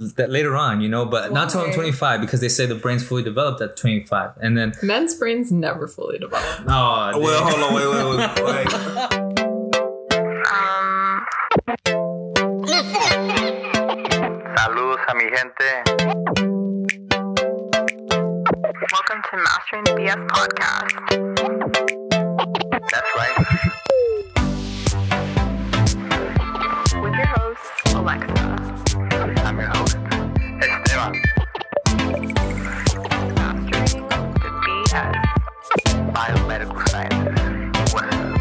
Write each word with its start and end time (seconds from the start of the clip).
that 0.00 0.30
later 0.30 0.56
on, 0.56 0.80
you 0.80 0.88
know, 0.88 1.04
but 1.04 1.32
not 1.32 1.50
till 1.50 1.60
I'm 1.60 1.72
25 1.72 2.20
because 2.20 2.40
they 2.40 2.48
say 2.48 2.66
the 2.66 2.76
brain's 2.76 3.02
fully 3.04 3.22
developed 3.24 3.60
at 3.60 3.76
25. 3.76 4.30
And 4.40 4.56
then, 4.56 4.72
Men's 4.82 5.14
brains 5.16 5.50
never 5.50 5.88
fully 5.88 6.18
develop. 6.18 6.44
oh, 6.68 7.18
Well, 7.20 7.42
hold 7.44 7.62
on, 7.64 7.74
wait, 7.74 7.88
wait, 7.88 8.04
wait, 8.44 8.66
wait. 8.66 9.78
Saludos 14.56 14.98
a 15.08 15.14
mi 15.14 15.28
gente. 15.28 15.68
Welcome 18.92 19.20
to 19.30 19.36
Mastering 19.36 19.84
the 19.84 19.92
BS 19.98 20.20
podcast. 20.28 20.94
That's 22.90 23.10
right. 23.18 23.36
With 27.02 27.14
your 27.14 27.26
host, 27.26 27.94
Alexa. 27.94 28.37
Biomedical 36.18 36.82
sciences. 36.88 37.94
What 37.94 38.12
up? 38.12 38.40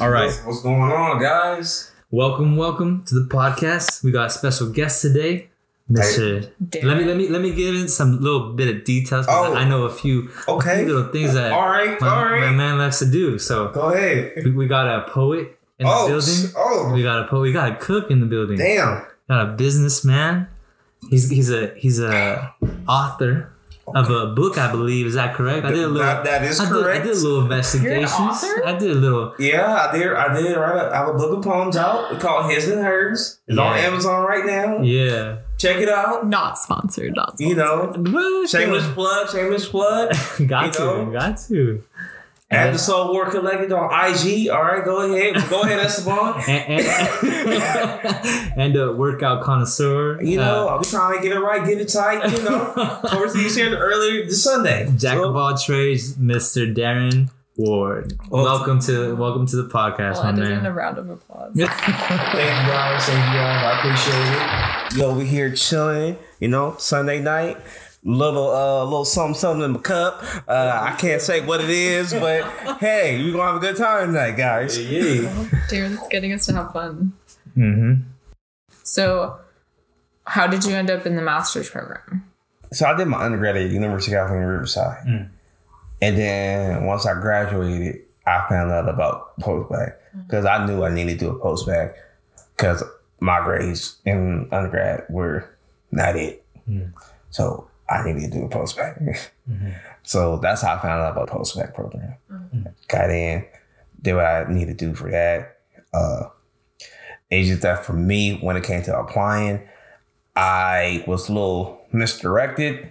all 0.00 0.08
right. 0.08 0.24
What's, 0.24 0.42
what's 0.46 0.62
going 0.62 0.90
on, 0.90 1.20
guys? 1.20 1.92
Welcome, 2.10 2.56
welcome 2.56 3.04
to 3.04 3.14
the 3.14 3.28
podcast. 3.28 4.02
We 4.02 4.10
got 4.10 4.28
a 4.28 4.30
special 4.30 4.70
guest 4.70 5.02
today, 5.02 5.50
Mr. 5.90 6.50
Let 6.82 6.96
me 6.96 7.04
let 7.04 7.18
me 7.18 7.28
let 7.28 7.42
me 7.42 7.54
give 7.54 7.74
in 7.74 7.86
some 7.88 8.18
little 8.18 8.54
bit 8.54 8.74
of 8.74 8.84
details. 8.84 9.26
Oh. 9.28 9.54
I 9.54 9.68
know 9.68 9.82
a 9.84 9.90
few, 9.92 10.30
a 10.48 10.52
Okay. 10.52 10.84
few 10.86 10.94
little 10.94 11.12
things 11.12 11.34
that 11.34 11.52
All 11.52 11.68
right, 11.68 12.00
my, 12.00 12.08
all 12.08 12.24
my 12.24 12.30
right. 12.46 12.56
man 12.56 12.78
likes 12.78 13.00
to 13.00 13.10
do. 13.10 13.38
So 13.38 13.68
Go 13.68 13.92
ahead. 13.92 14.32
we, 14.42 14.50
we 14.52 14.66
got 14.68 14.86
a 14.86 15.02
poet 15.10 15.58
in 15.78 15.84
the 15.86 15.92
Oh, 15.92 16.08
building. 16.08 16.50
oh, 16.56 16.92
We 16.94 17.02
got 17.02 17.26
a 17.26 17.28
poet. 17.28 17.40
We 17.42 17.52
got 17.52 17.72
a 17.72 17.76
cook 17.76 18.10
in 18.10 18.20
the 18.20 18.26
building. 18.26 18.56
damn. 18.56 19.04
Got 19.28 19.50
a 19.50 19.52
businessman. 19.52 20.48
He's 21.10 21.28
he's 21.28 21.50
a 21.50 21.74
he's 21.76 22.00
a 22.00 22.54
author 22.88 23.52
of 23.94 24.10
a 24.10 24.26
book, 24.34 24.58
I 24.58 24.70
believe. 24.70 25.06
Is 25.06 25.14
that 25.14 25.34
correct? 25.34 25.64
I 25.66 25.70
did 25.70 25.78
a 25.84 25.88
little. 25.88 25.98
That- 26.06 26.24
that 26.24 26.44
is 26.44 26.60
I 26.60 26.68
did, 26.72 26.86
I 26.86 26.98
did 26.98 27.12
a 27.12 27.14
little 27.14 27.40
investigations. 27.42 28.10
author? 28.12 28.66
I 28.66 28.72
did 28.76 28.90
a 28.90 28.94
little. 28.94 29.34
Yeah, 29.38 29.88
I 29.90 29.96
did. 29.96 30.12
I 30.12 30.34
did. 30.34 30.56
Right, 30.56 30.92
I 30.92 30.96
have 30.96 31.08
a 31.08 31.12
book 31.14 31.38
of 31.38 31.44
poems 31.44 31.76
out. 31.76 32.12
It's 32.12 32.22
called 32.22 32.50
His 32.50 32.68
and 32.68 32.84
Hers. 32.84 33.38
It's 33.46 33.58
on 33.58 33.76
Amazon 33.76 34.24
right 34.24 34.44
now. 34.46 34.80
Yeah. 34.82 35.38
Check 35.58 35.76
it 35.78 35.88
out. 35.88 36.26
Not 36.26 36.56
sponsored. 36.58 37.14
Not 37.16 37.38
sponsored. 37.38 37.48
You 37.48 37.56
know, 37.56 37.92
What? 37.96 38.48
shameless 38.48 38.86
plug, 38.92 39.28
shameless 39.30 39.68
plug. 39.68 40.10
got 40.46 40.66
you 40.66 40.72
to, 40.72 40.78
know. 40.78 41.10
got 41.12 41.38
to. 41.48 41.82
At 42.50 42.72
the 42.72 42.78
Soul 42.78 43.12
War 43.12 43.28
Collected 43.30 43.70
on 43.72 43.90
IG. 43.92 44.48
All 44.48 44.62
right, 44.62 44.82
go 44.82 45.00
ahead. 45.12 45.34
Go 45.50 45.60
ahead, 45.62 45.80
Esteban. 45.80 46.42
and, 46.48 46.80
and, 46.80 48.58
and 48.58 48.76
a 48.76 48.92
workout 48.94 49.42
connoisseur. 49.42 50.22
You 50.22 50.38
know, 50.38 50.66
uh, 50.66 50.70
I'll 50.72 50.78
be 50.78 50.86
trying 50.86 51.18
to 51.18 51.22
get 51.22 51.36
it 51.36 51.40
right, 51.40 51.62
get 51.66 51.78
it 51.78 51.88
tight. 51.88 52.24
You 52.32 52.42
know, 52.44 52.72
of 52.74 53.02
course, 53.10 53.34
you 53.36 53.76
earlier 53.76 54.24
this 54.24 54.42
Sunday. 54.42 54.90
Jack 54.96 55.18
So- 55.18 55.28
of 55.28 55.36
all 55.36 55.58
trades, 55.58 56.14
Mr. 56.14 56.74
Darren 56.74 57.28
Ward. 57.58 58.14
Well- 58.30 58.44
welcome 58.44 58.80
to 58.80 59.14
welcome 59.14 59.46
to 59.48 59.56
the 59.56 59.68
podcast, 59.68 60.14
Well, 60.14 60.32
my 60.32 60.32
did 60.32 60.50
in 60.50 60.64
a 60.64 60.72
round 60.72 60.96
of 60.96 61.10
applause. 61.10 61.52
Thank 61.54 61.68
you 61.68 61.92
guys. 61.92 63.04
Thank 63.04 63.26
you 63.26 63.40
guys. 63.40 63.62
I 63.62 63.78
appreciate 63.78 64.94
it. 64.94 64.96
You 64.96 65.04
over 65.04 65.22
here 65.22 65.54
chilling, 65.54 66.16
you 66.40 66.48
know, 66.48 66.76
Sunday 66.78 67.20
night. 67.20 67.58
Little 68.04 68.50
uh 68.50 68.84
little 68.84 69.04
something 69.04 69.34
something 69.34 69.64
in 69.64 69.72
the 69.74 69.78
cup. 69.80 70.22
Uh 70.46 70.78
I 70.82 70.94
can't 70.98 71.20
say 71.20 71.44
what 71.44 71.60
it 71.60 71.70
is, 71.70 72.12
but 72.12 72.44
hey, 72.80 73.18
you 73.20 73.32
gonna 73.32 73.44
have 73.52 73.56
a 73.56 73.58
good 73.58 73.76
time 73.76 74.08
tonight, 74.08 74.32
guys. 74.36 74.78
yeah. 74.80 75.28
Darren's 75.68 76.06
getting 76.10 76.32
us 76.32 76.46
to 76.46 76.52
have 76.54 76.72
fun. 76.72 77.12
hmm 77.54 77.94
So, 78.84 79.38
how 80.24 80.46
did 80.46 80.64
you 80.64 80.74
end 80.74 80.90
up 80.90 81.06
in 81.06 81.16
the 81.16 81.22
master's 81.22 81.68
program? 81.68 82.24
So 82.72 82.86
I 82.86 82.94
did 82.96 83.06
my 83.08 83.18
undergrad 83.24 83.56
at 83.56 83.70
University 83.70 84.12
of 84.14 84.18
California 84.20 84.46
Riverside. 84.46 85.06
Mm. 85.06 85.28
And 86.00 86.16
then 86.18 86.84
once 86.84 87.06
I 87.06 87.14
graduated, 87.20 88.02
I 88.26 88.46
found 88.48 88.70
out 88.70 88.88
about 88.88 89.38
postbac 89.40 89.94
because 90.26 90.44
I 90.44 90.64
knew 90.66 90.84
I 90.84 90.90
needed 90.90 91.18
to 91.18 91.24
do 91.26 91.30
a 91.30 91.38
postbac 91.40 91.94
because 92.56 92.84
my 93.20 93.40
grades 93.42 93.96
in 94.04 94.48
undergrad 94.52 95.04
were 95.08 95.48
not 95.90 96.14
it. 96.16 96.44
Mm. 96.68 96.92
So 97.30 97.68
I 97.90 98.02
needed 98.04 98.30
to 98.32 98.38
do 98.38 98.44
a 98.44 98.48
postbac. 98.48 99.00
Mhm. 99.48 99.74
So 100.04 100.38
that's 100.38 100.62
how 100.62 100.74
I 100.76 100.78
found 100.80 101.02
out 101.02 101.12
about 101.12 101.26
the 101.28 101.34
postbac 101.34 101.74
program. 101.74 102.14
Got 102.88 103.10
in, 103.10 103.44
did 104.00 104.14
what 104.14 104.24
I 104.24 104.46
needed 104.50 104.78
to 104.78 104.86
do 104.86 104.94
for 104.94 105.10
that. 105.10 105.58
Uh, 105.92 106.28
it's 107.30 107.48
just 107.48 107.60
that 107.62 107.84
for 107.84 107.92
me, 107.92 108.38
when 108.38 108.56
it 108.56 108.64
came 108.64 108.82
to 108.84 108.98
applying, 108.98 109.68
I 110.34 111.04
was 111.06 111.28
a 111.28 111.32
little 111.32 111.82
misdirected 111.92 112.90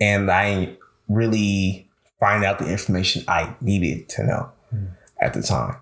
and 0.00 0.30
I 0.30 0.54
didn't 0.54 0.78
really 1.08 1.90
find 2.18 2.42
out 2.42 2.58
the 2.58 2.70
information 2.70 3.22
I 3.28 3.54
needed 3.60 4.08
to 4.10 4.24
know 4.24 4.50
Mm. 4.74 4.88
at 5.20 5.34
the 5.34 5.42
time, 5.42 5.76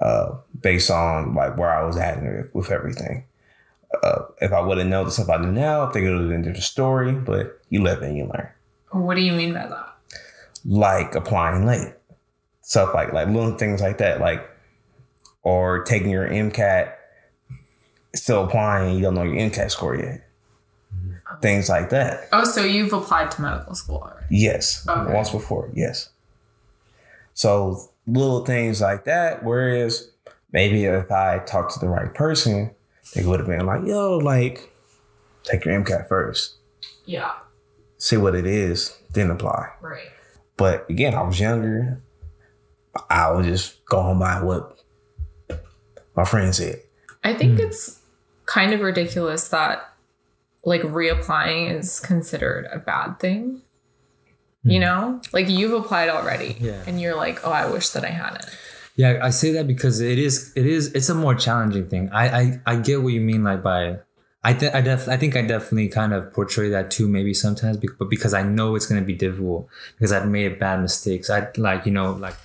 uh, 0.00 0.36
based 0.62 0.90
on 0.90 1.34
like 1.34 1.58
where 1.58 1.70
I 1.70 1.82
was 1.84 1.96
at 1.98 2.22
with 2.54 2.70
everything. 2.70 3.24
Uh, 4.02 4.26
if 4.40 4.52
I 4.52 4.60
would 4.60 4.78
have 4.78 4.86
known 4.86 5.06
the 5.06 5.10
stuff 5.10 5.28
I 5.30 5.36
know 5.38 5.50
now, 5.50 5.86
I 5.86 5.92
think 5.92 6.06
it 6.06 6.10
would 6.10 6.20
have 6.20 6.28
been 6.28 6.40
a 6.40 6.44
different 6.44 6.64
story, 6.64 7.12
but 7.12 7.60
you 7.70 7.82
live 7.82 8.02
and 8.02 8.16
you 8.16 8.24
learn. 8.24 8.48
What 8.90 9.14
do 9.16 9.20
you 9.20 9.32
mean 9.32 9.52
by 9.52 9.66
that? 9.66 9.94
Like 10.64 11.14
applying 11.14 11.66
late. 11.66 11.92
Stuff 12.62 12.94
like 12.94 13.12
like 13.12 13.28
little 13.28 13.56
things 13.56 13.80
like 13.80 13.98
that, 13.98 14.20
like 14.20 14.48
or 15.42 15.84
taking 15.84 16.10
your 16.10 16.28
MCAT, 16.28 16.92
still 18.16 18.44
applying, 18.44 18.96
you 18.96 19.02
don't 19.02 19.14
know 19.14 19.22
your 19.22 19.36
MCAT 19.36 19.70
score 19.70 19.94
yet. 19.94 20.26
Things 21.40 21.68
like 21.68 21.90
that. 21.90 22.28
Oh, 22.32 22.44
so 22.44 22.64
you've 22.64 22.92
applied 22.92 23.30
to 23.32 23.42
medical 23.42 23.74
school 23.74 23.98
already? 23.98 24.26
Yes. 24.30 24.86
Okay. 24.88 25.12
Once 25.12 25.30
before, 25.30 25.70
yes. 25.74 26.10
So 27.34 27.78
little 28.06 28.44
things 28.44 28.80
like 28.80 29.04
that. 29.04 29.44
Whereas 29.44 30.10
maybe 30.52 30.84
if 30.84 31.10
I 31.12 31.38
talk 31.40 31.72
to 31.74 31.78
the 31.78 31.88
right 31.88 32.12
person, 32.12 32.74
they 33.14 33.24
would 33.24 33.40
have 33.40 33.48
been 33.48 33.66
like, 33.66 33.86
yo, 33.86 34.18
like, 34.18 34.72
take 35.44 35.64
your 35.64 35.80
MCAT 35.80 36.08
first. 36.08 36.56
Yeah, 37.04 37.32
See 37.98 38.16
what 38.16 38.34
it 38.34 38.46
is, 38.46 38.96
then 39.14 39.30
apply. 39.30 39.70
right. 39.80 40.08
But 40.56 40.88
again, 40.90 41.14
I 41.14 41.22
was 41.22 41.38
younger. 41.40 42.00
I 43.10 43.30
was 43.30 43.46
just 43.46 43.84
going 43.84 44.18
by 44.18 44.42
what 44.42 44.78
my 46.14 46.24
friend 46.24 46.54
said. 46.54 46.80
I 47.24 47.34
think 47.34 47.58
hmm. 47.58 47.66
it's 47.66 48.00
kind 48.46 48.72
of 48.72 48.80
ridiculous 48.80 49.48
that 49.48 49.86
like 50.64 50.82
reapplying 50.82 51.78
is 51.78 52.00
considered 52.00 52.66
a 52.72 52.78
bad 52.78 53.18
thing. 53.18 53.62
You 54.62 54.78
hmm. 54.78 54.80
know, 54.80 55.20
like 55.32 55.48
you've 55.48 55.72
applied 55.72 56.08
already, 56.08 56.56
Yeah. 56.58 56.82
and 56.86 57.00
you're 57.00 57.16
like, 57.16 57.46
oh, 57.46 57.52
I 57.52 57.70
wish 57.70 57.90
that 57.90 58.04
I 58.04 58.10
hadn't. 58.10 58.46
Yeah, 58.96 59.20
I 59.22 59.30
say 59.30 59.52
that 59.52 59.66
because 59.66 60.00
it 60.00 60.18
is 60.18 60.52
it 60.56 60.66
is 60.66 60.92
it's 60.94 61.08
a 61.08 61.14
more 61.14 61.34
challenging 61.34 61.86
thing. 61.88 62.08
I 62.12 62.24
I, 62.40 62.60
I 62.66 62.76
get 62.76 63.02
what 63.02 63.12
you 63.12 63.20
mean 63.20 63.44
like 63.44 63.62
by 63.62 63.98
I 64.42 64.52
th- 64.54 64.72
I 64.72 64.80
def 64.80 65.08
I 65.08 65.16
think 65.16 65.36
I 65.36 65.42
definitely 65.42 65.88
kind 65.88 66.12
of 66.14 66.32
portray 66.32 66.70
that 66.70 66.90
too 66.90 67.06
maybe 67.08 67.34
sometimes 67.34 67.76
bec- 67.76 67.98
but 67.98 68.08
because 68.08 68.32
I 68.32 68.42
know 68.42 68.74
it's 68.74 68.86
going 68.86 69.00
to 69.00 69.06
be 69.06 69.14
difficult 69.14 69.68
because 69.96 70.12
I've 70.12 70.28
made 70.28 70.58
bad 70.58 70.80
mistakes. 70.80 71.28
I 71.30 71.48
like 71.56 71.84
you 71.84 71.92
know 71.92 72.12
like 72.12 72.36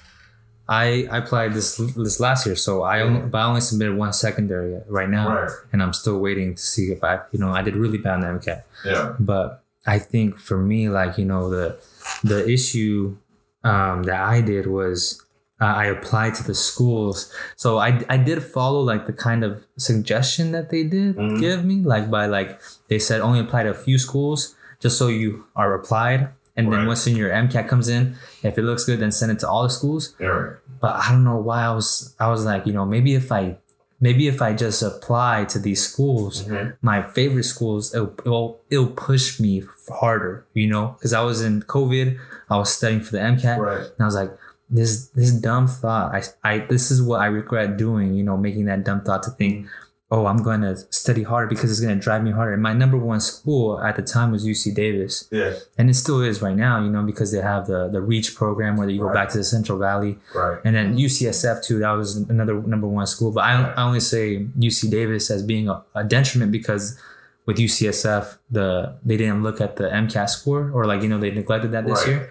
I 0.67 1.07
I 1.11 1.17
applied 1.19 1.53
this 1.53 1.78
this 1.95 2.19
last 2.19 2.45
year 2.45 2.56
so 2.56 2.81
I 2.84 3.01
only 3.01 3.22
but 3.22 3.38
I 3.38 3.45
only 3.45 3.61
submitted 3.61 3.95
one 3.97 4.13
secondary 4.13 4.79
right 4.88 5.09
now 5.09 5.28
Right. 5.29 5.51
and 5.72 5.81
I'm 5.84 5.94
still 5.94 6.19
waiting 6.19 6.56
to 6.56 6.61
see 6.61 6.91
if 6.91 7.03
I 7.03 7.19
you 7.31 7.40
know 7.40 7.51
I 7.51 7.61
did 7.61 7.75
really 7.75 7.97
bad 7.97 8.16
on 8.16 8.22
the 8.22 8.28
MCAT 8.40 8.63
Yeah. 8.85 9.16
but 9.19 9.63
I 9.85 9.97
think 10.00 10.38
for 10.38 10.57
me, 10.57 10.90
like 10.90 11.17
you 11.17 11.25
know, 11.25 11.50
the 11.50 11.78
the 12.23 12.47
issue 12.47 13.17
um, 13.63 14.03
that 14.03 14.19
I 14.22 14.41
did 14.41 14.67
was 14.67 15.22
uh, 15.61 15.66
I 15.66 15.85
applied 15.85 16.33
to 16.35 16.44
the 16.44 16.55
schools, 16.55 17.31
so 17.55 17.77
I 17.77 18.01
I 18.09 18.17
did 18.17 18.41
follow 18.44 18.81
like 18.81 19.05
the 19.05 19.13
kind 19.13 19.44
of 19.44 19.66
suggestion 19.77 20.51
that 20.53 20.69
they 20.72 20.83
did 20.83 21.16
Mhm. 21.17 21.39
give 21.39 21.63
me, 21.63 21.75
like 21.94 22.09
by 22.09 22.25
like 22.25 22.59
they 22.89 22.99
said 22.99 23.22
only 23.22 23.40
apply 23.40 23.63
to 23.63 23.69
a 23.69 23.73
few 23.87 23.97
schools 23.97 24.55
just 24.79 24.97
so 24.97 25.08
you 25.08 25.46
are 25.55 25.73
applied, 25.79 26.29
and 26.58 26.72
then 26.73 26.87
once 26.87 27.05
in 27.08 27.16
your 27.16 27.29
MCAT 27.29 27.67
comes 27.67 27.87
in, 27.87 28.16
if 28.43 28.58
it 28.58 28.63
looks 28.63 28.84
good, 28.85 28.99
then 28.99 29.11
send 29.11 29.31
it 29.31 29.40
to 29.40 29.47
all 29.52 29.63
the 29.63 29.69
schools 29.79 30.16
Yeah. 30.19 30.58
but 30.81 30.93
I 30.96 31.11
don't 31.11 31.23
know 31.23 31.37
why 31.49 31.59
I 31.69 31.73
was 31.79 32.16
I 32.19 32.28
was 32.34 32.43
like, 32.52 32.66
you 32.66 32.73
know, 32.73 32.85
maybe 32.96 33.13
if 33.13 33.31
I 33.31 33.58
maybe 34.08 34.28
if 34.28 34.41
I 34.41 34.53
just 34.66 34.81
apply 34.81 35.46
to 35.53 35.59
these 35.59 35.81
schools, 35.90 36.34
Mhm. 36.49 36.73
my 36.81 37.03
favorite 37.17 37.46
schools, 37.46 37.93
it'll, 37.93 38.13
it'll 38.25 38.49
it'll 38.73 38.96
push 39.09 39.40
me 39.40 39.53
harder, 40.02 40.34
you 40.55 40.67
know, 40.73 40.85
because 40.97 41.13
I 41.13 41.22
was 41.29 41.41
in 41.47 41.61
COVID, 41.75 42.17
I 42.49 42.58
was 42.58 42.69
studying 42.73 43.02
for 43.05 43.11
the 43.11 43.22
MCAT, 43.22 43.59
Right. 43.59 43.85
and 43.93 43.99
I 43.99 44.05
was 44.05 44.16
like, 44.16 44.31
this 44.72 45.08
this 45.09 45.32
dumb 45.32 45.68
thought, 45.68 46.16
I 46.16 46.23
I 46.44 46.59
this 46.59 46.90
is 46.91 47.02
what 47.03 47.20
I 47.22 47.26
regret 47.28 47.78
doing, 47.78 48.16
you 48.16 48.23
know, 48.23 48.38
making 48.38 48.66
that 48.66 48.84
dumb 48.85 49.02
thought 49.02 49.23
to 49.23 49.32
think, 49.32 49.68
oh, 50.14 50.26
I'm 50.26 50.44
going 50.44 50.59
to 50.62 50.76
study 50.91 51.23
harder 51.23 51.47
because 51.47 51.72
it's 51.72 51.79
going 51.79 51.97
to 51.97 52.03
drive 52.03 52.22
me 52.23 52.32
harder. 52.32 52.53
And 52.53 52.62
my 52.62 52.73
number 52.73 52.97
one 52.97 53.22
school 53.22 53.79
at 53.82 53.96
the 53.96 54.02
time 54.02 54.32
was 54.32 54.46
UC 54.46 54.76
Davis. 54.76 55.28
Yeah. 55.32 55.53
And 55.78 55.90
it 55.90 55.94
still 55.94 56.22
is 56.22 56.41
right 56.41 56.56
now, 56.56 56.84
you 56.84 56.90
know, 56.90 57.02
because 57.03 57.32
they 57.32 57.40
have 57.40 57.68
the, 57.68 57.88
the 57.88 58.02
REACH 58.02 58.35
program 58.35 58.76
where 58.76 58.90
you 58.90 59.00
go 59.00 59.06
Right. 59.06 59.14
back 59.14 59.29
to 59.29 59.38
the 59.38 59.46
Central 59.46 59.78
Valley. 59.78 60.20
Right. 60.35 60.59
And 60.66 60.76
then 60.76 60.97
UCSF 60.97 61.64
too, 61.64 61.79
that 61.79 61.91
was 61.91 62.18
another 62.18 62.56
number 62.62 62.88
one 62.88 63.08
school. 63.08 63.32
But 63.32 63.46
I, 63.46 63.72
I 63.72 63.84
only 63.84 64.02
say 64.02 64.46
UC 64.59 64.91
Davis 64.91 65.32
as 65.32 65.44
being 65.44 65.70
a, 65.70 65.82
a 65.96 66.03
detriment 66.03 66.52
because 66.52 67.00
with 67.46 67.56
UCSF, 67.58 68.38
the 68.50 68.97
they 69.06 69.16
didn't 69.16 69.44
look 69.44 69.62
at 69.62 69.78
the 69.78 69.85
MCAT 69.85 70.29
score 70.29 70.72
or 70.73 70.85
like, 70.85 71.02
you 71.03 71.08
know, 71.08 71.20
they 71.20 71.32
neglected 71.32 71.72
that 71.72 71.85
this 71.85 72.00
Right. 72.02 72.08
year. 72.09 72.29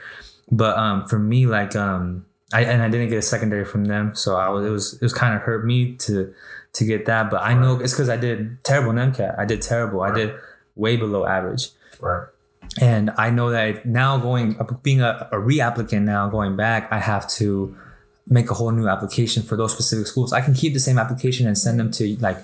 But 0.52 0.76
um, 0.76 1.06
for 1.06 1.18
me, 1.18 1.46
like 1.46 1.74
um, 1.76 2.26
I 2.52 2.62
and 2.62 2.82
I 2.82 2.88
didn't 2.88 3.08
get 3.08 3.18
a 3.18 3.22
secondary 3.22 3.64
from 3.64 3.84
them, 3.84 4.14
so 4.14 4.36
I 4.36 4.48
was 4.48 4.66
it 4.66 4.70
was 4.70 4.94
it 4.94 5.02
was 5.02 5.12
kind 5.12 5.34
of 5.34 5.42
hurt 5.42 5.64
me 5.64 5.96
to 5.96 6.32
to 6.74 6.84
get 6.84 7.06
that. 7.06 7.30
But 7.30 7.42
I 7.42 7.54
know 7.54 7.80
it's 7.80 7.92
because 7.92 8.08
I 8.08 8.16
did 8.16 8.62
terrible 8.64 8.90
in 8.90 9.12
MCAT. 9.12 9.38
I 9.38 9.44
did 9.44 9.62
terrible. 9.62 10.02
I 10.02 10.12
did 10.12 10.34
way 10.74 10.96
below 10.96 11.26
average. 11.26 11.68
Right. 12.00 12.26
And 12.80 13.10
I 13.18 13.30
know 13.30 13.50
that 13.50 13.84
now 13.84 14.18
going 14.18 14.58
being 14.82 15.00
a, 15.00 15.28
a 15.32 15.36
reapplicant 15.36 16.02
now 16.02 16.28
going 16.28 16.56
back, 16.56 16.88
I 16.92 16.98
have 16.98 17.28
to 17.32 17.76
make 18.26 18.50
a 18.50 18.54
whole 18.54 18.70
new 18.70 18.88
application 18.88 19.42
for 19.42 19.56
those 19.56 19.72
specific 19.72 20.06
schools. 20.06 20.32
I 20.32 20.40
can 20.40 20.54
keep 20.54 20.72
the 20.72 20.80
same 20.80 20.98
application 20.98 21.46
and 21.46 21.58
send 21.58 21.80
them 21.80 21.90
to 21.92 22.16
like 22.20 22.38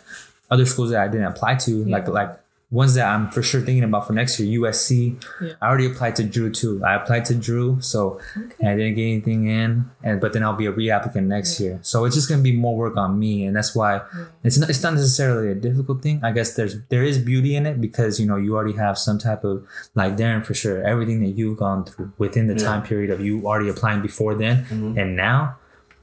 other 0.50 0.66
schools 0.66 0.90
that 0.90 1.00
I 1.00 1.08
didn't 1.08 1.26
apply 1.26 1.56
to, 1.56 1.84
like 1.84 2.08
like 2.08 2.38
ones 2.70 2.94
that 2.94 3.06
I'm 3.06 3.30
for 3.30 3.42
sure 3.42 3.60
thinking 3.60 3.84
about 3.84 4.06
for 4.06 4.12
next 4.12 4.40
year. 4.40 4.60
USC. 4.60 5.22
Yeah. 5.40 5.52
I 5.62 5.68
already 5.68 5.86
applied 5.86 6.16
to 6.16 6.24
Drew 6.24 6.50
too. 6.50 6.82
I 6.84 6.94
applied 6.94 7.24
to 7.26 7.34
Drew, 7.34 7.80
so 7.80 8.20
and 8.34 8.68
I 8.68 8.76
didn't 8.76 8.96
get 8.96 9.02
anything 9.02 9.46
in, 9.46 9.88
and 10.02 10.20
but 10.20 10.32
then 10.32 10.42
I'll 10.42 10.56
be 10.56 10.66
a 10.66 10.72
reapplicant 10.72 11.26
next 11.26 11.60
year. 11.60 11.78
So 11.82 12.04
it's 12.04 12.16
just 12.16 12.28
gonna 12.28 12.42
be 12.42 12.52
more 12.52 12.76
work 12.76 12.96
on 12.96 13.18
me, 13.18 13.46
and 13.46 13.54
that's 13.54 13.74
why 13.74 14.00
it's 14.42 14.58
not 14.58 14.68
it's 14.68 14.82
not 14.82 14.94
necessarily 14.94 15.50
a 15.50 15.54
difficult 15.54 16.02
thing. 16.02 16.20
I 16.24 16.32
guess 16.32 16.54
there's 16.54 16.82
there 16.88 17.04
is 17.04 17.18
beauty 17.18 17.54
in 17.54 17.66
it 17.66 17.80
because 17.80 18.18
you 18.18 18.26
know 18.26 18.36
you 18.36 18.56
already 18.56 18.76
have 18.76 18.98
some 18.98 19.18
type 19.18 19.44
of 19.44 19.64
like 19.94 20.16
Darren 20.16 20.44
for 20.44 20.54
sure 20.54 20.82
everything 20.82 21.22
that 21.22 21.30
you've 21.30 21.58
gone 21.58 21.84
through 21.84 22.12
within 22.18 22.48
the 22.48 22.56
time 22.56 22.82
period 22.82 23.10
of 23.10 23.20
you 23.24 23.46
already 23.46 23.68
applying 23.68 24.02
before 24.02 24.34
then 24.34 24.64
mm-hmm. 24.64 24.98
and 24.98 25.16
now. 25.16 25.56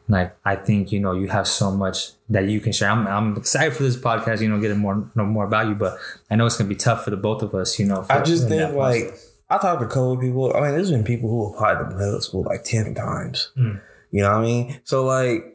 Like 0.09 0.35
I 0.44 0.55
think 0.55 0.91
you 0.91 1.00
know 1.00 1.13
you 1.13 1.27
have 1.27 1.47
so 1.47 1.71
much 1.71 2.11
that 2.29 2.47
you 2.50 2.59
can 2.59 2.73
share. 2.73 2.89
I'm, 2.89 3.07
I'm 3.07 3.38
excited 3.38 3.73
for 3.73 3.83
this 3.83 3.95
podcast. 3.95 4.41
You 4.41 4.50
know, 4.50 4.59
getting 4.59 4.79
more 4.79 5.09
know 5.15 5.25
more 5.25 5.45
about 5.45 5.67
you, 5.67 5.75
but 5.75 5.97
I 6.29 6.35
know 6.35 6.45
it's 6.45 6.57
gonna 6.57 6.69
be 6.69 6.75
tough 6.75 7.03
for 7.03 7.09
the 7.09 7.17
both 7.17 7.41
of 7.41 7.55
us. 7.55 7.79
You 7.79 7.85
know, 7.85 8.05
I 8.09 8.21
just 8.21 8.50
think 8.50 8.73
like 8.73 9.03
process. 9.03 9.33
I 9.50 9.57
talked 9.59 9.81
to 9.81 9.88
couple 9.88 10.17
people. 10.17 10.53
I 10.55 10.61
mean, 10.61 10.71
there's 10.71 10.91
been 10.91 11.03
people 11.03 11.29
who 11.29 11.53
applied 11.53 11.79
to 11.79 11.95
middle 11.95 12.21
school 12.21 12.44
like 12.44 12.63
ten 12.63 12.94
times. 12.94 13.51
Mm. 13.57 13.81
You 14.11 14.21
know 14.21 14.31
what 14.31 14.39
I 14.39 14.44
mean? 14.44 14.81
So 14.83 15.05
like, 15.05 15.53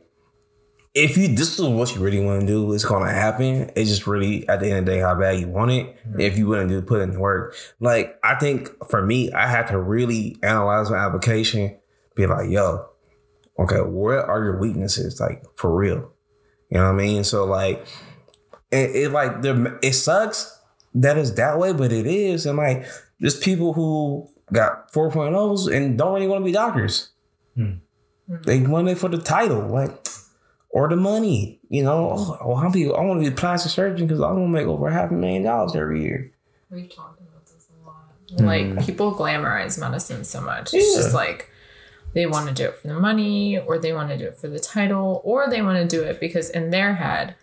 if 0.95 1.17
you 1.17 1.29
this 1.29 1.59
is 1.59 1.65
what 1.67 1.95
you 1.95 2.01
really 2.01 2.21
want 2.21 2.41
to 2.41 2.47
do, 2.47 2.73
it's 2.73 2.85
gonna 2.85 3.13
happen. 3.13 3.71
It's 3.77 3.91
just 3.91 4.07
really 4.07 4.49
at 4.49 4.61
the 4.61 4.69
end 4.71 4.79
of 4.81 4.87
the 4.87 4.93
day 4.93 4.99
how 5.01 5.15
bad 5.15 5.41
you 5.41 5.49
want 5.49 5.73
it. 5.73 5.97
If 6.19 6.39
you 6.39 6.47
wouldn't 6.47 6.71
do 6.71 6.81
put 6.81 7.03
in 7.03 7.13
the 7.13 7.21
work, 7.21 7.55
like 7.81 8.19
I 8.25 8.37
think 8.37 8.71
for 8.89 9.05
me, 9.05 9.31
I 9.33 9.47
had 9.47 9.67
to 9.69 9.79
really 9.79 10.37
analyze 10.43 10.91
my 10.91 10.97
application. 10.97 11.77
Be 12.15 12.27
like, 12.27 12.51
yo, 12.51 12.89
okay, 13.59 13.81
what 13.81 14.29
are 14.29 14.43
your 14.43 14.59
weaknesses? 14.59 15.21
Like 15.21 15.43
for 15.57 15.75
real. 15.75 16.13
You 16.71 16.79
know 16.79 16.85
what 16.85 17.01
I 17.01 17.05
mean? 17.05 17.25
So 17.25 17.45
like, 17.45 17.87
it, 18.71 18.95
it 18.95 19.13
like 19.13 19.43
the 19.43 19.79
it 19.83 19.93
sucks 19.95 20.59
that 20.95 21.17
it's 21.17 21.33
that 21.33 21.59
way, 21.59 21.73
but 21.73 21.93
it 21.93 22.07
is. 22.07 22.47
And 22.47 22.59
like, 22.59 22.87
there's 23.21 23.39
people 23.39 23.73
who 23.73 24.29
got 24.53 24.93
4.0s 24.93 25.75
and 25.75 25.99
don't 25.99 26.15
really 26.15 26.29
want 26.29 26.43
to 26.43 26.45
be 26.45 26.53
doctors. 26.53 27.11
Hmm. 27.55 27.75
They 28.45 28.61
want 28.61 28.89
it 28.89 28.99
for 28.99 29.09
the 29.09 29.19
title, 29.19 29.69
like, 29.69 30.07
or 30.71 30.89
the 30.89 30.97
money. 30.97 31.61
You 31.71 31.83
know, 31.83 32.11
oh, 32.13 32.39
oh, 32.43 32.57
I'm 32.57 32.71
be, 32.71 32.87
I 32.87 33.01
want 33.01 33.23
to 33.23 33.29
be 33.29 33.35
a 33.35 33.37
plastic 33.37 33.73
surgeon 33.73 34.07
because 34.07 34.21
I 34.21 34.27
want 34.27 34.45
to 34.45 34.49
make 34.49 34.67
over 34.67 34.91
half 34.91 35.11
a 35.11 35.15
million 35.15 35.45
dollars 35.45 35.75
every 35.75 36.03
year. 36.03 36.33
We've 36.71 36.95
talked 36.95 37.21
about 37.21 37.47
this 37.47 37.69
a 37.71 37.87
lot. 37.87 38.47
Like 38.47 38.67
hmm. 38.67 38.79
people 38.81 39.15
glamorize 39.15 39.81
medicine 39.81 40.25
so 40.25 40.41
much. 40.43 40.75
It's 40.75 40.95
just 40.95 41.15
like 41.15 41.51
they 42.15 42.27
want 42.27 42.49
to 42.49 42.55
do 42.55 42.65
it 42.65 42.77
for 42.77 42.89
the 42.89 42.99
money, 42.99 43.59
or 43.59 43.79
they 43.79 43.93
want 43.93 44.11
to 44.11 44.19
do 44.19 44.27
it 44.27 44.37
for 44.37 44.49
the 44.49 44.59
title, 44.59 45.21
or 45.25 45.49
they 45.49 45.63
want 45.63 45.79
to 45.79 45.97
do 45.97 46.03
it 46.03 46.21
because 46.21 46.51
in 46.51 46.71
their 46.71 46.95
head 46.95 47.35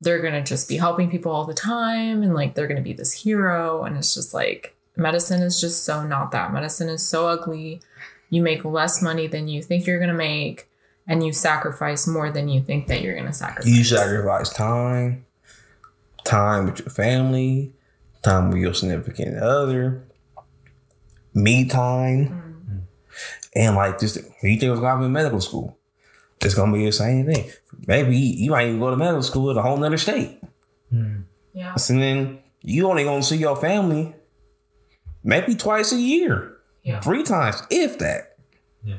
they're 0.00 0.20
gonna 0.20 0.42
just 0.42 0.68
be 0.68 0.76
helping 0.76 1.08
people 1.10 1.30
all 1.30 1.44
the 1.44 1.54
time, 1.54 2.22
and 2.22 2.34
like 2.34 2.54
they're 2.54 2.66
gonna 2.66 2.80
be 2.82 2.92
this 2.92 3.12
hero. 3.12 3.84
And 3.84 3.96
it's 3.96 4.14
just 4.14 4.34
like 4.34 4.74
medicine 4.96 5.42
is 5.42 5.60
just 5.60 5.84
so 5.84 6.04
not 6.04 6.32
that. 6.32 6.52
Medicine 6.52 6.88
is 6.88 7.06
so 7.06 7.28
ugly. 7.28 7.80
You 8.28 8.42
make 8.42 8.64
less 8.64 9.00
money 9.00 9.26
than 9.28 9.48
you 9.48 9.62
think 9.62 9.86
you're 9.86 10.00
gonna 10.00 10.12
make, 10.12 10.68
and 11.06 11.24
you 11.24 11.32
sacrifice 11.32 12.06
more 12.06 12.30
than 12.30 12.48
you 12.48 12.62
think 12.62 12.88
that 12.88 13.00
you're 13.00 13.14
gonna 13.14 13.32
sacrifice. 13.32 13.72
You 13.72 13.84
sacrifice 13.84 14.52
time, 14.52 15.24
time 16.24 16.66
with 16.66 16.80
your 16.80 16.90
family, 16.90 17.72
time 18.22 18.50
with 18.50 18.60
your 18.60 18.74
significant 18.74 19.38
other, 19.38 20.04
me 21.34 21.64
time, 21.64 22.26
mm-hmm. 22.26 22.51
And 23.54 23.76
like 23.76 24.00
just 24.00 24.16
when 24.16 24.52
you 24.52 24.58
think 24.58 24.72
it's 24.72 24.80
gonna 24.80 25.00
be 25.00 25.06
in 25.06 25.12
medical 25.12 25.40
school, 25.40 25.78
it's 26.40 26.54
gonna 26.54 26.72
be 26.72 26.84
the 26.84 26.92
same 26.92 27.26
thing. 27.26 27.50
Maybe 27.86 28.16
you 28.16 28.50
might 28.50 28.68
even 28.68 28.80
go 28.80 28.90
to 28.90 28.96
medical 28.96 29.22
school 29.22 29.50
in 29.50 29.56
a 29.56 29.62
whole 29.62 29.76
nother 29.76 29.98
state. 29.98 30.38
Yeah. 31.54 31.74
And 31.88 32.02
then 32.02 32.38
you 32.62 32.88
only 32.88 33.04
gonna 33.04 33.22
see 33.22 33.36
your 33.36 33.56
family 33.56 34.14
maybe 35.22 35.54
twice 35.54 35.92
a 35.92 35.98
year. 35.98 36.56
Yeah. 36.82 37.00
Three 37.00 37.22
times, 37.22 37.62
if 37.70 37.98
that. 37.98 38.36
Yeah. 38.84 38.98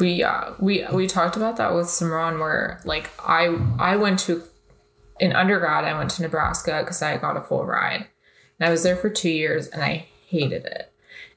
We 0.00 0.22
uh 0.22 0.52
we 0.58 0.86
we 0.92 1.06
talked 1.06 1.36
about 1.36 1.56
that 1.56 1.74
with 1.74 1.86
Simran 1.86 2.38
where 2.38 2.80
like 2.84 3.10
I 3.18 3.56
I 3.78 3.96
went 3.96 4.20
to 4.20 4.42
in 5.20 5.32
undergrad 5.32 5.84
I 5.84 5.96
went 5.96 6.10
to 6.10 6.22
Nebraska 6.22 6.80
because 6.80 7.02
I 7.02 7.16
got 7.16 7.36
a 7.36 7.40
full 7.42 7.64
ride 7.64 8.06
and 8.58 8.68
I 8.68 8.70
was 8.70 8.82
there 8.84 8.96
for 8.96 9.10
two 9.10 9.30
years 9.30 9.66
and 9.68 9.82
I 9.82 10.06
hated 10.28 10.64
it 10.64 10.92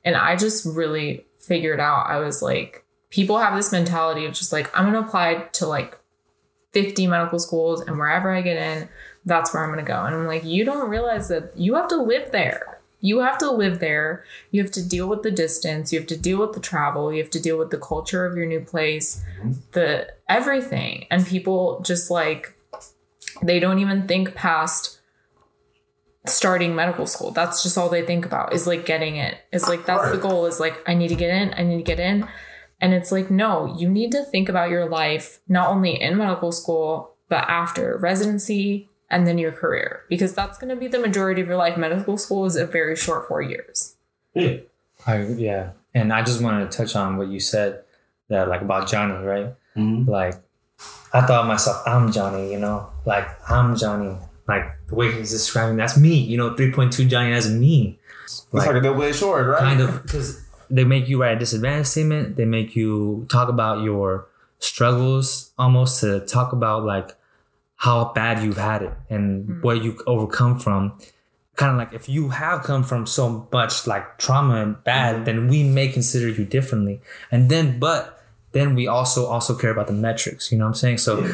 and 0.06 0.16
I 0.16 0.36
just 0.36 0.66
really 0.66 1.26
figured 1.42 1.80
out 1.80 2.08
I 2.08 2.18
was 2.18 2.42
like 2.42 2.86
people 3.10 3.40
have 3.40 3.56
this 3.56 3.72
mentality 3.72 4.26
of 4.26 4.34
just 4.34 4.52
like 4.52 4.70
I'm 4.78 4.86
gonna 4.86 5.06
apply 5.06 5.48
to 5.54 5.66
like 5.66 5.98
50 6.72 7.08
medical 7.08 7.40
schools 7.40 7.82
and 7.82 7.98
wherever 7.98 8.32
I 8.32 8.42
get 8.42 8.58
in 8.58 8.90
that's 9.26 9.54
where 9.54 9.64
I'm 9.64 9.70
gonna 9.70 9.84
go 9.84 10.04
and 10.06 10.16
I'm 10.16 10.28
like 10.28 10.44
you 10.44 10.64
don't 10.64 10.90
realize 10.90 11.28
that 11.30 11.58
you 11.58 11.76
have 11.76 11.88
to 11.90 11.98
live 11.98 12.32
there 12.32 12.82
you 13.02 13.20
have 13.20 13.40
to 13.40 13.52
live 13.52 13.80
there. 13.80 14.24
You 14.52 14.62
have 14.62 14.72
to 14.74 14.88
deal 14.88 15.10
with 15.10 15.24
the 15.24 15.32
distance. 15.32 15.92
You 15.92 16.00
have 16.00 16.08
to 16.08 16.18
deal 16.18 16.40
with 16.40 16.54
the 16.54 16.60
travel. 16.60 17.12
You 17.12 17.22
have 17.22 17.32
to 17.32 17.42
deal 17.42 17.58
with 17.58 17.72
the 17.72 17.80
culture 17.80 18.26
of 18.26 18.38
your 18.38 18.46
new 18.46 18.62
place, 18.62 19.24
the 19.72 20.14
everything. 20.30 21.08
And 21.10 21.26
people 21.26 21.82
just 21.82 22.12
like, 22.12 22.54
they 23.42 23.60
don't 23.60 23.80
even 23.80 24.08
think 24.08 24.36
past 24.36 25.01
starting 26.26 26.76
medical 26.76 27.08
school. 27.08 27.32
That's 27.32 27.64
just 27.64 27.78
all 27.78 27.90
they 27.90 28.06
think 28.06 28.26
about 28.26 28.54
is 28.54 28.68
like 28.68 28.86
getting 28.86 29.16
it. 29.16 29.38
It's 29.52 29.68
like, 29.68 29.86
that's 29.86 30.12
the 30.12 30.18
goal 30.18 30.46
is 30.46 30.60
like, 30.60 30.88
I 30.88 30.94
need 30.94 31.08
to 31.10 31.16
get 31.16 31.30
in. 31.30 31.54
I 31.56 31.64
need 31.64 31.78
to 31.78 31.84
get 31.84 32.00
in. 32.00 32.28
And 32.80 32.94
it's 32.94 33.12
like, 33.12 33.30
no, 33.30 33.76
you 33.78 33.90
need 33.90 34.12
to 34.12 34.24
think 34.24 34.50
about 34.50 34.70
your 34.70 34.88
life, 34.88 35.40
not 35.48 35.70
only 35.70 36.02
in 36.02 36.18
medical 36.18 36.52
school, 36.52 37.16
but 37.30 37.48
after 37.48 37.98
residency, 37.98 38.90
and 39.12 39.28
then 39.28 39.38
your 39.38 39.52
career 39.52 40.04
because 40.10 40.34
that's 40.34 40.58
going 40.58 40.70
to 40.70 40.76
be 40.76 40.88
the 40.88 40.98
majority 40.98 41.42
of 41.42 41.48
your 41.48 41.58
life. 41.58 41.78
Medical 41.78 42.18
school 42.18 42.46
is 42.46 42.56
a 42.56 42.66
very 42.66 42.96
short 42.96 43.28
four 43.28 43.42
years. 43.42 43.98
I 44.36 45.24
yeah, 45.36 45.72
and 45.94 46.14
I 46.14 46.24
just 46.24 46.42
wanted 46.42 46.72
to 46.72 46.78
touch 46.78 46.96
on 46.96 47.18
what 47.18 47.28
you 47.28 47.40
said 47.40 47.84
that 48.30 48.48
like 48.48 48.62
about 48.62 48.88
Johnny, 48.88 49.24
right? 49.26 49.54
Mhm. 49.76 50.08
Like 50.08 50.36
I 51.14 51.22
thought 51.22 51.46
myself, 51.46 51.84
I'm 51.86 52.12
Johnny, 52.12 52.52
you 52.52 52.58
know, 52.60 52.90
like 53.06 53.28
I'm 53.52 53.76
Johnny, 53.76 54.16
like 54.52 54.88
the 54.88 54.96
way 54.96 55.12
he's 55.12 55.32
describing 55.32 55.78
that's 55.78 55.98
me, 55.98 56.16
you 56.16 56.38
know, 56.38 56.56
three 56.56 56.72
point 56.72 56.94
two 56.94 57.06
Johnny, 57.06 57.32
that's 57.32 57.50
me. 57.50 58.00
It's 58.26 58.46
like 58.54 58.76
a 58.76 58.82
double 58.82 59.04
edged 59.04 59.18
sword, 59.18 59.48
right? 59.48 59.60
kind 59.60 59.82
of 59.82 60.04
because 60.04 60.42
they 60.70 60.84
make 60.84 61.08
you 61.08 61.22
write 61.22 61.38
a 61.38 61.40
disadvantage 61.40 61.88
statement. 61.88 62.36
They 62.36 62.46
make 62.46 62.76
you 62.76 63.28
talk 63.30 63.50
about 63.50 63.84
your 63.84 64.28
struggles, 64.60 65.52
almost 65.58 66.02
to 66.02 66.22
talk 66.22 66.54
about 66.54 66.86
like 66.86 67.16
how 67.78 68.12
bad 68.14 68.44
you've 68.44 68.58
had 68.58 68.84
it 68.84 68.94
and 69.10 69.46
hmm. 69.46 69.62
what 69.62 69.84
you 69.84 70.00
overcome 70.06 70.60
from. 70.60 70.98
Kind 71.56 71.72
of 71.72 71.78
like 71.78 71.94
if 71.94 72.08
you 72.08 72.30
have 72.30 72.64
come 72.64 72.84
from 72.84 73.06
so 73.06 73.48
much 73.52 73.86
like 73.88 74.18
trauma 74.18 74.62
and 74.62 74.84
bad, 74.84 75.18
hmm. 75.18 75.24
then 75.24 75.48
we 75.48 75.64
may 75.64 75.88
consider 75.88 76.30
you 76.30 76.46
differently. 76.46 77.02
And 77.32 77.50
then, 77.50 77.80
but 77.80 78.24
then 78.54 78.76
we 78.76 78.88
also 78.88 79.26
also 79.26 79.56
care 79.56 79.72
about 79.72 79.88
the 79.88 79.94
metrics. 79.94 80.52
You 80.52 80.58
know 80.58 80.66
what 80.66 80.70
I'm 80.70 80.76
saying? 80.76 80.98
So 81.00 81.28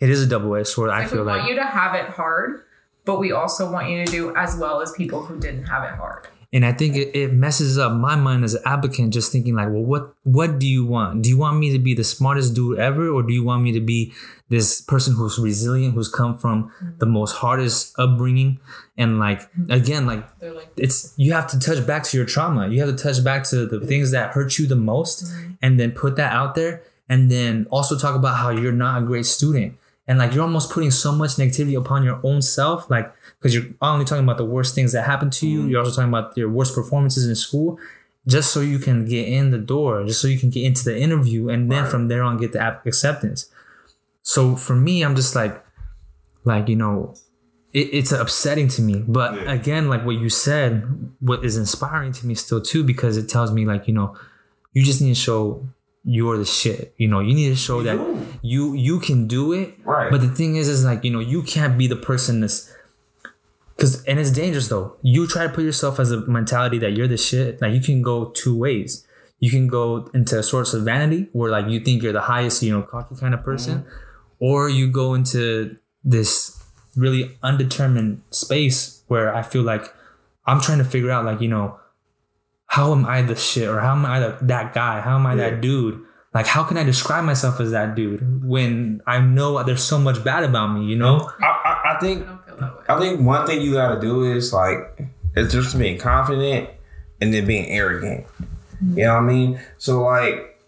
it 0.00 0.10
is 0.10 0.22
a 0.22 0.26
double 0.26 0.54
edged 0.54 0.68
sword. 0.68 0.90
I 0.90 1.06
feel 1.06 1.24
Like, 1.24 1.26
we 1.26 1.26
want 1.26 1.40
like 1.42 1.48
you 1.50 1.56
to 1.56 1.66
have 1.66 1.94
it 1.94 2.10
hard, 2.10 2.62
but 3.04 3.18
we 3.18 3.32
also 3.32 3.70
want 3.70 3.88
you 3.88 4.04
to 4.04 4.10
do 4.10 4.34
as 4.36 4.56
well 4.56 4.80
as 4.80 4.92
people 4.92 5.22
who 5.22 5.38
didn't 5.38 5.64
have 5.66 5.84
it 5.84 5.96
hard. 5.96 6.28
And 6.50 6.64
I 6.64 6.72
think 6.72 6.96
it, 6.96 7.14
it 7.14 7.34
messes 7.34 7.76
up 7.76 7.92
my 7.92 8.16
mind 8.16 8.42
as 8.42 8.54
an 8.54 8.62
applicant, 8.64 9.12
just 9.12 9.30
thinking 9.30 9.54
like, 9.54 9.68
well, 9.68 9.84
what 9.84 10.14
what 10.22 10.58
do 10.58 10.66
you 10.66 10.86
want? 10.86 11.20
Do 11.22 11.28
you 11.28 11.36
want 11.36 11.58
me 11.58 11.72
to 11.72 11.78
be 11.78 11.92
the 11.92 12.04
smartest 12.04 12.54
dude 12.54 12.78
ever, 12.78 13.10
or 13.10 13.22
do 13.22 13.34
you 13.34 13.44
want 13.44 13.62
me 13.62 13.72
to 13.72 13.80
be 13.80 14.14
this 14.48 14.80
person 14.80 15.14
who's 15.14 15.38
resilient, 15.38 15.92
who's 15.92 16.08
come 16.08 16.38
from 16.38 16.72
the 17.00 17.04
most 17.04 17.32
hardest 17.32 17.94
upbringing, 17.98 18.60
and 18.96 19.18
like 19.18 19.40
mm-hmm. 19.40 19.70
again, 19.70 20.06
like 20.06 20.26
like, 20.40 20.70
it's 20.78 21.12
you 21.18 21.34
have 21.34 21.48
to 21.48 21.58
touch 21.58 21.86
back 21.86 22.04
to 22.04 22.16
your 22.16 22.24
trauma. 22.24 22.68
You 22.68 22.80
have 22.80 22.96
to 22.96 23.02
touch 23.02 23.22
back 23.22 23.44
to 23.50 23.66
the 23.66 23.80
things 23.80 24.10
that 24.12 24.30
hurt 24.30 24.58
you 24.58 24.66
the 24.66 24.74
most, 24.74 25.26
mm-hmm. 25.26 25.52
and 25.60 25.78
then 25.78 25.90
put 25.92 26.16
that 26.16 26.32
out 26.32 26.54
there, 26.54 26.82
and 27.10 27.30
then 27.30 27.66
also 27.70 27.98
talk 27.98 28.16
about 28.16 28.38
how 28.38 28.48
you're 28.48 28.72
not 28.72 29.02
a 29.02 29.04
great 29.04 29.26
student, 29.26 29.76
and 30.08 30.18
like 30.18 30.32
you're 30.34 30.42
almost 30.42 30.72
putting 30.72 30.90
so 30.90 31.12
much 31.12 31.32
negativity 31.36 31.78
upon 31.78 32.02
your 32.02 32.18
own 32.24 32.42
self, 32.42 32.88
like 32.90 33.12
because 33.38 33.54
you're 33.54 33.66
only 33.82 34.04
talking 34.04 34.24
about 34.24 34.38
the 34.38 34.44
worst 34.44 34.74
things 34.74 34.92
that 34.92 35.04
happen 35.04 35.30
to 35.30 35.46
you. 35.46 35.62
Mm. 35.62 35.70
You're 35.70 35.80
also 35.80 35.94
talking 35.94 36.08
about 36.08 36.36
your 36.36 36.48
worst 36.50 36.74
performances 36.74 37.28
in 37.28 37.34
school, 37.36 37.78
just 38.26 38.50
so 38.52 38.60
you 38.60 38.78
can 38.78 39.04
get 39.04 39.28
in 39.28 39.50
the 39.50 39.58
door, 39.58 40.04
just 40.04 40.20
so 40.20 40.26
you 40.26 40.38
can 40.38 40.50
get 40.50 40.64
into 40.64 40.82
the 40.84 40.98
interview, 40.98 41.48
and 41.50 41.70
then 41.70 41.84
from 41.86 42.08
there 42.08 42.22
on 42.22 42.38
get 42.38 42.52
the 42.52 42.80
acceptance. 42.86 43.50
So 44.22 44.56
for 44.56 44.74
me, 44.74 45.02
I'm 45.04 45.14
just 45.14 45.34
like, 45.36 45.62
like 46.44 46.68
you 46.68 46.76
know, 46.76 47.14
it, 47.72 47.88
it's 47.92 48.12
upsetting 48.12 48.68
to 48.68 48.82
me. 48.82 49.04
But 49.06 49.34
Yeah. 49.34 49.52
again, 49.52 49.88
like 49.88 50.04
what 50.06 50.16
you 50.16 50.30
said, 50.30 50.84
what 51.20 51.44
is 51.44 51.56
inspiring 51.56 52.12
to 52.12 52.26
me 52.26 52.34
still 52.34 52.60
too, 52.60 52.82
because 52.82 53.16
it 53.18 53.28
tells 53.28 53.52
me 53.52 53.66
like 53.66 53.86
you 53.86 53.94
know, 53.94 54.16
you 54.72 54.82
just 54.84 55.00
need 55.02 55.10
to 55.14 55.20
show 55.20 55.66
you're 56.08 56.38
the 56.38 56.44
shit. 56.46 56.94
You 56.96 57.06
know, 57.06 57.20
you 57.20 57.34
need 57.34 57.50
to 57.50 57.56
show 57.56 57.82
that 57.82 57.96
do. 57.96 58.26
you 58.40 58.72
you 58.72 58.98
can 58.98 59.28
do 59.28 59.52
it. 59.52 59.74
Right. 59.84 60.10
But 60.10 60.22
the 60.22 60.28
thing 60.28 60.56
is, 60.56 60.66
is 60.66 60.82
like 60.84 61.04
you 61.04 61.10
know, 61.10 61.20
you 61.20 61.42
can't 61.42 61.76
be 61.76 61.86
the 61.86 61.96
person 61.96 62.40
that's 62.40 62.72
because 63.76 64.02
and 64.04 64.18
it's 64.18 64.30
dangerous 64.30 64.68
though. 64.68 64.96
You 65.02 65.26
try 65.26 65.46
to 65.46 65.52
put 65.52 65.64
yourself 65.64 66.00
as 66.00 66.10
a 66.10 66.26
mentality 66.26 66.78
that 66.78 66.92
you're 66.92 67.08
the 67.08 67.18
shit. 67.18 67.60
Like 67.60 67.74
you 67.74 67.80
can 67.80 68.00
go 68.00 68.30
two 68.30 68.56
ways. 68.56 69.06
You 69.38 69.50
can 69.50 69.68
go 69.68 70.10
into 70.14 70.38
a 70.38 70.42
source 70.42 70.72
of 70.72 70.82
vanity 70.82 71.28
where 71.32 71.50
like 71.50 71.68
you 71.68 71.78
think 71.78 72.02
you're 72.02 72.14
the 72.14 72.22
highest, 72.22 72.62
you 72.62 72.72
know, 72.72 72.82
cocky 72.82 73.14
kind 73.14 73.34
of 73.34 73.44
person, 73.44 73.80
mm-hmm. 73.80 73.88
or 74.44 74.70
you 74.70 74.90
go 74.90 75.12
into 75.12 75.76
this 76.02 76.60
really 76.96 77.36
undetermined 77.42 78.22
space 78.30 79.02
where 79.08 79.34
I 79.34 79.42
feel 79.42 79.62
like 79.62 79.94
I'm 80.46 80.62
trying 80.62 80.78
to 80.78 80.84
figure 80.84 81.10
out 81.10 81.26
like 81.26 81.42
you 81.42 81.48
know 81.48 81.78
how 82.68 82.92
am 82.92 83.04
I 83.06 83.22
the 83.22 83.34
shit 83.34 83.68
or 83.68 83.80
how 83.80 83.92
am 83.92 84.04
I 84.06 84.20
the, 84.20 84.38
that 84.42 84.72
guy? 84.74 85.00
How 85.00 85.16
am 85.16 85.26
I 85.26 85.34
Yeah. 85.34 85.50
that 85.50 85.60
dude? 85.60 86.00
Like 86.34 86.46
how 86.46 86.62
can 86.62 86.76
I 86.76 86.84
describe 86.84 87.24
myself 87.24 87.58
as 87.60 87.70
that 87.72 87.94
dude 87.94 88.44
when 88.44 89.00
I 89.06 89.20
know 89.20 89.62
there's 89.64 89.82
so 89.82 89.98
much 89.98 90.22
bad 90.22 90.44
about 90.44 90.68
me? 90.68 90.84
You 90.86 90.96
know? 90.96 91.30
I, 91.42 91.46
I, 91.46 91.96
I 91.96 92.00
think 92.00 92.22
I 92.22 92.26
don't 92.26 92.44
feel 92.46 92.56
that 92.58 92.76
way. 92.78 92.84
I 92.88 92.98
think 93.00 93.20
one 93.26 93.46
thing 93.46 93.62
you 93.62 93.72
gotta 93.72 94.00
do 94.00 94.22
is 94.30 94.52
like 94.52 94.78
it's 95.34 95.52
just 95.52 95.78
being 95.78 95.98
confident 95.98 96.68
and 97.20 97.32
then 97.34 97.46
being 97.46 97.66
arrogant. 97.68 98.26
Mm-hmm. 98.26 98.98
You 98.98 99.04
know 99.06 99.14
what 99.14 99.22
I 99.22 99.26
mean? 99.26 99.60
So 99.78 100.02
like, 100.02 100.60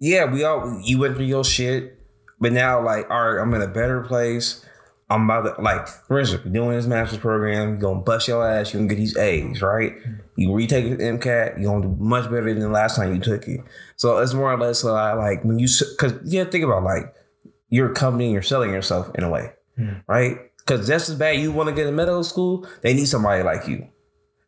yeah, 0.00 0.24
we 0.24 0.44
all 0.44 0.80
you 0.82 0.98
went 0.98 1.16
through 1.16 1.26
your 1.26 1.44
shit, 1.44 1.98
but 2.40 2.52
now 2.52 2.84
like, 2.84 3.08
all 3.10 3.32
right, 3.32 3.40
I'm 3.40 3.54
in 3.54 3.62
a 3.62 3.68
better 3.68 4.02
place. 4.02 4.64
I'm 5.10 5.24
about 5.28 5.56
to 5.56 5.62
like, 5.62 5.86
for 5.86 6.18
instance, 6.18 6.42
doing 6.50 6.76
this 6.76 6.86
master's 6.86 7.18
program, 7.18 7.70
you're 7.70 7.76
gonna 7.78 8.00
bust 8.00 8.26
your 8.26 8.48
ass, 8.48 8.72
you're 8.72 8.80
gonna 8.80 8.88
get 8.88 8.96
these 8.96 9.16
A's, 9.16 9.60
right? 9.60 9.92
You 10.36 10.54
retake 10.54 10.96
the 10.96 11.04
MCAT, 11.04 11.60
you're 11.60 11.70
gonna 11.72 11.94
do 11.94 11.96
much 12.02 12.24
better 12.24 12.52
than 12.52 12.60
the 12.60 12.68
last 12.68 12.96
time 12.96 13.14
you 13.14 13.20
took 13.20 13.46
it. 13.46 13.60
So 13.96 14.18
it's 14.18 14.32
more 14.32 14.52
or 14.52 14.58
less 14.58 14.82
like, 14.82 15.16
like 15.16 15.44
when 15.44 15.58
you, 15.58 15.68
because 15.92 16.14
yeah, 16.24 16.44
think 16.44 16.64
about 16.64 16.84
like 16.84 17.14
you're 17.68 17.92
a 17.92 17.94
company 17.94 18.24
and 18.24 18.32
you're 18.32 18.42
selling 18.42 18.72
yourself 18.72 19.10
in 19.14 19.24
a 19.24 19.28
way, 19.28 19.52
hmm. 19.76 19.94
right? 20.06 20.38
Because 20.58 20.86
just 20.86 21.10
as 21.10 21.16
bad 21.16 21.38
you 21.38 21.52
want 21.52 21.68
to 21.68 21.74
get 21.74 21.86
in 21.86 21.94
medical 21.94 22.24
school, 22.24 22.66
they 22.80 22.94
need 22.94 23.06
somebody 23.06 23.42
like 23.42 23.68
you. 23.68 23.86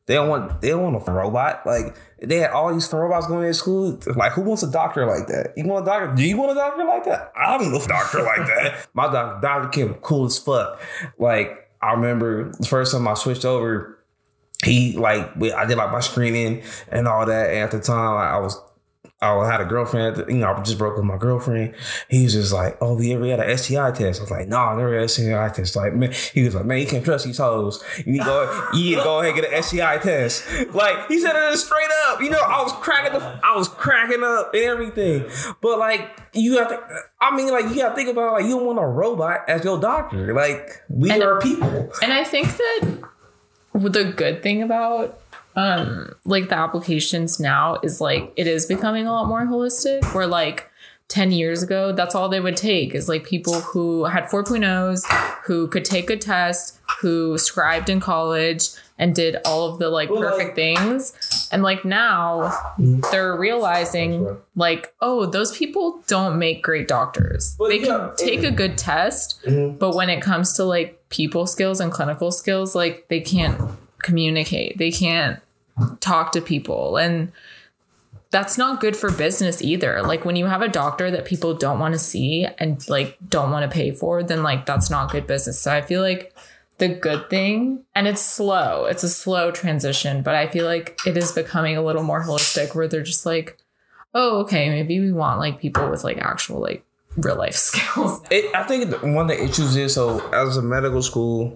They 0.06 0.14
don't 0.14 0.28
want 0.28 0.62
they 0.62 0.68
don't 0.68 0.92
want 0.92 1.08
a 1.08 1.12
robot. 1.12 1.66
Like 1.66 1.96
they 2.22 2.36
had 2.36 2.52
all 2.52 2.72
these 2.72 2.90
robots 2.92 3.26
going 3.26 3.46
to 3.46 3.54
school. 3.54 3.98
Like 4.14 4.32
who 4.32 4.42
wants 4.42 4.62
a 4.62 4.70
doctor 4.70 5.04
like 5.04 5.26
that? 5.26 5.52
You 5.56 5.66
want 5.66 5.86
a 5.86 5.90
doctor? 5.90 6.14
Do 6.14 6.22
you 6.22 6.36
want 6.36 6.52
a 6.52 6.54
doctor 6.54 6.84
like 6.84 7.04
that? 7.04 7.32
I 7.36 7.58
don't 7.58 7.72
know 7.72 7.82
a 7.82 7.86
doctor 7.86 8.22
like 8.22 8.46
that. 8.46 8.86
My 8.94 9.12
doctor, 9.12 9.40
Doctor 9.40 9.68
Kim, 9.68 9.94
cool 9.94 10.26
as 10.26 10.38
fuck. 10.38 10.80
Like 11.18 11.70
I 11.82 11.92
remember 11.92 12.52
the 12.52 12.66
first 12.66 12.92
time 12.92 13.08
I 13.08 13.14
switched 13.14 13.44
over, 13.44 13.98
he 14.64 14.96
like 14.96 15.36
I 15.52 15.66
did 15.66 15.76
like 15.76 15.92
my 15.92 16.00
screening 16.00 16.62
and 16.88 17.06
all 17.08 17.26
that. 17.26 17.50
And 17.50 17.58
at 17.58 17.70
the 17.72 17.80
time, 17.80 18.16
I 18.16 18.38
was 18.38 18.58
I 19.23 19.50
had 19.50 19.62
a 19.62 19.64
girlfriend. 19.64 20.25
You 20.28 20.37
know, 20.37 20.52
I 20.52 20.62
just 20.62 20.76
broke 20.76 20.92
up 20.92 20.99
with 20.99 21.06
my 21.06 21.16
girlfriend. 21.16 21.75
He 22.11 22.25
was 22.25 22.35
just 22.35 22.52
like, 22.52 22.76
"Oh, 22.82 23.00
you 23.00 23.16
ever 23.16 23.26
had 23.26 23.40
an 23.40 23.56
STI 23.56 23.90
test?" 23.92 24.20
I 24.20 24.23
was 24.25 24.30
like, 24.30 24.46
"No, 24.49 24.58
I 24.58 24.76
never 24.76 24.92
had 24.92 25.02
an 25.04 25.08
STI 25.08 25.49
test." 25.49 25.75
Like, 25.75 25.94
man, 25.94 26.12
he 26.35 26.42
was 26.44 26.54
like, 26.54 26.66
"Man, 26.66 26.78
you 26.80 26.87
can't 26.87 27.02
trust 27.02 27.25
these 27.25 27.38
hoes. 27.38 27.82
You 28.04 28.12
need 28.12 28.18
to 28.18 28.25
go, 28.25 28.68
you 28.75 28.90
need 28.90 28.96
to 28.96 29.02
go 29.04 29.20
ahead 29.20 29.32
and 29.32 29.42
get 29.42 29.50
an 29.52 29.62
STI 29.62 29.96
test." 29.99 30.44
Like 30.75 31.08
he 31.08 31.18
said 31.18 31.35
it 31.35 31.56
straight 31.56 31.88
up. 32.08 32.20
You 32.20 32.28
know, 32.28 32.38
I 32.40 32.62
was 32.62 32.73
cracking, 32.75 33.18
the, 33.18 33.40
I 33.42 33.56
was 33.56 33.68
cracking 33.68 34.23
up 34.23 34.52
and 34.52 34.62
everything. 34.64 35.25
But 35.62 35.78
like, 35.78 36.11
you 36.35 36.58
have 36.58 36.68
to. 36.68 36.80
I 37.18 37.35
mean, 37.35 37.50
like, 37.50 37.64
you 37.70 37.76
got 37.76 37.90
to 37.90 37.94
think 37.94 38.11
about 38.11 38.35
like, 38.35 38.44
you 38.44 38.50
don't 38.50 38.66
want 38.66 38.78
a 38.78 38.87
robot 38.87 39.49
as 39.49 39.64
your 39.64 39.80
doctor. 39.80 40.35
Like, 40.35 40.82
we 40.90 41.11
And- 41.11 41.23
are 41.23 41.40
people. 41.40 41.90
And 42.02 42.12
I 42.12 42.23
think 42.23 42.49
that 42.49 42.99
the 43.75 44.04
good 44.04 44.42
thing 44.42 44.62
about 44.62 45.18
um 45.56 46.14
like 46.25 46.48
the 46.48 46.56
applications 46.56 47.40
now 47.40 47.78
is 47.82 48.00
like 48.00 48.32
it 48.36 48.46
is 48.46 48.66
becoming 48.66 49.06
a 49.06 49.12
lot 49.12 49.26
more 49.26 49.44
holistic 49.46 50.14
where 50.14 50.26
like 50.26 50.70
10 51.08 51.30
years 51.32 51.62
ago 51.62 51.92
that's 51.92 52.14
all 52.14 52.28
they 52.28 52.40
would 52.40 52.56
take 52.56 52.94
is 52.94 53.08
like 53.08 53.25
people 53.25 53.60
who 53.60 54.04
had 54.04 54.25
4.0s 54.25 55.04
who 55.44 55.68
could 55.68 55.84
take 55.84 56.10
a 56.10 56.16
test 56.16 56.78
who 57.00 57.38
scribed 57.38 57.88
in 57.88 58.00
college 58.00 58.68
and 58.98 59.14
did 59.14 59.36
all 59.44 59.68
of 59.68 59.78
the 59.78 59.90
like 59.90 60.08
perfect 60.08 60.54
things. 60.54 61.48
And 61.52 61.62
like 61.62 61.84
now 61.84 62.52
they're 63.10 63.36
realizing 63.36 64.36
like 64.54 64.94
oh 65.00 65.26
those 65.26 65.56
people 65.56 66.02
don't 66.06 66.38
make 66.38 66.62
great 66.62 66.88
doctors. 66.88 67.56
They 67.68 67.78
can 67.78 68.14
take 68.16 68.42
a 68.42 68.50
good 68.50 68.78
test 68.78 69.44
but 69.78 69.94
when 69.94 70.08
it 70.08 70.20
comes 70.20 70.54
to 70.54 70.64
like 70.64 71.08
people 71.08 71.46
skills 71.46 71.80
and 71.80 71.92
clinical 71.92 72.30
skills 72.30 72.75
like 72.75 73.06
they 73.08 73.20
can't 73.20 73.60
communicate. 74.02 74.78
They 74.78 74.90
can't 74.90 75.40
talk 76.00 76.33
to 76.33 76.40
people. 76.40 76.97
And 76.97 77.33
that's 78.30 78.59
not 78.59 78.80
good 78.80 78.97
for 78.97 79.11
business 79.11 79.62
either. 79.62 80.02
Like 80.02 80.25
when 80.25 80.37
you 80.37 80.47
have 80.47 80.62
a 80.62 80.68
doctor 80.68 81.11
that 81.11 81.25
people 81.25 81.54
don't 81.54 81.78
want 81.78 81.95
to 81.95 81.99
see 81.99 82.47
and 82.59 82.87
like 82.88 83.16
don't 83.28 83.50
want 83.50 83.71
to 83.71 83.75
pay 83.75 83.92
for 83.92 84.23
then 84.23 84.42
like 84.42 84.66
that's 84.66 84.90
not 84.90 85.11
good 85.11 85.26
business. 85.26 85.61
So 85.61 85.73
i 85.73 85.80
feel 85.80 86.02
like 86.02 86.35
the 86.78 86.88
good 86.88 87.30
thing 87.30 87.85
and 87.95 88.06
it's 88.06 88.21
slow 88.21 88.85
it's 88.85 89.02
a 89.02 89.09
slow 89.09 89.50
transition 89.50 90.23
but 90.23 90.35
i 90.35 90.47
feel 90.47 90.66
like 90.66 90.99
it 91.06 91.16
is 91.16 91.33
becoming 91.33 91.75
a 91.75 91.83
little 91.83 92.02
more 92.02 92.23
holistic 92.23 92.75
where 92.75 92.87
they're 92.87 93.02
just 93.02 93.25
like 93.25 93.56
oh 94.12 94.40
okay 94.40 94.68
maybe 94.68 95.00
we 95.00 95.11
want 95.11 95.38
like 95.38 95.59
people 95.59 95.88
with 95.88 96.04
like 96.04 96.18
actual 96.18 96.61
like 96.61 96.85
real 97.16 97.37
life 97.37 97.54
skills. 97.56 98.21
It, 98.30 98.54
I 98.54 98.64
think 98.64 98.90
one 99.02 99.30
of 99.30 99.37
the 99.37 99.42
issues 99.42 99.76
is 99.76 99.95
so 99.95 100.26
as 100.30 100.56
a 100.56 100.62
medical 100.62 101.02
school, 101.02 101.52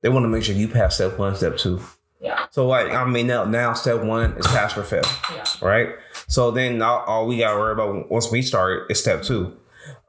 they 0.00 0.08
want 0.08 0.24
to 0.24 0.28
make 0.28 0.44
sure 0.44 0.54
you 0.54 0.68
pass 0.68 0.96
step 0.96 1.18
one, 1.18 1.34
step 1.34 1.56
two. 1.56 1.80
Yeah 2.20 2.46
So 2.50 2.66
like 2.66 2.90
I 2.92 3.04
mean 3.04 3.26
now 3.26 3.44
now 3.44 3.72
step 3.74 4.02
one 4.02 4.32
is 4.36 4.46
pass 4.46 4.76
or 4.76 4.82
fail, 4.84 5.02
yeah 5.34 5.44
right? 5.62 5.88
So 6.28 6.50
then 6.50 6.78
now 6.78 7.04
all 7.06 7.26
we 7.26 7.38
got 7.38 7.52
to 7.52 7.58
worry 7.58 7.72
about 7.72 8.10
once 8.10 8.30
we 8.30 8.42
start 8.42 8.90
is 8.90 9.00
step 9.00 9.22
two. 9.22 9.56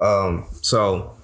Um, 0.01 0.45
so 0.61 1.15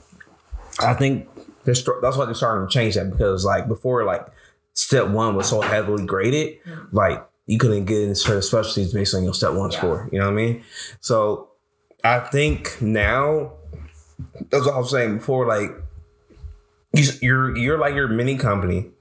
I 0.80 0.94
think 0.94 1.27
they're 1.63 1.75
that's 2.01 2.18
why 2.18 2.25
they're 2.25 2.34
starting 2.34 2.68
to 2.68 2.74
change 2.74 2.96
that 2.96 3.10
because 3.10 3.44
like 3.46 3.68
before 3.68 4.04
like 4.06 4.25
step 4.74 5.08
one 5.08 5.36
was 5.36 5.50
so 5.50 5.62
heavily 5.62 6.06
graded, 6.06 6.60
like 6.92 7.25
you 7.48 7.58
couldn't 7.58 7.86
get 7.86 8.01
into 8.01 8.15
certain 8.15 8.42
specialties 8.42 8.94
based 8.94 9.13
on 9.15 9.24
your 9.24 9.34
step 9.34 9.54
one 9.54 9.72
Yeah. 9.72 9.77
score. 9.77 10.10
You 10.12 10.20
know 10.20 10.25
what 10.25 10.32
I 10.34 10.36
mean? 10.36 10.63
So 11.01 11.50
I 12.04 12.20
think 12.20 12.82
now 12.82 13.54
that's 14.50 14.65
what 14.65 14.75
I 14.75 14.77
was 14.77 14.92
saying 14.92 15.18
before. 15.18 15.46
Like 15.48 15.72
you're 17.22 17.58
you're 17.58 17.77
like 17.77 17.96
your 17.96 18.08
mini 18.08 18.38
company, 18.38 18.92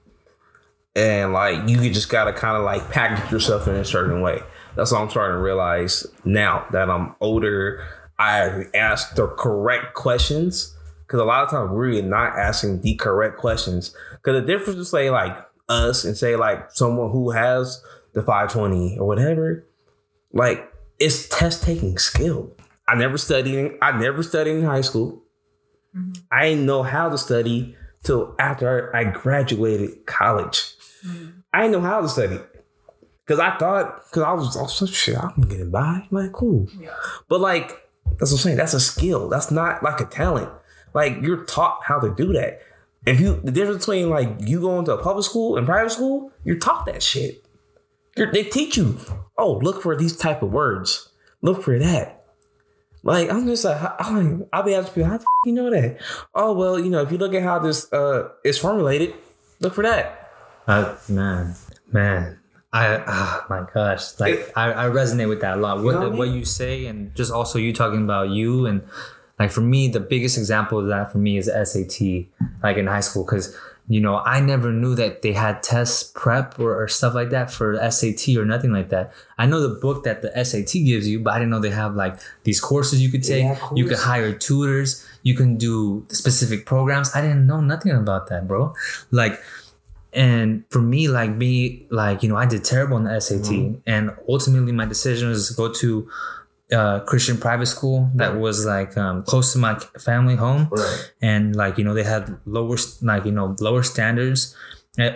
and 0.95 1.33
like 1.33 1.67
you 1.67 1.77
just 1.91 2.09
gotta 2.09 2.33
kind 2.33 2.57
of 2.57 2.63
like 2.63 2.89
package 2.91 3.31
yourself 3.31 3.67
in 3.67 3.75
a 3.75 3.85
certain 3.85 4.21
way. 4.21 4.41
That's 4.75 4.91
what 4.91 5.01
I'm 5.01 5.09
starting 5.09 5.37
to 5.37 5.41
realize 5.41 6.05
now 6.23 6.65
that 6.71 6.89
I'm 6.89 7.15
older. 7.21 7.85
I 8.17 8.65
ask 8.73 9.15
the 9.15 9.27
correct 9.27 9.93
questions 9.93 10.75
because 11.05 11.19
a 11.19 11.25
lot 11.25 11.43
of 11.43 11.49
times 11.49 11.71
we're 11.71 12.01
not 12.01 12.37
asking 12.37 12.81
the 12.81 12.95
correct 12.95 13.37
questions. 13.37 13.95
Because 14.11 14.41
the 14.41 14.47
difference 14.47 14.79
is 14.79 14.89
say 14.89 15.09
like 15.09 15.37
us 15.69 16.03
and 16.03 16.15
say 16.15 16.35
like 16.35 16.71
someone 16.71 17.11
who 17.11 17.31
has 17.31 17.81
the 18.13 18.21
520 18.21 18.97
or 18.99 19.07
whatever, 19.07 19.65
like 20.33 20.71
it's 20.99 21.27
test 21.29 21.63
taking 21.63 21.97
skill. 21.97 22.51
I 22.87 22.95
never 22.95 23.17
studied. 23.17 23.77
I 23.81 23.97
never 23.99 24.23
studied 24.23 24.57
in 24.57 24.63
high 24.63 24.81
school. 24.81 25.23
Mm-hmm. 25.95 26.13
I 26.31 26.49
didn't 26.49 26.65
know 26.65 26.83
how 26.83 27.09
to 27.09 27.17
study 27.17 27.75
till 28.03 28.35
after 28.39 28.95
I 28.95 29.05
graduated 29.05 30.05
college. 30.05 30.74
I 31.53 31.61
didn't 31.61 31.73
know 31.73 31.81
how 31.81 32.01
to 32.01 32.09
study 32.09 32.39
because 33.25 33.39
I 33.39 33.57
thought 33.57 34.05
because 34.05 34.23
I 34.23 34.33
was 34.33 34.55
also 34.55 34.85
shit. 34.85 35.17
I'm 35.17 35.41
getting 35.41 35.71
by, 35.71 36.07
like 36.11 36.31
cool. 36.31 36.67
Yeah. 36.79 36.93
But 37.27 37.41
like 37.41 37.67
that's 38.19 38.31
what 38.31 38.39
I'm 38.39 38.43
saying. 38.43 38.57
That's 38.57 38.73
a 38.73 38.79
skill. 38.79 39.29
That's 39.29 39.51
not 39.51 39.83
like 39.83 39.99
a 39.99 40.05
talent. 40.05 40.49
Like 40.93 41.21
you're 41.21 41.45
taught 41.45 41.81
how 41.83 41.99
to 41.99 42.13
do 42.13 42.33
that. 42.33 42.61
If 43.05 43.19
you 43.19 43.39
the 43.43 43.51
difference 43.51 43.85
between 43.85 44.09
like 44.09 44.29
you 44.39 44.61
going 44.61 44.85
to 44.85 44.93
a 44.93 45.01
public 45.01 45.25
school 45.25 45.57
and 45.57 45.65
private 45.65 45.91
school, 45.91 46.31
you're 46.43 46.57
taught 46.57 46.85
that 46.85 47.03
shit. 47.03 47.43
You're, 48.15 48.31
they 48.31 48.43
teach 48.43 48.77
you. 48.77 48.97
Oh, 49.37 49.57
look 49.61 49.81
for 49.81 49.95
these 49.95 50.15
type 50.15 50.41
of 50.41 50.51
words. 50.51 51.09
Look 51.41 51.61
for 51.63 51.77
that. 51.77 52.23
Like 53.03 53.29
I'm 53.29 53.45
just 53.45 53.65
like 53.65 53.79
I, 53.79 54.37
I'll 54.51 54.63
be 54.63 54.73
asking 54.73 54.93
people, 54.95 55.09
how 55.09 55.17
the 55.17 55.23
f- 55.23 55.45
you 55.45 55.53
know 55.53 55.69
that? 55.69 55.99
Oh 56.33 56.53
well, 56.53 56.79
you 56.79 56.89
know 56.89 57.01
if 57.01 57.11
you 57.11 57.19
look 57.19 57.33
at 57.33 57.43
how 57.43 57.59
this 57.59 57.91
uh 57.93 58.29
is 58.43 58.57
formulated, 58.57 59.13
look 59.59 59.75
for 59.75 59.83
that. 59.83 60.24
Uh, 60.67 60.95
man, 61.09 61.55
man. 61.91 62.39
I 62.73 63.01
oh 63.07 63.45
my 63.49 63.65
gosh, 63.73 64.19
like 64.19 64.33
It- 64.33 64.51
I, 64.55 64.71
I 64.71 64.89
resonate 64.89 65.29
with 65.29 65.39
that 65.41 65.57
a 65.57 65.61
lot. 65.61 65.81
What 65.81 65.93
know 65.95 66.09
what 66.09 66.13
I 66.13 66.17
what 66.17 66.29
you 66.29 66.43
say, 66.43 66.87
and 66.87 67.15
just 67.15 67.31
also 67.31 67.57
you 67.57 67.71
talking 67.71 68.03
about 68.03 68.29
you, 68.31 68.65
and 68.65 68.81
like 69.39 69.51
for 69.51 69.61
me, 69.61 69.87
the 69.87 70.01
biggest 70.01 70.37
example 70.37 70.79
of 70.79 70.87
that 70.87 71.11
for 71.11 71.17
me 71.19 71.37
is 71.37 71.45
SAT, 71.47 72.25
like 72.63 72.75
in 72.77 72.87
high 72.87 72.99
school, 72.99 73.23
because 73.23 73.55
you 73.87 74.01
know 74.01 74.17
I 74.17 74.41
never 74.41 74.73
knew 74.73 74.93
that 74.95 75.21
they 75.21 75.31
had 75.31 75.63
test 75.63 76.15
prep 76.15 76.59
or, 76.59 76.83
or 76.83 76.89
stuff 76.89 77.13
like 77.13 77.29
that 77.29 77.49
for 77.49 77.77
SAT 77.89 78.35
or 78.35 78.43
nothing 78.43 78.73
like 78.73 78.89
that. 78.89 79.13
I 79.37 79.45
know 79.45 79.61
the 79.61 79.79
book 79.79 80.03
that 80.03 80.21
the 80.21 80.31
SAT 80.43 80.73
gives 80.83 81.07
you, 81.07 81.21
but 81.21 81.31
I 81.33 81.37
didn't 81.39 81.51
know 81.51 81.59
they 81.61 81.69
have 81.69 81.95
like 81.95 82.17
these 82.43 82.59
courses 82.59 83.01
you 83.01 83.09
could 83.09 83.23
take. 83.23 83.43
Yeah, 83.43 83.69
you 83.73 83.85
could 83.85 83.99
hire 83.99 84.33
tutors. 84.33 85.05
You 85.23 85.35
can 85.35 85.55
do 85.55 86.05
specific 86.09 86.65
programs. 86.65 87.15
I 87.15 87.21
didn't 87.21 87.47
know 87.47 87.61
nothing 87.61 87.93
about 87.93 88.27
that, 88.27 88.49
bro. 88.49 88.73
Like 89.11 89.39
and 90.15 90.63
for 90.71 90.81
me 90.81 91.07
like 91.07 91.31
me 91.31 91.85
like 91.91 92.23
you 92.23 92.29
know 92.29 92.37
i 92.37 92.45
did 92.45 92.63
terrible 92.63 92.97
in 92.97 93.03
the 93.03 93.19
sat 93.19 93.41
Mm-hmm. 93.41 93.75
and 93.85 94.11
ultimately 94.29 94.71
my 94.71 94.85
decision 94.85 95.29
was 95.29 95.49
to 95.49 95.53
go 95.53 95.71
to 95.71 96.07
uh 96.71 96.99
christian 97.01 97.37
private 97.37 97.67
school 97.67 98.09
that 98.15 98.37
was 98.37 98.65
like 98.65 98.97
um 98.97 99.23
close 99.23 99.53
to 99.53 99.59
my 99.59 99.77
family 99.99 100.35
home. 100.35 100.67
Right. 100.71 101.11
and 101.21 101.55
like 101.55 101.77
you 101.77 101.83
know 101.83 101.93
they 101.93 102.03
had 102.03 102.35
lower 102.45 102.77
like 103.01 103.25
you 103.25 103.31
know 103.31 103.55
lower 103.59 103.83
standards 103.83 104.55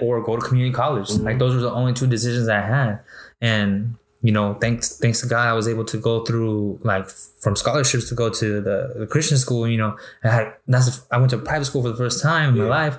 or 0.01 0.21
go 0.21 0.35
to 0.35 0.41
community 0.45 0.73
college. 0.75 1.07
Mm-hmm. 1.07 1.23
like 1.23 1.39
those 1.39 1.55
were 1.55 1.61
the 1.61 1.71
only 1.71 1.93
two 1.93 2.05
decisions 2.05 2.49
i 2.49 2.59
had. 2.59 2.99
And 3.41 3.95
you 4.21 4.33
know 4.33 4.53
thanks 4.55 4.97
thanks 4.97 5.21
to 5.21 5.27
god 5.27 5.47
i 5.47 5.53
was 5.53 5.65
able 5.67 5.85
to 5.85 5.97
go 5.97 6.25
through 6.25 6.77
like 6.83 7.07
from 7.39 7.55
scholarships 7.55 8.09
to 8.09 8.15
go 8.15 8.29
to 8.29 8.59
the, 8.59 8.93
the 8.97 9.07
christian 9.07 9.37
school 9.37 9.65
you 9.65 9.77
know. 9.77 9.97
I 10.25 10.29
had 10.29 10.53
that's 10.67 11.01
i 11.09 11.17
went 11.17 11.29
to 11.29 11.37
private 11.37 11.65
school 11.65 11.81
for 11.83 11.89
the 11.89 11.95
first 11.95 12.21
time 12.21 12.49
in 12.49 12.57
my 12.57 12.65
life 12.65 12.97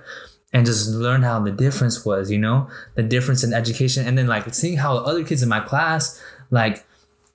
and 0.53 0.67
just 0.67 0.91
learned 0.91 1.25
how 1.25 1.39
the 1.41 1.51
difference 1.51 2.05
was 2.05 2.31
you 2.31 2.39
know 2.39 2.69
the 2.95 3.03
difference 3.03 3.45
in 3.45 3.53
education 3.53 4.07
and 4.07 4.19
then 4.19 4.27
like 4.27 4.53
seeing 4.55 4.79
how 4.79 4.97
other 4.97 5.25
kids 5.25 5.43
in 5.43 5.49
my 5.49 5.61
class 5.61 6.23
like 6.51 6.85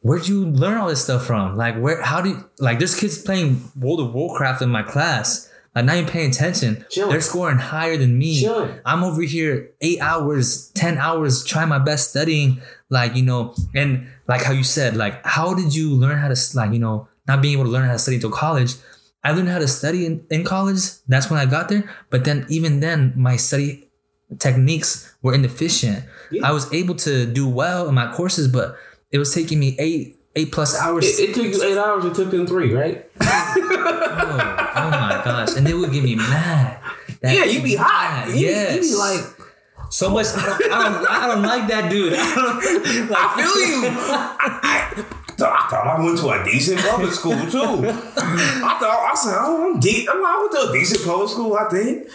where'd 0.05 0.27
you 0.27 0.45
learn 0.45 0.77
all 0.77 0.87
this 0.87 1.03
stuff 1.03 1.25
from? 1.25 1.57
Like 1.57 1.75
where 1.77 1.99
how 2.01 2.21
do 2.21 2.29
you 2.29 2.49
like 2.59 2.77
there's 2.77 2.97
kids 2.97 3.21
playing 3.21 3.71
World 3.75 3.99
of 3.99 4.13
Warcraft 4.13 4.61
in 4.61 4.69
my 4.69 4.83
class. 4.83 5.51
Like 5.73 5.85
not 5.85 5.95
even 5.97 6.09
paying 6.09 6.29
attention. 6.29 6.85
Chilling. 6.91 7.09
They're 7.09 7.21
scoring 7.21 7.57
higher 7.57 7.97
than 7.97 8.17
me. 8.17 8.39
Chilling. 8.39 8.79
I'm 8.85 9.03
over 9.03 9.23
here 9.23 9.71
eight 9.81 9.99
hours, 9.99 10.69
ten 10.69 10.99
hours 10.99 11.43
trying 11.43 11.69
my 11.69 11.79
best 11.79 12.11
studying. 12.11 12.61
Like, 12.89 13.15
you 13.15 13.23
know, 13.23 13.55
and 13.73 14.07
like 14.27 14.43
how 14.43 14.53
you 14.53 14.63
said, 14.63 14.95
like 14.95 15.25
how 15.25 15.55
did 15.55 15.75
you 15.75 15.89
learn 15.95 16.19
how 16.19 16.27
to 16.27 16.37
like, 16.55 16.71
you 16.71 16.79
know, 16.79 17.07
not 17.27 17.41
being 17.41 17.53
able 17.53 17.65
to 17.65 17.71
learn 17.71 17.87
how 17.87 17.93
to 17.93 17.99
study 17.99 18.17
until 18.17 18.31
college? 18.31 18.75
I 19.25 19.31
learned 19.31 19.49
how 19.49 19.57
to 19.57 19.67
study 19.67 20.05
in, 20.05 20.23
in 20.29 20.43
college. 20.45 20.81
That's 21.07 21.29
when 21.31 21.39
I 21.39 21.45
got 21.47 21.67
there. 21.69 21.89
But 22.11 22.23
then 22.25 22.45
even 22.47 22.79
then 22.79 23.13
my 23.17 23.37
study 23.37 23.89
techniques 24.37 25.15
were 25.23 25.33
inefficient. 25.33 26.05
I 26.43 26.51
was 26.51 26.71
able 26.71 26.93
to 26.95 27.25
do 27.25 27.49
well 27.49 27.89
in 27.89 27.95
my 27.95 28.11
courses, 28.13 28.47
but 28.47 28.77
it 29.11 29.17
was 29.17 29.33
taking 29.33 29.59
me 29.59 29.75
eight 29.79 30.17
eight 30.35 30.51
plus 30.51 30.79
hours. 30.79 31.05
It, 31.19 31.29
it 31.29 31.35
took 31.35 31.45
you 31.45 31.63
eight 31.63 31.77
hours. 31.77 32.05
It 32.05 32.13
took 32.13 32.29
them 32.29 32.45
three, 32.45 32.71
right? 32.73 33.09
oh, 33.21 34.73
oh 34.75 34.89
my 34.91 35.21
gosh! 35.25 35.55
And 35.57 35.65
they 35.65 35.73
would 35.73 35.91
get 35.91 36.03
me 36.03 36.15
mad. 36.15 36.79
That- 37.21 37.35
Yeah, 37.35 37.45
you'd 37.45 37.63
be 37.63 37.75
hot. 37.75 38.27
You, 38.29 38.35
yes. 38.47 38.75
you 38.75 38.91
be 38.91 38.95
like, 38.95 39.21
so 39.89 40.09
much. 40.11 40.27
I 40.35 40.45
don't, 40.45 40.71
I 40.71 40.89
don't, 40.89 41.09
I 41.09 41.27
don't 41.27 41.41
like 41.43 41.67
that 41.69 41.89
dude. 41.89 42.13
I, 42.17 43.05
like, 43.09 43.17
I 43.17 43.41
feel 43.41 43.55
you. 43.65 43.81
I, 43.89 45.24
I, 45.39 45.45
I 45.45 45.67
thought 45.69 45.87
I 45.87 46.03
went 46.03 46.17
to 46.19 46.29
a 46.29 46.43
decent 46.43 46.79
public 46.79 47.11
school 47.11 47.33
too. 47.33 47.57
I 47.89 48.77
thought 48.79 49.09
I 49.11 49.15
said, 49.15 49.35
oh, 49.37 49.73
I'm 49.73 49.79
deep. 49.79 50.07
I'm 50.09 50.21
like, 50.21 50.35
I 50.35 50.39
went 50.39 50.51
to 50.51 50.69
a 50.69 50.73
decent 50.73 51.05
public 51.05 51.29
school. 51.29 51.55
I 51.55 51.69
think. 51.69 52.07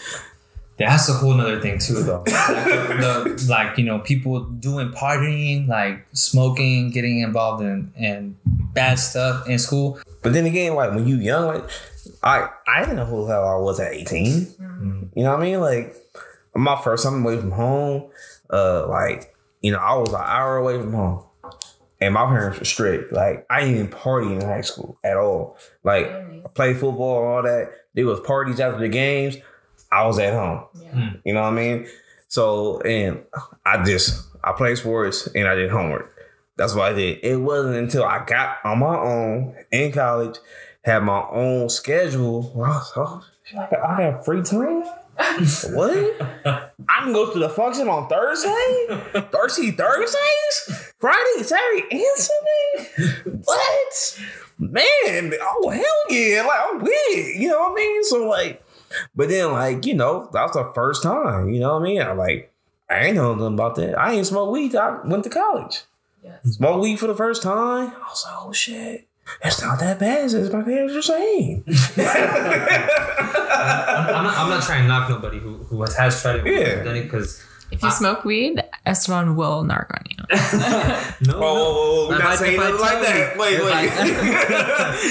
That's 0.78 1.10
a 1.10 1.12
whole 1.12 1.34
nother 1.34 1.60
thing 1.60 1.78
too, 1.78 2.02
though. 2.02 2.20
Like, 2.20 2.64
the, 2.64 3.46
like 3.50 3.76
you 3.76 3.84
know, 3.84 3.98
people 3.98 4.40
doing 4.44 4.88
partying, 4.92 5.68
like 5.68 6.06
smoking, 6.14 6.90
getting 6.90 7.20
involved 7.20 7.62
in 7.62 7.92
in 7.98 8.38
bad 8.72 8.98
stuff 8.98 9.46
in 9.46 9.58
school. 9.58 9.98
But 10.22 10.32
then 10.32 10.46
again, 10.46 10.74
like 10.74 10.94
when 10.94 11.06
you 11.06 11.16
young, 11.16 11.46
like 11.48 11.64
I 12.22 12.48
I 12.66 12.80
didn't 12.80 12.96
know 12.96 13.04
who 13.04 13.26
the 13.26 13.32
hell 13.32 13.46
I 13.46 13.56
was 13.56 13.78
at 13.78 13.92
18. 13.92 14.54
You 15.14 15.24
know 15.24 15.30
what 15.32 15.40
I 15.40 15.42
mean? 15.42 15.60
Like 15.60 15.96
my 16.54 16.80
first 16.82 17.04
time 17.04 17.22
away 17.24 17.38
from 17.38 17.50
home, 17.52 18.10
uh, 18.50 18.86
like, 18.88 19.34
you 19.60 19.72
know, 19.72 19.78
I 19.78 19.94
was 19.96 20.12
an 20.12 20.20
hour 20.22 20.56
away 20.56 20.78
from 20.78 20.92
home. 20.92 21.24
And 22.00 22.14
my 22.14 22.26
parents 22.26 22.58
were 22.58 22.64
strict. 22.64 23.12
Like 23.12 23.46
I 23.50 23.60
didn't 23.60 23.74
even 23.74 23.88
party 23.88 24.32
in 24.32 24.40
high 24.40 24.62
school 24.62 24.98
at 25.04 25.16
all. 25.16 25.58
Like 25.84 26.06
I 26.06 26.42
played 26.54 26.78
football, 26.78 27.24
all 27.24 27.42
that. 27.42 27.70
There 27.94 28.06
was 28.06 28.20
parties 28.20 28.60
after 28.60 28.80
the 28.80 28.88
games. 28.88 29.36
I 29.92 30.06
was 30.06 30.18
at 30.18 30.32
home. 30.32 30.64
Hmm. 30.92 31.08
You 31.24 31.34
know 31.34 31.42
what 31.42 31.52
I 31.52 31.56
mean? 31.56 31.86
So 32.28 32.80
and 32.82 33.24
I 33.66 33.84
just 33.84 34.28
I 34.42 34.52
played 34.52 34.78
sports 34.78 35.26
and 35.34 35.46
I 35.46 35.54
did 35.54 35.70
homework. 35.70 36.16
That's 36.56 36.74
what 36.74 36.92
I 36.92 36.94
did. 36.94 37.20
It 37.22 37.36
wasn't 37.36 37.76
until 37.76 38.04
I 38.04 38.24
got 38.24 38.58
on 38.64 38.80
my 38.80 38.96
own 38.96 39.56
in 39.70 39.92
college, 39.92 40.36
had 40.84 41.02
my 41.02 41.26
own 41.30 41.68
schedule. 41.68 42.42
where 42.54 42.68
I 42.68 42.72
was, 42.72 42.92
oh, 42.96 43.24
I 43.56 44.02
have 44.02 44.24
free 44.24 44.42
time. 44.42 44.82
what? 45.72 46.20
I 46.44 47.02
can 47.02 47.12
go 47.12 47.32
to 47.32 47.38
the 47.38 47.48
function 47.48 47.88
on 47.88 48.08
Thursday, 48.08 48.86
Thursday, 49.32 49.70
Thursdays, 49.70 50.89
Friday, 51.00 51.42
Saturday, 51.42 51.84
and 51.90 52.16
Sunday. 52.16 53.20
What? 53.44 54.20
Man, 54.58 55.32
oh 55.40 55.70
hell 55.70 55.84
yeah! 56.10 56.42
Like 56.42 56.58
I'm 56.62 56.78
with 56.80 56.90
it. 56.92 57.40
You 57.40 57.48
know 57.48 57.58
what 57.60 57.72
I 57.72 57.74
mean? 57.76 58.04
So 58.04 58.28
like, 58.28 58.62
but 59.16 59.28
then 59.30 59.52
like 59.52 59.86
you 59.86 59.94
know 59.94 60.28
that 60.34 60.42
was 60.42 60.52
the 60.52 60.70
first 60.74 61.02
time. 61.02 61.48
You 61.50 61.60
know 61.60 61.74
what 61.74 61.80
I 61.82 61.84
mean? 61.84 62.02
I 62.02 62.12
like 62.12 62.52
I 62.90 63.06
ain't 63.06 63.16
know 63.16 63.34
nothing 63.34 63.54
about 63.54 63.76
that. 63.76 63.98
I 63.98 64.12
ain't 64.12 64.26
smoked 64.26 64.52
weed. 64.52 64.72
till 64.72 64.80
I 64.80 64.98
went 65.04 65.24
to 65.24 65.30
college. 65.30 65.82
Yes. 66.22 66.44
Smoked 66.56 66.80
weed 66.82 66.96
for 66.98 67.06
the 67.06 67.14
first 67.16 67.42
time. 67.42 67.88
I 67.96 68.08
was 68.08 68.24
like, 68.26 68.34
oh 68.38 68.52
shit. 68.52 69.06
It's 69.42 69.62
not 69.62 69.78
that 69.78 69.98
bad 70.00 70.24
as 70.26 70.52
my 70.52 70.62
parents 70.62 70.92
are 70.94 71.02
saying. 71.02 71.64
I'm, 71.68 72.04
I'm 74.08 74.24
not, 74.24 74.38
I'm 74.38 74.50
not 74.50 74.62
trying 74.64 74.82
to 74.82 74.88
knock 74.88 75.08
nobody 75.08 75.38
who, 75.38 75.54
who 75.58 75.80
has, 75.82 75.96
has 75.96 76.20
tried 76.20 76.46
it 76.46 76.46
Yeah. 76.46 76.82
done 76.82 76.96
it 76.96 77.04
because 77.04 77.42
If 77.70 77.82
you 77.82 77.90
smoke 77.92 78.24
weed, 78.24 78.62
Esteban 78.86 79.36
will 79.36 79.62
narc 79.64 79.90
on 79.90 80.04
you. 80.08 80.16
no, 81.28 81.38
Whoa, 81.38 81.54
whoa, 81.54 81.72
whoa, 81.74 82.08
we're 82.08 82.14
If 82.16 82.22
not 82.22 82.32
I- 82.32 82.36
saying 82.36 82.56
nothing 82.58 82.80
like 82.80 83.00
that. 83.02 83.36
Wait, 83.38 83.60
wait. 83.60 83.90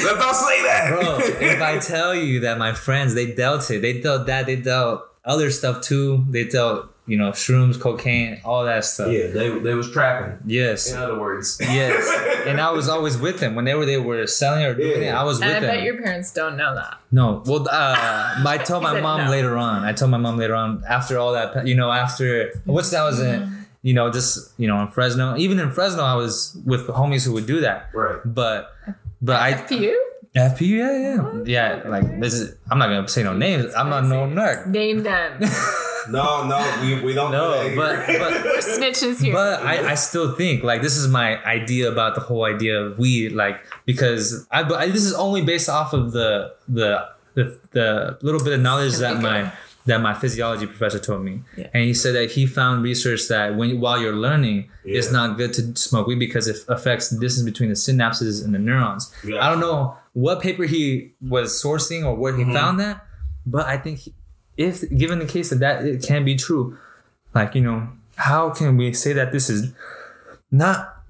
Let's 0.04 0.20
not 0.20 0.36
say 0.36 0.64
that. 0.64 0.90
bro, 0.92 1.18
if 1.20 1.62
I 1.62 1.78
tell 1.80 2.16
you 2.16 2.40
that 2.42 2.58
my 2.58 2.74
friends 2.74 3.14
they 3.14 3.32
dealt 3.34 3.70
it, 3.72 3.82
they 3.82 4.02
dealt 4.02 4.26
that, 4.28 4.46
they 4.48 4.56
dealt 4.56 5.04
other 5.26 5.52
stuff 5.52 5.82
too. 5.82 6.26
They 6.30 6.46
dealt 6.46 6.90
you 7.10 7.18
know 7.18 7.32
shrooms, 7.32 7.80
cocaine, 7.80 8.40
all 8.46 8.64
that 8.66 8.86
stuff. 8.86 9.12
yeah, 9.12 9.28
they, 9.28 9.50
they 9.60 9.74
was 9.74 9.92
trapping. 9.92 10.38
Yes, 10.46 10.92
In 10.92 10.98
other 11.00 11.20
words. 11.20 11.58
yes, 11.60 12.44
and 12.48 12.62
I 12.62 12.72
was 12.72 12.88
always 12.88 13.18
with 13.18 13.40
them 13.40 13.56
whenever 13.56 13.86
they 13.86 13.98
were 13.98 14.26
selling 14.28 14.64
or 14.64 14.74
doing 14.76 15.02
it. 15.04 15.14
I 15.14 15.24
was 15.24 15.42
And 15.42 15.48
with 15.50 15.58
I 15.58 15.60
them. 15.60 15.76
bet 15.76 15.84
your 15.84 15.98
parents 16.02 16.32
don't 16.32 16.56
know 16.56 16.74
that. 16.76 16.98
No, 17.12 17.44
well, 17.46 17.68
uh, 17.70 18.44
I 18.46 18.58
told 18.64 18.84
my 18.90 19.02
mom 19.02 19.26
no. 19.26 19.32
later 19.32 19.58
on. 19.58 19.84
I 19.84 19.92
told 19.94 20.12
my 20.12 20.18
mom 20.18 20.38
later 20.38 20.56
on 20.56 20.84
after 20.88 21.18
all 21.18 21.34
that, 21.34 21.68
you 21.68 21.76
know, 21.76 21.92
after 21.92 22.54
what's 22.66 22.92
that 22.92 23.04
was 23.04 23.20
Mm-hmm. 23.20 23.44
in, 23.54 23.66
you 23.82 23.94
know, 23.94 24.12
just 24.12 24.52
you 24.60 24.68
know, 24.68 24.80
in 24.82 24.88
Fresno. 24.90 25.36
Even 25.38 25.58
in 25.60 25.72
Fresno, 25.72 26.04
I 26.04 26.16
was 26.16 26.58
with 26.66 26.88
homies 26.88 27.26
who 27.26 27.34
would 27.34 27.46
do 27.48 27.62
that. 27.62 27.90
Right. 27.94 28.20
But, 28.26 28.76
but 29.22 29.38
I 29.38 29.54
FPU? 29.54 29.96
FPU, 30.50 30.78
yeah, 30.78 31.44
yeah, 31.46 31.82
yeah. 31.84 31.90
Like 31.90 32.20
this 32.20 32.34
is, 32.34 32.56
I'm 32.70 32.78
not 32.80 32.88
gonna 32.88 33.08
say 33.08 33.24
no 33.24 33.34
names. 33.34 33.74
I'm 33.76 33.90
not 33.90 34.06
no 34.06 34.28
nerd. 34.28 34.68
Name 34.68 35.04
them. 35.04 35.40
No, 36.10 36.48
no, 36.48 36.58
we, 36.82 37.00
we 37.04 37.14
don't 37.14 37.32
No, 37.32 37.62
do 37.62 37.76
that 37.76 37.76
but 37.76 38.10
here. 38.10 38.20
but 38.20 38.34
Snitches 38.64 39.22
here. 39.22 39.32
But 39.34 39.62
I, 39.62 39.92
I 39.92 39.96
still 39.96 40.34
think 40.34 40.64
like 40.64 40.82
this 40.82 40.96
is 40.98 41.08
my 41.08 41.38
idea 41.46 41.92
about 41.92 42.16
the 42.16 42.22
whole 42.22 42.46
idea 42.46 42.82
of 42.82 42.98
weed, 42.98 43.34
like 43.34 43.62
because 43.86 44.48
I, 44.50 44.64
but 44.64 44.80
I 44.80 44.88
this 44.88 45.04
is 45.04 45.14
only 45.14 45.44
based 45.44 45.70
off 45.70 45.94
of 45.94 46.12
the 46.14 46.56
the 46.68 47.08
the, 47.36 47.60
the 47.72 48.18
little 48.24 48.44
bit 48.44 48.54
of 48.54 48.62
knowledge 48.62 48.96
that 48.98 49.22
my 49.22 49.52
that 49.86 50.02
my 50.02 50.14
physiology 50.16 50.66
professor 50.66 50.98
told 51.00 51.24
me, 51.24 51.42
Yeah. 51.58 51.68
and 51.76 51.84
he 51.84 51.94
said 51.94 52.16
that 52.16 52.32
he 52.32 52.48
found 52.48 52.82
research 52.84 53.28
that 53.28 53.56
when 53.56 53.80
while 53.80 54.00
you're 54.02 54.16
learning, 54.16 54.70
it's 54.86 55.12
not 55.12 55.38
good 55.38 55.54
to 55.54 55.76
smoke 55.76 56.08
weed 56.08 56.18
because 56.20 56.48
it 56.48 56.58
affects 56.70 57.10
the 57.10 57.20
distance 57.20 57.46
between 57.46 57.70
the 57.70 57.76
synapses 57.76 58.44
and 58.44 58.56
the 58.56 58.60
neurons. 58.60 59.14
Yeah. 59.24 59.46
I 59.46 59.50
don't 59.52 59.60
know 59.60 59.96
what 60.14 60.42
paper 60.42 60.64
he 60.64 61.14
was 61.22 61.62
sourcing 61.62 62.06
or 62.06 62.16
where 62.16 62.36
he 62.36 62.44
Mm-hmm. 62.44 62.54
found 62.54 62.80
that, 62.80 63.06
but 63.46 63.66
I 63.68 63.78
think 63.78 64.00
he, 64.00 64.14
if 64.58 64.82
given 64.98 65.20
the 65.20 65.26
case 65.26 65.50
that 65.52 65.60
that 65.60 65.86
it 65.86 66.04
can 66.04 66.26
be 66.26 66.36
true, 66.36 66.78
like 67.34 67.56
you 67.56 67.62
know 67.62 67.88
how 68.16 68.50
can 68.50 68.76
we 68.78 68.92
say 68.94 69.14
that 69.14 69.32
this 69.32 69.50
is 69.50 69.72
not 70.52 71.04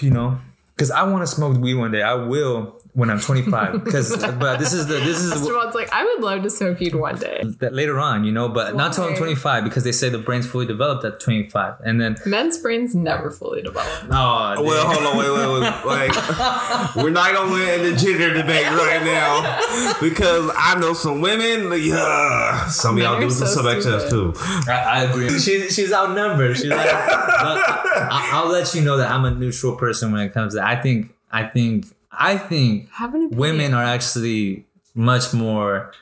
you 0.00 0.10
know 0.10 0.38
because 0.74 0.90
i 0.90 1.02
want 1.04 1.22
to 1.22 1.26
smoke 1.26 1.56
weed 1.58 1.74
one 1.74 1.92
day 1.92 2.02
i 2.02 2.14
will 2.14 2.80
when 2.96 3.10
i'm 3.10 3.20
25 3.20 3.84
because 3.84 4.16
but 4.40 4.58
this 4.58 4.72
is 4.72 4.86
the 4.88 4.94
this 4.94 5.18
is 5.22 5.32
Esteban's 5.32 5.74
like, 5.74 5.92
I 5.92 6.02
would 6.04 6.22
love 6.24 6.42
to 6.42 6.50
smoke 6.50 6.80
weed 6.80 6.94
one 6.94 7.16
day. 7.16 7.42
that 7.60 7.72
later 7.74 8.00
on 8.00 8.24
you 8.24 8.32
know 8.32 8.48
but 8.48 8.74
not 8.74 8.88
until 8.88 9.04
i'm 9.04 9.14
25 9.14 9.64
because 9.64 9.84
they 9.84 9.92
say 9.92 10.08
the 10.08 10.18
brain's 10.18 10.46
fully 10.46 10.66
developed 10.66 11.04
at 11.04 11.20
25 11.20 11.74
and 11.84 12.00
then 12.00 12.16
Men's 12.26 12.58
brains 12.58 12.94
never 12.94 13.30
fully 13.30 13.62
develop. 13.62 13.86
oh 14.10 14.62
Well, 14.64 14.86
hold 14.92 15.06
on, 15.06 15.16
wait, 15.18 15.30
wait, 15.30 15.60
wait. 15.60 16.10
Like, 16.10 16.96
we're 16.96 17.10
not 17.10 17.32
gonna 17.32 17.52
win 17.52 17.82
the 17.82 17.96
gender 17.96 18.32
debate 18.34 18.66
right 18.66 19.02
now 19.04 19.94
because 20.00 20.50
I 20.56 20.78
know 20.80 20.92
some 20.94 21.20
women. 21.20 21.68
Like, 21.70 21.82
uh, 21.92 22.68
some 22.68 22.96
of 22.96 23.02
y'all 23.02 23.20
do 23.20 23.30
so 23.30 23.44
some 23.46 23.66
excess 23.68 24.08
too. 24.10 24.32
I, 24.68 24.72
I 24.72 25.02
agree 25.04 25.28
she, 25.38 25.68
she's 25.68 25.92
outnumbered 25.92 26.56
she's 26.56 26.66
like 26.70 26.88
I, 26.90 28.30
i'll 28.32 28.48
let 28.48 28.74
you 28.74 28.80
know 28.82 28.96
that 28.96 29.10
i'm 29.10 29.24
a 29.24 29.30
neutral 29.30 29.76
person 29.76 30.12
when 30.12 30.22
it 30.22 30.32
comes 30.32 30.54
to 30.54 30.64
i 30.64 30.80
think 30.80 31.12
i 31.30 31.44
think 31.44 31.86
i 32.18 32.36
think 32.38 32.88
Have 32.92 33.14
an 33.14 33.24
opinion. 33.26 33.38
women 33.38 33.74
are 33.74 33.84
actually 33.84 34.66
much 34.94 35.32
more 35.34 35.92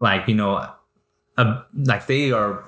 like 0.00 0.26
you 0.28 0.34
know, 0.34 0.66
uh, 1.38 1.62
like 1.74 2.06
they 2.08 2.32
are, 2.32 2.64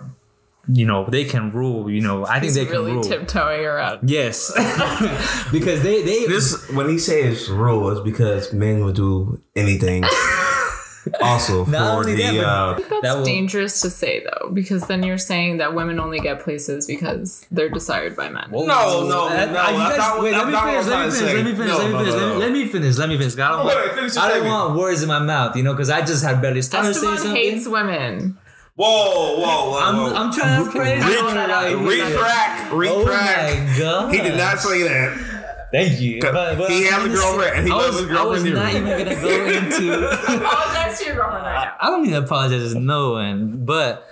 you 0.73 0.87
know, 0.87 1.05
they 1.07 1.25
can 1.25 1.51
rule. 1.51 1.91
You 1.91 2.01
know, 2.01 2.25
I 2.25 2.35
think 2.35 2.45
He's 2.45 2.55
they 2.55 2.67
can 2.67 2.85
rule. 2.85 3.03
tiptoeing 3.03 3.65
around. 3.65 4.09
yes, 4.09 4.53
because 5.53 5.83
they 5.83 6.03
they 6.03 6.27
This 6.27 6.71
when 6.71 6.89
he 6.89 6.99
says 6.99 7.51
rule 7.51 7.91
is 7.91 8.01
because 8.01 8.53
men 8.53 8.85
would 8.85 8.95
do 8.95 9.41
anything. 9.57 10.05
also 11.21 11.65
Not 11.67 11.79
for 11.95 12.01
only 12.01 12.15
that, 12.17 12.33
the 12.33 12.39
but- 12.39 12.45
uh, 12.47 12.75
That's 12.89 13.03
That 13.03 13.17
will- 13.19 13.25
dangerous 13.25 13.81
to 13.83 13.91
say 13.91 14.25
though, 14.25 14.51
because 14.51 14.87
then 14.87 15.03
you're 15.03 15.19
saying 15.19 15.59
that 15.59 15.75
women 15.75 15.99
only 16.01 16.19
get 16.21 16.43
places 16.43 16.87
because 16.87 17.47
they're 17.51 17.69
desired 17.69 18.17
by 18.17 18.29
men. 18.29 18.47
No, 18.51 18.65
no, 18.65 19.09
no, 19.09 19.29
you 19.29 19.55
guys- 19.55 19.99
not- 19.99 20.23
wait, 20.23 20.33
let 20.33 20.47
me 20.49 20.55
finish. 20.57 20.87
Let 20.87 21.05
me 21.07 21.13
finish. 21.13 21.35
Let 21.35 21.45
me 21.45 21.53
finish. 21.53 21.69
No, 21.69 21.79
Let 21.79 21.91
me 21.91 21.99
finish. 21.99 22.15
no, 22.15 22.19
Let 22.19 22.29
me- 22.29 22.33
no. 22.35 22.39
Let 22.39 22.53
me 22.53 22.67
finish. 22.67 22.97
Let 22.99 23.09
me 23.09 23.19
finish. 23.19 23.35
I 23.39 23.49
don't 23.51 23.67
Wait, 23.67 23.75
want. 23.75 23.93
finish 23.93 24.17
I 24.17 24.29
don't 24.29 24.47
want 24.49 24.79
words 24.79 25.03
in 25.03 25.09
my 25.09 25.19
mouth. 25.19 25.57
You 25.57 25.63
know, 25.63 25.73
because 25.73 25.91
I 25.91 26.01
just 26.03 26.25
had 26.25 26.41
barely 26.43 26.63
started 26.63 26.95
saying 26.95 27.15
Esteban 27.15 27.19
something. 27.35 27.43
hates 27.53 27.67
women. 27.69 28.39
whoa, 28.77 29.37
whoa, 29.39 29.71
whoa, 29.71 29.79
I'm, 29.81 29.97
whoa. 29.99 30.15
I'm 30.15 30.33
trying 30.33 30.65
to 30.65 30.71
praise 30.71 31.05
Re- 31.05 31.15
him, 31.15 31.27
like, 31.27 31.77
retract, 31.79 32.73
Oh 32.73 33.05
my 33.05 33.77
god! 33.79 34.13
he 34.13 34.21
did 34.21 34.37
not 34.37 34.59
say 34.59 34.83
that. 34.83 35.17
Thank 35.75 36.01
you. 36.01 36.21
But, 36.21 36.57
but 36.57 36.71
He 36.71 36.87
I'm 36.89 36.93
has 36.93 36.93
a 36.93 36.95
trying 36.95 37.11
to 37.11 37.17
girlfriend, 37.17 37.51
say- 37.53 37.59
and 37.59 37.67
he 37.67 37.73
I 37.73 37.77
loves 37.77 37.89
was, 37.89 38.01
his 38.01 38.09
girlfriend 38.11 38.29
I 38.29 38.31
was 38.31 38.45
not 38.45 38.75
even 38.75 38.99
gonna 38.99 39.21
go 39.21 39.47
into. 39.59 40.09
Apologize 40.45 40.99
to 41.01 41.05
your 41.07 41.15
girlfriend 41.17 41.45
right 41.47 41.65
now. 41.65 41.77
I 41.81 41.87
don't 41.91 42.03
need 42.05 42.11
to 42.11 42.19
apologize. 42.19 42.61
There's 42.61 42.75
no 42.77 43.13
one, 43.13 43.65
but 43.65 44.09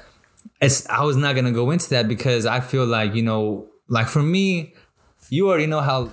it's. 0.61 0.89
I 0.89 1.03
was 1.05 1.17
not 1.17 1.37
gonna 1.37 1.53
go 1.53 1.71
into 1.71 1.89
that 1.91 2.09
because 2.09 2.47
I 2.47 2.59
feel 2.61 2.85
like 2.85 3.15
you 3.15 3.23
know, 3.23 3.69
like 3.89 4.09
for 4.09 4.23
me, 4.23 4.75
you 5.31 5.49
already 5.49 5.67
know 5.67 5.81
how 5.81 6.11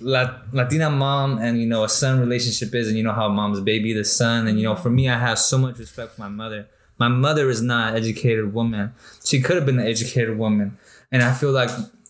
La- 0.00 0.38
Latina 0.52 0.88
mom 0.88 1.38
and 1.38 1.60
you 1.60 1.66
know 1.66 1.84
a 1.84 1.88
son 1.90 2.18
relationship 2.20 2.74
is, 2.74 2.88
and 2.88 2.96
you 2.96 3.02
know 3.02 3.12
how 3.12 3.28
mom's 3.28 3.60
baby 3.60 3.92
the 3.92 4.02
son, 4.04 4.46
and 4.46 4.58
you 4.58 4.64
know 4.64 4.76
for 4.76 4.88
me, 4.88 5.08
I 5.10 5.18
have 5.18 5.38
so 5.38 5.58
much 5.58 5.78
respect 5.78 6.12
for 6.14 6.22
my 6.22 6.28
mother. 6.28 6.68
My 6.98 7.08
mother 7.08 7.50
is 7.50 7.60
not 7.60 7.90
an 7.90 7.96
educated 7.98 8.54
woman. 8.54 8.94
She 9.22 9.42
could 9.42 9.56
have 9.56 9.66
been 9.66 9.78
an 9.78 9.86
educated 9.86 10.38
woman, 10.38 10.78
and 11.12 11.22
I 11.22 11.32
feel 11.34 11.52
like. 11.52 11.68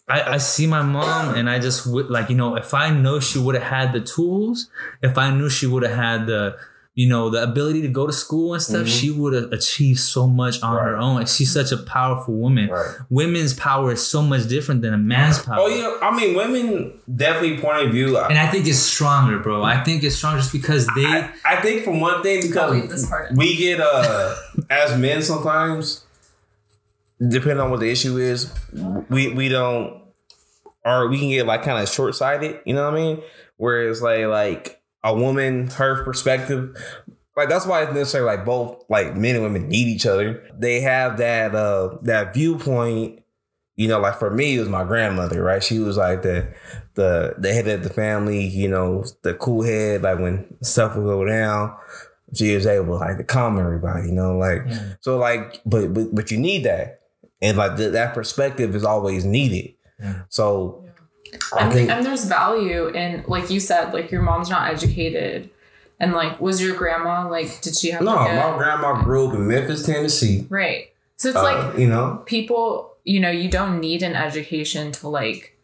I, 0.09 0.35
I 0.35 0.37
see 0.39 0.67
my 0.67 0.83
mom 0.83 1.35
and 1.35 1.51
I 1.51 1.59
just 1.59 1.87
would 1.87 2.11
like 2.11 2.31
you 2.31 2.37
know 2.37 2.55
if 2.57 2.73
I 2.75 2.91
know 2.91 3.19
she 3.21 3.39
would 3.39 3.55
have 3.57 3.65
had 3.65 3.93
the 3.93 4.01
tools 4.01 4.71
if 5.03 5.19
I 5.19 5.31
knew 5.31 5.51
she 5.51 5.67
would 5.67 5.83
have 5.83 5.97
had 5.97 6.27
the 6.27 6.57
you 6.95 7.07
know 7.07 7.29
the 7.29 7.43
ability 7.43 7.83
to 7.83 7.89
go 7.89 8.07
to 8.07 8.13
school 8.13 8.55
and 8.55 8.63
stuff 8.63 8.89
she 8.89 9.11
would 9.11 9.35
have 9.35 9.53
achieved 9.53 9.99
so 9.99 10.27
much 10.27 10.63
on 10.63 10.83
her 10.83 10.97
own. 10.97 11.17
Like, 11.17 11.29
she's 11.29 11.53
such 11.53 11.71
a 11.71 11.77
powerful 11.77 12.33
woman. 12.33 12.71
Right. 12.71 12.97
women's 13.11 13.53
power 13.53 13.93
is 13.93 14.07
so 14.07 14.23
much 14.23 14.49
different 14.49 14.81
than 14.81 14.95
a 14.95 14.99
man's 14.99 15.41
power. 15.43 15.57
Oh 15.59 15.67
yeah, 15.67 15.99
I 16.01 16.17
mean, 16.17 16.35
women 16.35 16.99
definitely 17.15 17.59
point 17.59 17.85
of 17.87 17.93
view. 17.93 18.17
and 18.17 18.39
I 18.39 18.47
think 18.47 18.67
it's 18.67 18.79
stronger 18.79 19.39
bro. 19.41 19.63
I 19.63 19.85
think 19.85 20.05
it's 20.05 20.17
stronger 20.17 20.39
just 20.39 20.53
because 20.53 20.87
they 20.97 21.05
I, 21.05 21.31
I 21.45 21.61
think 21.61 21.85
for 21.85 21.91
one 21.91 22.23
thing 22.23 22.41
because 22.41 23.13
we 23.35 23.57
get 23.57 23.79
uh 23.79 24.35
as 24.71 24.99
men 24.99 25.21
sometimes, 25.21 26.06
depending 27.21 27.61
on 27.61 27.71
what 27.71 27.81
the 27.81 27.91
issue 27.91 28.19
is, 28.19 28.53
we 29.09 29.33
we 29.33 29.49
don't 29.49 30.03
or 30.85 31.09
we 31.09 31.19
can 31.19 31.29
get 31.31 31.47
like 31.47 31.63
kind 31.63 31.83
of 31.83 31.89
short 31.89 32.15
sighted. 32.15 32.61
You 32.65 32.75
know 32.75 32.85
what 32.85 32.95
I 32.95 32.97
mean? 32.97 33.23
Whereas 33.57 34.03
like 34.03 34.27
like 34.27 34.83
a 35.03 35.15
woman, 35.15 35.69
her 35.69 36.05
perspective. 36.05 36.77
Like 37.37 37.51
that's 37.51 37.67
why 37.67 37.83
it's 37.83 37.93
necessary. 37.93 38.25
like 38.25 38.47
both 38.47 38.83
like 38.89 39.15
men 39.15 39.35
and 39.35 39.45
women 39.45 39.69
need 39.69 39.89
each 39.89 40.07
other. 40.07 40.43
They 40.59 40.81
have 40.81 41.19
that 41.19 41.55
uh 41.55 41.99
that 42.03 42.33
viewpoint 42.33 43.23
you 43.77 43.89
know, 43.89 44.01
like 44.01 44.19
for 44.19 44.31
me, 44.31 44.57
it 44.57 44.61
was 44.61 44.71
my 44.71 44.85
grandmother, 44.85 45.43
right? 45.43 45.63
She 45.63 45.79
was 45.79 45.99
like 45.99 46.23
the 46.23 46.53
the 46.95 47.35
the 47.39 47.53
head 47.53 47.69
of 47.69 47.83
the 47.83 47.91
family, 47.91 48.45
you 48.47 48.69
know, 48.69 49.05
the 49.23 49.35
cool 49.35 49.63
head. 49.63 50.03
Like 50.03 50.19
when 50.19 50.47
stuff 50.63 50.97
would 50.97 51.05
go 51.05 51.25
down, 51.27 51.77
she 52.35 52.55
was 52.55 52.67
able 52.67 52.99
like 52.99 53.19
to 53.19 53.25
calm 53.25 53.59
everybody, 53.59 54.09
you 54.09 54.15
know, 54.15 54.37
like 54.37 54.63
so 55.01 55.19
like, 55.19 55.61
but 55.67 55.93
but 55.93 56.15
but 56.15 56.31
you 56.31 56.39
need 56.39 56.65
that, 56.65 57.03
and 57.43 57.57
like 57.59 57.77
th- 57.77 57.93
that 57.93 58.15
perspective 58.15 58.75
is 58.75 58.85
always 58.85 59.25
needed. 59.25 59.75
So 60.29 60.85
I 61.57 61.65
And, 61.65 61.73
think 61.73 61.91
and 61.91 62.05
there's 62.07 62.25
value 62.25 62.89
in, 62.89 63.25
like 63.27 63.51
you 63.51 63.61
said, 63.61 63.93
like 63.93 64.11
your 64.11 64.23
mom's 64.23 64.51
not 64.51 64.71
educated. 64.73 65.51
And 65.99 66.13
like, 66.13 66.41
was 66.41 66.61
your 66.63 66.77
grandma, 66.77 67.27
like, 67.31 67.61
did 67.63 67.75
she 67.75 67.91
have 67.91 68.03
no, 68.03 68.15
like 68.15 68.31
a- 68.33 68.35
my 68.51 68.57
grandma 68.59 69.03
grew 69.03 69.29
up 69.29 69.35
in 69.35 69.47
Memphis, 69.49 69.87
Tennessee. 69.87 70.47
Right. 70.51 70.89
So 71.17 71.31
it's 71.31 71.39
Uh, 71.39 71.43
like 71.43 71.79
you 71.79 71.87
know, 71.89 72.23
people, 72.27 72.93
you 73.05 73.19
know, 73.21 73.31
you 73.31 73.49
don't 73.51 73.81
need 73.81 74.03
an 74.03 74.15
education 74.15 74.93
to 74.93 75.09
like 75.09 75.57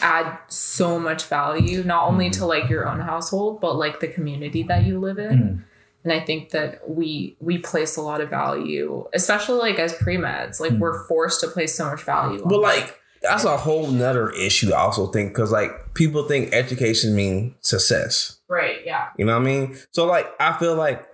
add 0.00 0.36
so 0.48 0.98
much 0.98 1.24
value, 1.26 1.82
not 1.82 2.06
only 2.08 2.26
Mm-hmm. 2.26 2.40
to 2.40 2.46
like 2.46 2.68
your 2.68 2.86
own 2.88 3.00
household, 3.00 3.60
but 3.60 3.76
like 3.76 4.00
the 4.00 4.08
community 4.08 4.62
that 4.64 4.84
you 4.84 4.98
live 5.00 5.18
in. 5.18 5.38
Mm. 5.38 5.62
And 6.04 6.12
I 6.12 6.20
think 6.20 6.50
that 6.50 6.88
we 6.88 7.36
we 7.40 7.58
place 7.58 7.96
a 7.96 8.02
lot 8.02 8.20
of 8.20 8.28
value, 8.28 9.06
especially 9.14 9.58
like 9.58 9.78
as 9.78 9.94
pre 9.94 10.16
meds, 10.16 10.60
like 10.60 10.72
hmm. 10.72 10.78
we're 10.78 11.06
forced 11.06 11.40
to 11.40 11.48
place 11.48 11.74
so 11.74 11.90
much 11.90 12.02
value. 12.02 12.42
on. 12.42 12.48
But 12.48 12.60
that. 12.60 12.62
like 12.62 13.00
that's 13.22 13.44
a 13.44 13.56
whole 13.56 13.90
nother 13.90 14.30
issue. 14.30 14.72
I 14.74 14.80
also 14.80 15.06
think 15.06 15.32
because 15.32 15.50
like 15.50 15.70
people 15.94 16.28
think 16.28 16.52
education 16.52 17.16
means 17.16 17.54
success. 17.60 18.38
right, 18.48 18.80
yeah, 18.84 19.08
You 19.16 19.24
know 19.24 19.32
what 19.32 19.42
I 19.42 19.44
mean? 19.44 19.78
So 19.92 20.06
like 20.06 20.26
I 20.38 20.52
feel 20.58 20.76
like 20.76 21.06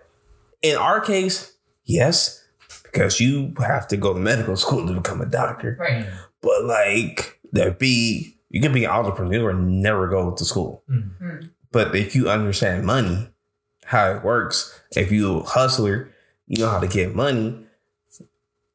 in 0.61 0.77
our 0.77 1.01
case, 1.01 1.57
yes, 1.85 2.45
because 2.83 3.21
you 3.21 3.55
have 3.59 3.87
to 3.89 3.97
go 3.97 4.13
to 4.13 4.19
medical 4.19 4.57
school 4.57 4.87
to 4.87 4.93
become 4.93 5.21
a 5.21 5.27
doctor. 5.27 5.77
right, 5.79 6.05
hmm. 6.05 6.11
But 6.43 6.65
like 6.65 7.39
there 7.53 7.73
be 7.73 8.41
you 8.51 8.61
can 8.61 8.73
be 8.73 8.85
an 8.85 8.91
entrepreneur 8.91 9.51
and 9.51 9.81
never 9.81 10.09
go 10.09 10.33
to 10.33 10.45
school. 10.45 10.83
Mm. 10.91 11.51
But 11.73 11.95
if 11.95 12.17
you 12.17 12.29
understand 12.29 12.85
money, 12.85 13.29
how 13.91 14.13
it 14.15 14.23
works, 14.23 14.79
if 14.95 15.11
you 15.11 15.39
a 15.39 15.43
hustler, 15.43 16.09
you 16.47 16.59
know 16.63 16.71
how 16.71 16.79
to 16.79 16.87
get 16.87 17.15
money, 17.15 17.59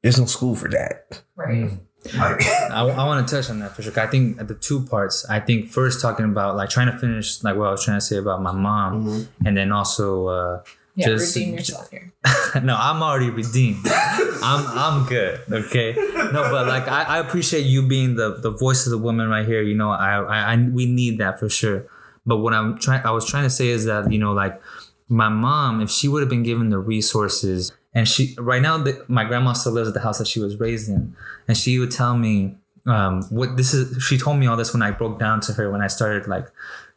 there's 0.01 0.19
no 0.19 0.25
school 0.25 0.55
for 0.55 0.69
that. 0.69 1.21
right. 1.35 1.71
Like 2.15 2.45
I, 2.71 2.81
I 2.81 3.05
want 3.07 3.27
to 3.27 3.35
touch 3.35 3.49
on 3.49 3.59
that 3.59 3.75
for 3.75 3.81
sure. 3.81 3.97
I 3.99 4.05
think 4.05 4.37
the 4.47 4.53
two 4.53 4.85
parts. 4.85 5.25
I 5.27 5.39
think 5.39 5.69
first 5.69 6.01
talking 6.01 6.25
about 6.25 6.55
like 6.55 6.69
trying 6.69 6.91
to 6.91 6.97
finish 6.97 7.43
like 7.43 7.55
what 7.55 7.67
I 7.67 7.71
was 7.71 7.83
trying 7.83 7.97
to 7.97 8.05
say 8.05 8.17
about 8.17 8.43
my 8.43 8.51
mom, 8.51 9.27
and 9.43 9.57
then 9.57 9.71
also 9.71 10.27
uh, 10.27 10.63
Yeah, 10.95 11.07
Just- 11.07 11.35
redeem 11.35 11.55
yourself 11.55 11.89
here. 11.89 12.11
no, 12.61 12.75
I'm 12.79 13.01
already 13.01 13.31
redeemed. 13.31 13.85
I'm 13.87 14.61
I'm 14.67 15.07
good. 15.07 15.39
Okay. 15.51 15.93
No, 15.95 16.41
but 16.51 16.67
like 16.67 16.87
I, 16.87 17.03
I 17.03 17.17
appreciate 17.19 17.65
you 17.65 17.87
being 17.87 18.15
the 18.15 18.35
the 18.39 18.51
voice 18.51 18.85
of 18.85 18.91
the 18.91 18.99
woman 18.99 19.27
right 19.27 19.45
here. 19.47 19.63
You 19.63 19.73
know, 19.75 19.89
I, 19.89 20.21
I 20.21 20.53
I 20.53 20.55
we 20.57 20.85
need 20.85 21.17
that 21.17 21.39
for 21.39 21.49
sure. 21.49 21.87
But 22.27 22.37
what 22.37 22.53
I'm 22.53 22.77
trying 22.77 23.03
I 23.03 23.09
was 23.11 23.25
trying 23.25 23.43
to 23.45 23.49
say 23.49 23.69
is 23.69 23.85
that 23.85 24.11
you 24.11 24.19
know 24.19 24.33
like 24.33 24.61
my 25.07 25.29
mom, 25.29 25.81
if 25.81 25.89
she 25.89 26.07
would 26.07 26.21
have 26.21 26.29
been 26.29 26.43
given 26.43 26.69
the 26.69 26.79
resources, 26.79 27.71
and 27.93 28.07
she 28.07 28.35
right 28.37 28.61
now 28.61 28.77
the, 28.77 29.03
my 29.07 29.23
grandma 29.23 29.53
still 29.53 29.71
lives 29.73 29.87
at 29.87 29.93
the 29.93 30.01
house 30.01 30.17
that 30.17 30.27
she 30.27 30.39
was 30.39 30.59
raised 30.59 30.89
in, 30.89 31.15
and 31.47 31.55
she 31.57 31.77
would 31.79 31.91
tell 31.91 32.17
me 32.17 32.55
um 32.87 33.23
what 33.29 33.57
this 33.57 33.73
is. 33.73 34.03
She 34.03 34.17
told 34.17 34.37
me 34.39 34.47
all 34.47 34.57
this 34.57 34.73
when 34.73 34.81
I 34.81 34.91
broke 34.91 35.19
down 35.19 35.41
to 35.41 35.53
her 35.53 35.71
when 35.71 35.81
I 35.81 35.87
started 35.87 36.27
like 36.27 36.47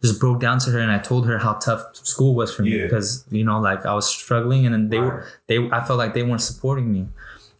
just 0.02 0.20
broke 0.20 0.40
down 0.40 0.58
to 0.60 0.70
her 0.70 0.78
and 0.78 0.92
I 0.92 0.98
told 0.98 1.26
her 1.26 1.38
how 1.38 1.54
tough 1.54 1.82
school 1.96 2.34
was 2.34 2.54
for 2.54 2.62
me 2.62 2.76
Yeah. 2.76 2.84
because 2.84 3.24
you 3.30 3.42
know 3.44 3.58
like 3.60 3.84
I 3.86 3.94
was 3.94 4.06
struggling 4.08 4.64
and 4.66 4.74
then 4.74 4.88
they 4.90 4.98
were 5.00 5.26
they 5.46 5.58
I 5.70 5.82
felt 5.84 5.98
like 5.98 6.12
they 6.14 6.22
weren't 6.22 6.42
supporting 6.42 6.92
me. 6.92 7.08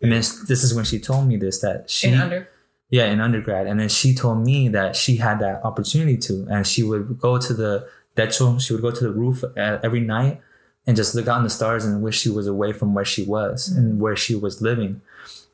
And 0.02 0.12
then 0.12 0.18
this 0.46 0.62
is 0.62 0.74
when 0.74 0.84
she 0.84 0.98
told 1.00 1.26
me 1.26 1.36
this 1.36 1.60
that 1.60 1.88
she 1.90 2.08
In 2.08 2.20
under 2.20 2.48
yeah 2.90 3.06
in 3.06 3.20
undergrad 3.20 3.66
and 3.66 3.80
then 3.80 3.88
she 3.88 4.14
told 4.14 4.44
me 4.44 4.68
that 4.68 4.94
she 4.94 5.16
had 5.16 5.40
that 5.40 5.64
opportunity 5.64 6.16
to 6.18 6.46
and 6.50 6.66
she 6.66 6.82
would 6.82 7.18
go 7.18 7.38
to 7.38 7.52
the 7.54 7.88
techo 8.18 8.60
she 8.60 8.72
would 8.72 8.82
go 8.82 8.90
to 8.90 9.04
the 9.04 9.12
roof 9.22 9.44
uh, 9.44 9.78
every 9.86 10.00
night 10.00 10.40
and 10.86 10.96
just 10.96 11.14
look 11.14 11.28
out 11.28 11.38
in 11.38 11.44
the 11.44 11.50
stars 11.50 11.84
and 11.84 12.02
wish 12.02 12.18
she 12.18 12.30
was 12.38 12.46
away 12.46 12.72
from 12.72 12.94
where 12.94 13.04
she 13.04 13.22
was 13.24 13.68
and 13.68 14.00
where 14.00 14.16
she 14.16 14.34
was 14.34 14.62
living. 14.68 15.00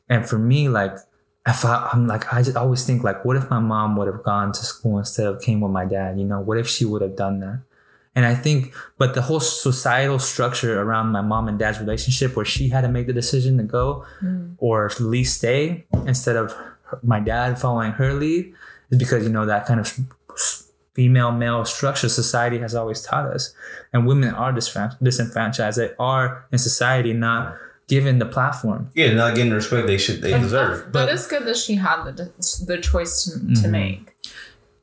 And 0.09 0.27
for 0.29 0.39
me 0.39 0.69
like 0.69 0.95
if 1.47 1.63
I, 1.63 1.89
I'm 1.93 2.07
like, 2.07 2.33
I 2.33 2.41
just 2.41 2.57
always 2.57 2.85
think 2.85 3.03
like, 3.03 3.23
what 3.23 3.37
if 3.37 3.49
my 3.49 3.59
mom 3.59 3.95
would 3.97 4.07
have 4.07 4.23
gone 4.23 4.51
to 4.51 4.63
school 4.65 4.97
instead 4.97 5.27
of 5.27 5.41
came 5.41 5.61
with 5.61 5.71
my 5.71 5.85
dad? 5.85 6.17
You 6.19 6.25
know, 6.25 6.39
what 6.39 6.57
if 6.57 6.67
she 6.67 6.85
would 6.85 7.01
have 7.01 7.15
done 7.15 7.39
that? 7.41 7.59
And 8.15 8.25
I 8.25 8.33
think, 8.33 8.73
but 8.97 9.13
the 9.13 9.21
whole 9.21 9.41
societal 9.41 10.19
structure 10.19 10.81
around 10.81 11.11
my 11.11 11.21
mom 11.21 11.47
and 11.47 11.59
dad's 11.59 11.79
relationship, 11.79 12.35
where 12.35 12.45
she 12.45 12.69
had 12.69 12.81
to 12.81 12.87
make 12.87 13.07
the 13.07 13.13
decision 13.13 13.57
to 13.57 13.63
go 13.63 14.05
or 14.57 14.85
at 14.85 14.99
least 14.99 15.37
stay 15.37 15.85
instead 16.07 16.37
of 16.37 16.53
her- 16.53 16.99
my 17.03 17.19
dad 17.19 17.59
following 17.59 17.91
her 17.91 18.13
lead, 18.13 18.53
is 18.89 18.97
because 18.97 19.23
you 19.23 19.29
know 19.29 19.45
that 19.45 19.65
kind 19.65 19.79
of 19.79 19.99
female 20.95 21.31
male 21.31 21.63
structure 21.65 22.09
society 22.09 22.57
has 22.59 22.73
always 22.73 23.01
taught 23.01 23.25
us, 23.35 23.53
and 23.93 24.07
women 24.07 24.33
are 24.33 24.51
disenfranchised. 25.01 25.77
They 25.77 25.91
are 25.99 26.45
in 26.51 26.57
society 26.57 27.13
not 27.13 27.55
given 27.87 28.17
the 28.19 28.25
platform. 28.25 28.89
yeah, 28.95 29.13
not 29.13 29.35
getting 29.35 29.49
the 29.51 29.57
respect 29.57 29.85
they 29.87 29.97
should 29.97 30.21
they 30.21 30.31
deserve. 30.39 30.91
But 30.91 31.05
deserve. 31.05 31.07
That 31.07 31.09
is 31.13 31.27
good 31.27 31.45
that 31.45 31.57
she 31.57 31.75
had 31.75 32.03
the 32.05 32.31
the 32.65 32.77
choice 32.79 33.25
to, 33.25 33.31
Mm-hmm. 33.39 33.61
to 33.61 33.67
make. 33.67 34.11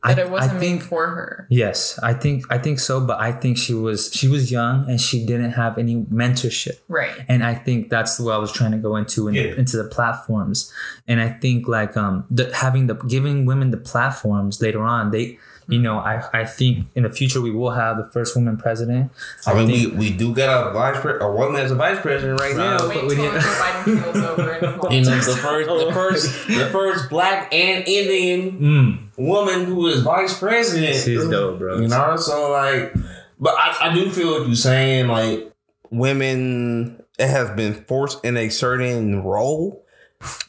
That 0.05 0.19
I, 0.19 0.23
it 0.23 0.31
wasn't 0.31 0.55
I 0.55 0.55
made 0.55 0.61
think 0.61 0.83
for 0.83 1.07
her. 1.07 1.47
yes, 1.49 1.97
I 2.03 2.13
think 2.13 2.45
I 2.51 2.59
think 2.59 2.81
so, 2.81 3.01
but 3.07 3.21
I 3.21 3.31
think 3.31 3.57
she 3.57 3.73
was 3.73 4.11
she 4.13 4.27
was 4.27 4.51
young 4.51 4.89
and 4.91 5.01
she 5.01 5.25
didn't 5.25 5.53
have 5.53 5.79
any 5.79 5.97
mentorship. 6.21 6.79
Right. 6.89 7.15
and 7.29 7.45
I 7.45 7.55
think 7.55 7.89
that's 7.89 8.19
what 8.19 8.33
I 8.35 8.39
was 8.39 8.51
trying 8.53 8.73
to 8.73 8.79
go 8.79 8.97
into 8.97 9.29
in, 9.29 9.35
Yeah. 9.35 9.55
into 9.63 9.77
the 9.77 9.85
platforms. 9.97 10.73
And 11.07 11.21
I 11.21 11.29
think 11.29 11.69
like 11.69 11.97
um 11.97 12.25
the 12.39 12.45
having 12.65 12.89
the 12.89 12.95
giving 12.95 13.47
women 13.47 13.71
the 13.71 13.77
platforms 13.93 14.61
later 14.61 14.83
on, 14.83 15.13
they 15.13 15.39
you 15.69 15.79
know 15.81 15.99
I 15.99 16.23
I 16.33 16.45
think 16.45 16.87
in 16.95 17.03
the 17.05 17.11
future 17.11 17.41
we 17.41 17.51
will 17.51 17.71
have 17.71 17.97
the 17.97 18.05
first 18.05 18.35
woman 18.37 18.57
president. 18.57 19.11
I 19.47 19.55
mean, 19.55 19.69
think- 19.69 19.93
we, 19.93 20.11
we 20.11 20.17
do 20.17 20.35
got 20.35 20.69
a 20.69 20.73
vice 20.73 21.01
pre- 21.01 21.19
a 21.21 21.31
woman 21.31 21.61
as 21.61 21.71
a 21.71 21.75
vice 21.75 22.01
president 22.01 22.39
right 22.39 22.57
now. 22.57 22.89
Wait 22.89 22.95
but 22.95 23.07
we 23.07 23.17
didn't- 23.17 23.41
Biden 23.41 24.03
feels 24.03 24.17
over 24.25 24.51
and 24.53 24.93
You 24.93 25.01
know, 25.05 25.17
the 25.17 25.37
first, 25.37 25.69
the 25.69 25.91
first, 25.93 26.47
the 26.49 26.69
first 26.73 27.11
black 27.11 27.53
and 27.55 27.87
Indian 27.87 28.53
Mm, 28.59 28.99
woman 29.19 29.65
who 29.65 29.87
is 29.89 30.03
vice 30.03 30.39
president. 30.39 30.97
she's 30.97 31.27
dope, 31.29 31.59
bro. 31.59 31.79
You 31.81 31.89
know, 31.89 32.17
so 32.17 32.51
like, 32.53 32.95
but 33.41 33.55
I, 33.57 33.91
I 33.91 33.95
do 33.95 34.11
feel 34.11 34.33
what 34.39 34.47
you're 34.47 34.55
saying. 34.57 35.09
Like, 35.09 35.53
women, 35.91 37.03
it 37.19 37.29
has 37.29 37.51
been 37.51 37.75
forced 37.85 38.25
in 38.25 38.37
a 38.37 38.49
certain 38.49 39.23
role. 39.23 39.85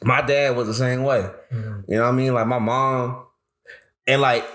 My 0.03 0.21
dad 0.21 0.55
was 0.55 0.67
the 0.67 0.73
same 0.73 1.03
way. 1.03 1.29
Mhm. 1.51 1.83
You 1.87 1.97
know 1.97 2.03
what 2.03 2.09
I 2.09 2.11
mean? 2.11 2.33
Like 2.33 2.47
my 2.47 2.59
mom, 2.59 3.25
and 4.07 4.21
like 4.21 4.45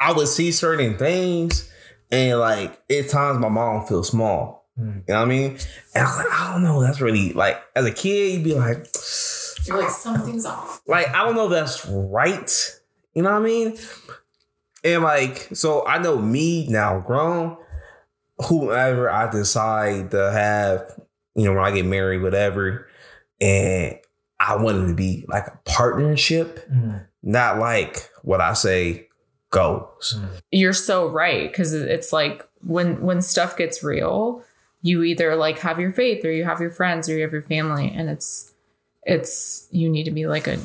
I 0.00 0.12
would 0.12 0.28
see 0.28 0.52
certain 0.52 0.96
things, 0.96 1.70
and 2.10 2.38
like 2.38 2.80
at 2.90 3.08
times 3.08 3.38
my 3.40 3.48
mom 3.48 3.86
feels 3.86 4.08
small. 4.08 4.66
Mm. 4.78 4.96
You 5.08 5.14
know 5.14 5.14
what 5.14 5.22
I 5.22 5.24
mean? 5.24 5.58
And 5.94 6.06
I 6.06 6.08
was 6.08 6.16
like, 6.18 6.32
I 6.32 6.52
don't 6.52 6.62
know. 6.62 6.80
That's 6.80 7.00
really 7.00 7.32
like 7.32 7.60
as 7.74 7.84
a 7.84 7.90
kid, 7.92 8.32
you'd 8.34 8.44
be 8.44 8.54
like, 8.54 8.86
You're 9.66 9.78
like, 9.80 9.90
something's 9.90 10.46
off. 10.46 10.80
like 10.86 11.08
I 11.08 11.24
don't 11.24 11.34
know 11.34 11.46
if 11.46 11.50
that's 11.50 11.84
right. 11.86 12.80
You 13.14 13.22
know 13.22 13.32
what 13.32 13.42
I 13.42 13.44
mean? 13.44 13.76
And 14.84 15.02
like, 15.02 15.48
so 15.54 15.84
I 15.86 15.98
know 15.98 16.16
me 16.18 16.68
now, 16.68 17.00
grown, 17.00 17.56
whoever 18.48 19.10
I 19.10 19.28
decide 19.30 20.12
to 20.12 20.30
have, 20.30 21.00
you 21.34 21.44
know, 21.44 21.54
when 21.54 21.64
I 21.64 21.72
get 21.72 21.84
married, 21.84 22.22
whatever, 22.22 22.86
and 23.40 23.96
I 24.38 24.54
want 24.56 24.76
it 24.84 24.86
to 24.86 24.94
be 24.94 25.24
like 25.28 25.48
a 25.48 25.58
partnership, 25.64 26.68
Mm. 26.70 27.04
not 27.24 27.58
like 27.58 28.08
what 28.22 28.40
I 28.40 28.52
say 28.52 29.07
goes. 29.50 30.16
Hmm. 30.18 30.26
You're 30.50 30.72
so 30.72 31.08
right 31.08 31.50
because 31.50 31.72
it's 31.72 32.12
like 32.12 32.48
when 32.62 33.00
when 33.00 33.22
stuff 33.22 33.56
gets 33.56 33.82
real, 33.82 34.42
you 34.82 35.02
either 35.02 35.36
like 35.36 35.58
have 35.60 35.80
your 35.80 35.92
faith 35.92 36.24
or 36.24 36.30
you 36.30 36.44
have 36.44 36.60
your 36.60 36.70
friends 36.70 37.08
or 37.08 37.16
you 37.16 37.22
have 37.22 37.32
your 37.32 37.42
family, 37.42 37.92
and 37.94 38.08
it's 38.08 38.52
it's 39.04 39.68
you 39.70 39.88
need 39.88 40.04
to 40.04 40.10
be 40.10 40.26
like 40.26 40.46
a 40.46 40.58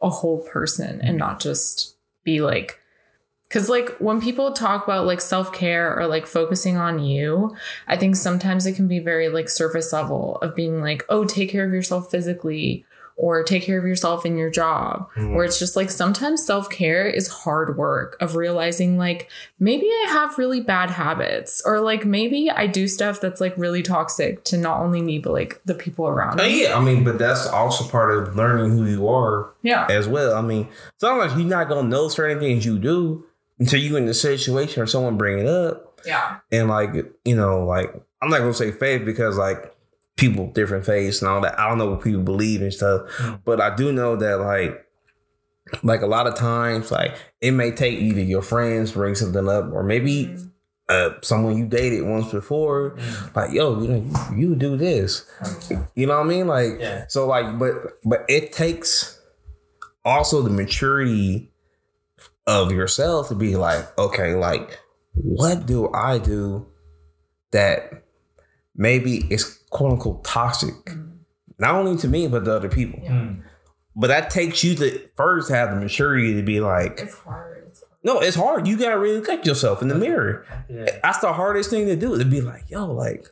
a 0.00 0.08
whole 0.08 0.38
person 0.42 1.00
and 1.00 1.16
not 1.16 1.40
just 1.40 1.96
be 2.24 2.40
like 2.40 2.80
because 3.48 3.68
like 3.68 3.96
when 3.98 4.20
people 4.20 4.52
talk 4.52 4.84
about 4.84 5.06
like 5.06 5.20
self-care 5.20 5.98
or 5.98 6.06
like 6.06 6.26
focusing 6.26 6.76
on 6.76 7.00
you 7.00 7.54
i 7.88 7.96
think 7.96 8.14
sometimes 8.14 8.66
it 8.66 8.76
can 8.76 8.86
be 8.86 9.00
very 9.00 9.28
like 9.28 9.48
surface 9.48 9.92
level 9.92 10.36
of 10.36 10.54
being 10.54 10.80
like 10.80 11.04
oh 11.08 11.24
take 11.24 11.50
care 11.50 11.64
of 11.66 11.72
yourself 11.72 12.10
physically 12.10 12.84
or 13.20 13.42
take 13.42 13.64
care 13.64 13.78
of 13.78 13.84
yourself 13.84 14.24
in 14.24 14.36
your 14.38 14.48
job. 14.48 15.08
Where 15.16 15.44
it's 15.44 15.58
just 15.58 15.74
like 15.76 15.90
sometimes 15.90 16.46
self-care 16.46 17.04
is 17.06 17.26
hard 17.28 17.76
work 17.76 18.16
of 18.20 18.36
realizing 18.36 18.96
like 18.96 19.28
maybe 19.58 19.86
i 19.86 20.06
have 20.10 20.38
really 20.38 20.60
bad 20.60 20.88
habits 20.90 21.60
or 21.66 21.80
like 21.80 22.06
maybe 22.06 22.48
i 22.48 22.66
do 22.68 22.86
stuff 22.86 23.20
that's 23.20 23.40
like 23.40 23.52
really 23.58 23.82
toxic 23.82 24.44
to 24.44 24.56
not 24.56 24.78
only 24.80 25.02
me 25.02 25.18
but 25.18 25.32
like 25.32 25.60
the 25.64 25.74
people 25.74 26.06
around 26.06 26.38
Uh, 26.40 26.44
me. 26.44 26.62
yeah, 26.62 26.78
I 26.78 26.80
mean, 26.80 27.02
but 27.02 27.18
that's 27.18 27.46
also 27.48 27.82
part 27.90 28.16
of 28.16 28.36
learning 28.36 28.70
who 28.70 28.84
you 28.86 29.08
are 29.08 29.50
yeah. 29.62 29.86
as 29.90 30.06
well. 30.06 30.34
I 30.34 30.40
mean, 30.42 30.68
sometimes 30.98 31.36
you're 31.36 31.48
not 31.48 31.68
gonna 31.68 31.88
know 31.88 32.06
certain 32.08 32.38
things 32.38 32.64
you 32.64 32.78
do 32.78 33.24
until 33.58 33.80
you're 33.80 33.98
in 33.98 34.06
the 34.06 34.14
situation 34.14 34.80
or 34.82 34.86
someone 34.86 35.16
bring 35.18 35.40
it 35.40 35.46
up. 35.48 35.98
yeah. 36.06 36.38
And 36.52 36.68
like 36.68 36.90
you 37.24 37.34
know 37.34 37.64
like 37.64 37.92
i'm 38.22 38.30
not 38.30 38.38
gonna 38.38 38.54
say 38.54 38.70
faith 38.70 39.04
because 39.04 39.36
like 39.36 39.74
people 40.18 40.48
different 40.52 40.84
faiths 40.84 41.22
and 41.22 41.30
all 41.30 41.40
that. 41.40 41.58
I 41.58 41.68
don't 41.68 41.78
know 41.78 41.90
what 41.90 42.02
people 42.02 42.22
believe 42.22 42.60
and 42.60 42.72
stuff 42.74 43.02
Mm. 43.18 43.40
but 43.44 43.60
i 43.60 43.74
do 43.74 43.92
know 43.92 44.16
that 44.16 44.40
like 44.40 44.84
like 45.82 46.02
a 46.02 46.06
lot 46.06 46.26
of 46.26 46.34
times 46.36 46.90
like 46.90 47.14
it 47.40 47.52
may 47.52 47.70
take 47.70 47.98
either 47.98 48.20
your 48.20 48.42
friends 48.42 48.92
bring 48.92 49.14
something 49.14 49.48
up 49.48 49.70
or 49.72 49.82
maybe 49.82 50.36
uh 50.88 51.10
someone 51.22 51.56
you 51.58 51.66
dated 51.66 52.06
once 52.06 52.30
before 52.32 52.96
like 53.36 53.52
yo 53.52 53.80
you 53.82 53.88
know 53.88 54.34
you, 54.34 54.54
do 54.56 54.76
this. 54.76 55.26
You 55.94 56.06
know 56.06 56.16
what 56.16 56.24
i 56.26 56.28
mean? 56.28 56.46
Like 56.46 56.78
Yeah. 56.80 57.04
so 57.08 57.26
like 57.26 57.58
but 57.58 57.74
but 58.04 58.24
it 58.28 58.52
takes 58.52 59.20
also 60.04 60.40
the 60.42 60.48
maturity 60.50 61.50
of 62.46 62.72
yourself 62.72 63.28
to 63.28 63.34
be 63.34 63.56
like 63.56 63.86
okay 63.98 64.34
like 64.34 64.80
what 65.12 65.66
do 65.66 65.92
i 65.92 66.16
do 66.18 66.66
that 67.52 68.04
maybe 68.74 69.26
is 69.30 69.57
quote 69.70 69.92
unquote 69.92 70.24
toxic 70.24 70.74
not 71.58 71.74
only 71.74 71.96
to 71.96 72.08
me 72.08 72.26
but 72.28 72.44
to 72.44 72.54
other 72.54 72.68
people 72.68 73.00
Mm. 73.00 73.42
but 73.96 74.08
that 74.08 74.30
takes 74.30 74.62
you 74.64 74.74
to 74.76 75.00
first 75.16 75.50
have 75.50 75.70
the 75.70 75.76
maturity 75.76 76.34
to 76.34 76.42
be 76.42 76.60
like 76.60 77.00
it's 77.00 77.14
hard 77.18 77.64
it's 77.66 77.82
no 78.04 78.20
it's 78.20 78.36
hard 78.36 78.66
you 78.66 78.78
gotta 78.78 78.98
really 78.98 79.16
look 79.18 79.28
at 79.28 79.44
yourself 79.46 79.82
in 79.82 79.88
the 79.88 79.94
mirror 79.94 80.46
Yeah. 80.68 80.86
that's 81.02 81.18
the 81.18 81.32
hardest 81.32 81.70
thing 81.70 81.86
to 81.86 81.96
do 81.96 82.16
to 82.18 82.24
be 82.24 82.40
like 82.40 82.64
yo 82.68 82.86
like 82.86 83.26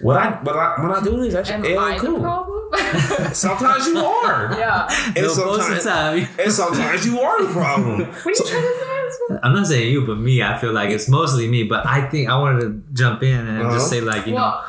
what 0.00 0.16
I, 0.16 0.30
but 0.42 0.56
I, 0.56 0.80
when 0.82 0.90
I 0.92 1.02
do 1.04 1.20
this, 1.20 1.34
that's 1.34 1.50
am 1.50 1.62
it 1.64 1.76
i 1.76 1.92
ain't 1.92 2.00
the 2.00 2.06
cool. 2.08 2.20
problem 2.20 2.56
Sometimes 3.34 3.86
you 3.86 3.98
are, 3.98 4.54
yeah 4.58 4.86
and 5.06 5.16
No, 5.16 5.22
most 5.22 5.38
of 5.38 5.46
the 5.74 5.80
sometimes, 5.80 5.84
time, 5.84 6.28
and 6.38 6.52
sometimes 6.52 7.04
you 7.04 7.20
are 7.20 7.42
the 7.44 7.52
problem. 7.52 7.98
what 8.06 8.26
are 8.26 8.30
you 8.30 8.34
trying 8.36 8.62
to 8.62 9.12
say 9.28 9.38
I'm 9.42 9.52
not 9.54 9.66
saying 9.66 9.92
you, 9.92 10.06
but 10.06 10.16
me. 10.18 10.40
I 10.42 10.56
feel 10.56 10.72
like 10.72 10.90
it's 10.90 11.08
mostly 11.08 11.48
me. 11.48 11.64
But 11.64 11.84
I 11.86 12.08
think 12.08 12.28
I 12.28 12.38
wanted 12.38 12.60
to 12.60 12.82
jump 12.94 13.22
in 13.24 13.46
and 13.46 13.62
Uh-huh. 13.62 13.72
just 13.74 13.90
say 13.90 14.00
like 14.00 14.24
you 14.26 14.32
know, 14.34 14.38
well, 14.38 14.64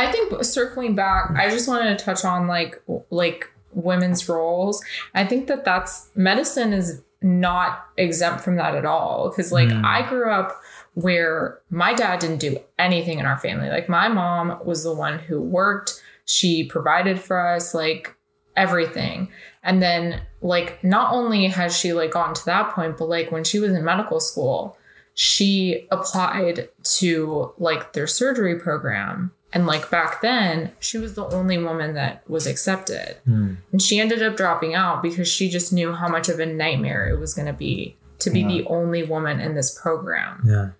I 0.00 0.10
think 0.10 0.44
circling 0.44 0.94
back, 0.94 1.30
I 1.36 1.50
just 1.50 1.68
wanted 1.68 1.98
to 1.98 2.04
touch 2.04 2.24
on 2.24 2.46
like 2.46 2.82
like 3.10 3.52
women's 3.72 4.28
roles. 4.28 4.82
I 5.14 5.24
think 5.24 5.46
that 5.48 5.64
that's 5.64 6.10
medicine 6.14 6.72
is 6.72 7.02
not 7.22 7.84
exempt 7.98 8.40
from 8.40 8.56
that 8.56 8.74
at 8.74 8.86
all 8.86 9.28
because 9.28 9.52
like 9.52 9.68
Mm. 9.68 9.84
I 9.84 10.08
grew 10.08 10.30
up 10.30 10.58
where 10.94 11.60
my 11.70 11.92
dad 11.94 12.18
didn't 12.20 12.38
do 12.38 12.58
anything 12.78 13.18
in 13.18 13.26
our 13.26 13.38
family. 13.38 13.68
Like 13.68 13.88
my 13.88 14.08
mom 14.08 14.58
was 14.64 14.82
the 14.82 14.94
one 14.94 15.18
who 15.18 15.40
worked, 15.40 16.02
she 16.24 16.64
provided 16.64 17.20
for 17.20 17.38
us 17.38 17.74
like 17.74 18.16
everything. 18.56 19.28
And 19.62 19.82
then 19.82 20.22
like 20.40 20.82
not 20.82 21.12
only 21.12 21.46
has 21.48 21.76
she 21.76 21.92
like 21.92 22.12
gotten 22.12 22.34
to 22.34 22.44
that 22.46 22.74
point, 22.74 22.96
but 22.96 23.08
like 23.08 23.30
when 23.30 23.44
she 23.44 23.58
was 23.58 23.72
in 23.72 23.84
medical 23.84 24.18
school, 24.20 24.78
she 25.14 25.86
applied 25.90 26.68
to 26.82 27.52
like 27.58 27.92
their 27.92 28.06
surgery 28.06 28.58
program 28.58 29.32
and 29.52 29.66
like 29.66 29.90
back 29.90 30.20
then 30.20 30.72
she 30.80 30.98
was 30.98 31.14
the 31.14 31.26
only 31.26 31.58
woman 31.58 31.94
that 31.94 32.28
was 32.28 32.46
accepted. 32.46 33.16
Hmm. 33.24 33.54
and 33.72 33.82
she 33.82 34.00
ended 34.00 34.22
up 34.22 34.36
dropping 34.36 34.74
out 34.74 35.02
because 35.02 35.28
she 35.28 35.48
just 35.48 35.72
knew 35.72 35.92
how 35.92 36.08
much 36.08 36.28
of 36.28 36.40
a 36.40 36.46
nightmare 36.46 37.08
it 37.08 37.18
was 37.18 37.34
going 37.34 37.46
to 37.46 37.52
be 37.52 37.96
to 38.18 38.30
be 38.30 38.44
the 38.44 38.66
only 38.66 39.02
woman 39.02 39.40
in 39.40 39.54
this 39.54 39.78
program. 39.78 40.42
Yeah, 40.46 40.70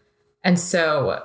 and 0.45 0.59
so 0.59 1.25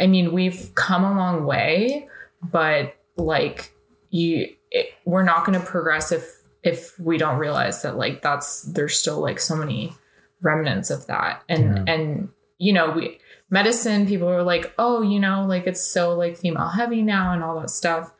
i 0.00 0.06
mean 0.06 0.32
we've 0.32 0.74
come 0.74 1.04
a 1.04 1.14
long 1.14 1.46
way 1.46 2.08
but 2.42 2.96
like 3.16 3.72
you 4.10 4.48
it, 4.70 4.88
we're 5.04 5.22
not 5.22 5.44
going 5.44 5.58
to 5.58 5.64
progress 5.64 6.10
if 6.10 6.42
if 6.62 6.98
we 6.98 7.16
don't 7.16 7.38
realize 7.38 7.82
that 7.82 7.96
like 7.96 8.22
that's 8.22 8.62
there's 8.62 8.98
still 8.98 9.20
like 9.20 9.38
so 9.38 9.54
many 9.54 9.94
remnants 10.42 10.90
of 10.90 11.06
that. 11.06 11.42
And 11.48 11.88
and 11.88 12.28
you 12.58 12.72
know 12.72 12.90
we 12.90 13.18
medicine 13.50 14.06
people 14.06 14.28
are 14.28 14.42
like 14.42 14.74
oh 14.78 15.02
you 15.02 15.20
know 15.20 15.44
like 15.46 15.66
it's 15.66 15.80
so 15.80 16.14
like 16.14 16.36
female 16.36 16.68
heavy 16.68 17.02
now 17.02 17.32
and 17.32 17.42
all 17.44 17.60
that 17.60 17.70
stuff 17.70 18.12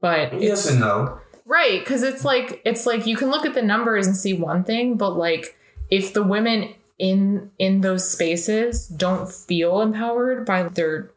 but 0.00 0.32
Yes 0.40 0.64
it's 0.66 0.70
and 0.72 0.80
no. 0.80 1.18
right 1.46 1.80
because 1.80 2.02
it's 2.02 2.24
like 2.24 2.60
it's 2.64 2.84
like 2.86 3.06
you 3.06 3.16
can 3.16 3.30
look 3.30 3.46
at 3.46 3.54
the 3.54 3.62
numbers 3.62 4.06
and 4.06 4.16
see 4.16 4.34
one 4.34 4.62
thing 4.64 4.96
but 4.96 5.10
like 5.16 5.56
if 5.90 6.12
the 6.12 6.22
women 6.22 6.74
in 6.98 7.50
in 7.58 7.80
those 7.80 8.08
spaces 8.08 8.86
don't 8.86 9.30
feel 9.30 9.80
empowered 9.80 10.44
by 10.46 10.64
their 10.64 11.10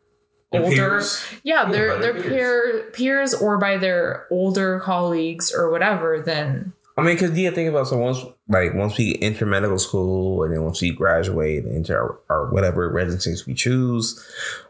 Their 0.51 0.63
older 0.63 0.75
peers. 0.75 1.23
yeah 1.43 1.63
Yeah, 1.65 1.71
their 1.71 1.99
their 1.99 2.13
their 2.13 2.21
peer 2.23 2.89
peers 2.93 3.33
or 3.33 3.57
by 3.57 3.77
their 3.77 4.27
older 4.31 4.79
colleagues 4.79 5.53
or 5.53 5.69
whatever 5.69 6.21
then 6.21 6.73
I 6.97 7.03
mean, 7.03 7.13
because 7.15 7.37
you 7.37 7.51
think 7.51 7.69
about 7.69 7.87
so 7.87 7.97
once 7.97 8.19
like 8.49 8.73
once 8.73 8.97
we 8.97 9.17
enter 9.21 9.45
medical 9.45 9.77
school 9.77 10.43
and 10.43 10.53
then 10.53 10.63
once 10.63 10.81
we 10.81 10.91
graduate 10.91 11.65
and 11.65 11.75
enter 11.75 11.99
our, 11.99 12.19
our 12.29 12.51
whatever 12.51 12.89
residencies 12.89 13.45
we 13.45 13.53
choose, 13.53 14.23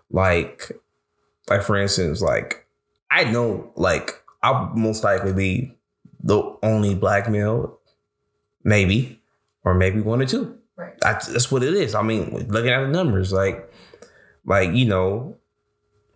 like 0.10 0.72
like 1.50 1.64
for 1.64 1.78
instance, 1.78 2.22
like 2.22 2.66
I 3.12 3.26
know 3.26 3.72
like 3.76 4.12
I'll 4.42 4.72
most 4.76 5.04
likely 5.04 5.34
be 5.34 5.74
the 6.22 6.42
only 6.64 6.96
black 6.96 7.30
male, 7.30 7.80
maybe, 8.64 9.22
or 9.64 9.74
maybe 9.74 10.02
one 10.02 10.22
or 10.22 10.26
two. 10.26 10.58
Right. 10.76 10.94
That's, 11.00 11.28
that's 11.28 11.52
what 11.52 11.64
it 11.64 11.74
is. 11.74 11.96
I 11.96 12.02
mean, 12.04 12.48
looking 12.50 12.70
at 12.70 12.82
the 12.82 12.88
numbers, 12.88 13.32
like 13.32 13.72
like 14.46 14.72
you 14.72 14.86
know, 14.86 15.38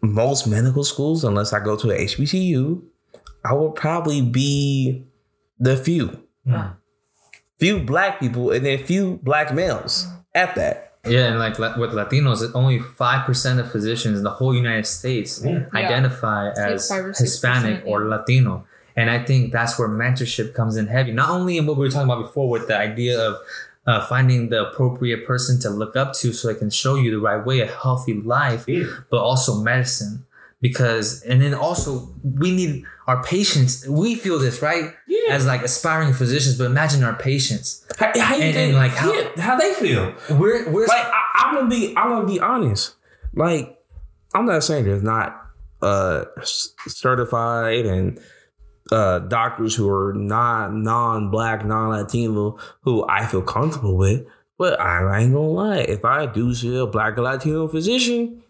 most 0.01 0.47
medical 0.47 0.83
schools, 0.83 1.23
unless 1.23 1.53
I 1.53 1.59
go 1.59 1.75
to 1.75 1.91
a 1.91 2.05
HBCU, 2.05 2.81
I 3.45 3.53
will 3.53 3.71
probably 3.71 4.21
be 4.21 5.05
the 5.59 5.77
few. 5.77 6.23
Mm. 6.47 6.75
Few 7.61 7.79
black 7.79 8.19
people 8.19 8.49
and 8.51 8.65
then 8.65 8.77
few 8.91 9.19
black 9.23 9.53
males. 9.53 10.07
at 10.33 10.55
that. 10.55 10.75
Yeah, 11.05 11.25
and 11.29 11.39
like 11.39 11.57
with 11.83 11.91
Latinos, 11.99 12.39
only 12.61 12.79
five 12.79 13.25
percent 13.25 13.59
of 13.59 13.71
physicians 13.71 14.17
in 14.19 14.23
the 14.23 14.35
whole 14.39 14.53
United 14.65 14.85
States 14.99 15.29
Yeah. 15.43 15.65
identify 15.73 16.39
like 16.49 16.57
as 16.57 16.91
or 16.91 17.11
6%, 17.13 17.17
Hispanic 17.17 17.83
or 17.85 17.97
Latino, 18.13 18.53
and 18.95 19.09
I 19.09 19.19
think 19.27 19.51
that's 19.51 19.73
where 19.79 19.89
mentorship 20.03 20.53
comes 20.59 20.73
in 20.77 20.85
heavy. 20.95 21.11
Not 21.11 21.29
only 21.37 21.53
in 21.59 21.65
what 21.67 21.75
we 21.77 21.85
were 21.85 21.91
talking 21.91 22.09
about 22.11 22.21
before 22.27 22.47
with 22.55 22.65
the 22.67 22.77
idea 22.77 23.15
of 23.29 23.33
uh, 23.87 24.05
finding 24.11 24.49
the 24.49 24.59
appropriate 24.69 25.25
person 25.25 25.59
to 25.61 25.69
look 25.81 25.95
up 25.95 26.13
to, 26.21 26.33
so 26.33 26.47
they 26.47 26.59
can 26.63 26.69
show 26.69 26.95
you 26.95 27.09
the 27.15 27.19
right 27.29 27.43
way, 27.49 27.57
a 27.61 27.67
healthy 27.67 28.13
life, 28.37 28.65
but 29.11 29.19
also 29.29 29.51
medicine. 29.71 30.23
Because 30.61 31.23
and 31.23 31.41
then 31.41 31.53
also 31.55 32.13
we 32.23 32.51
need 32.55 32.83
our 33.07 33.23
patients. 33.23 33.87
We 33.87 34.13
feel 34.15 34.37
this 34.37 34.61
right 34.61 34.93
Yeah. 35.07 35.33
as 35.33 35.45
like 35.47 35.63
aspiring 35.63 36.13
physicians, 36.13 36.55
but 36.57 36.65
imagine 36.65 37.03
our 37.03 37.15
patients. 37.15 37.83
How, 37.97 38.11
how 38.19 38.35
you 38.35 38.43
And- 38.43 38.53
think, 38.53 38.57
and, 38.57 38.73
like, 38.75 38.91
how- 38.91 39.11
yeah, 39.11 39.41
how 39.41 39.57
they 39.57 39.73
feel? 39.73 40.13
We're 40.29 40.69
we're 40.69 40.85
like 40.85 41.05
I, 41.05 41.21
I'm 41.45 41.55
gonna 41.55 41.69
be 41.69 41.93
I'm 41.97 42.09
gonna 42.09 42.27
be 42.27 42.39
honest. 42.39 42.93
Like 43.33 43.75
I'm 44.35 44.45
not 44.45 44.63
saying 44.63 44.85
there's 44.85 45.01
not 45.03 45.35
uh 45.81 46.25
certified 46.85 47.85
and 47.85 48.19
uh 48.91 49.19
doctors 49.19 49.73
who 49.75 49.89
are 49.89 50.13
not 50.13 50.73
non 50.73 51.31
black 51.31 51.65
non 51.65 51.89
Latino 51.89 52.57
who 52.81 53.05
I 53.09 53.25
feel 53.25 53.41
comfortable 53.41 53.97
with, 53.97 54.25
but 54.59 54.79
I 54.79 55.21
ain't 55.21 55.33
gonna 55.33 55.47
lie. 55.49 55.77
If 55.79 56.05
I 56.05 56.25
do 56.27 56.53
see 56.53 56.77
a 56.77 56.85
black 56.85 57.17
or 57.17 57.21
Latino 57.23 57.67
physician. 57.67 58.43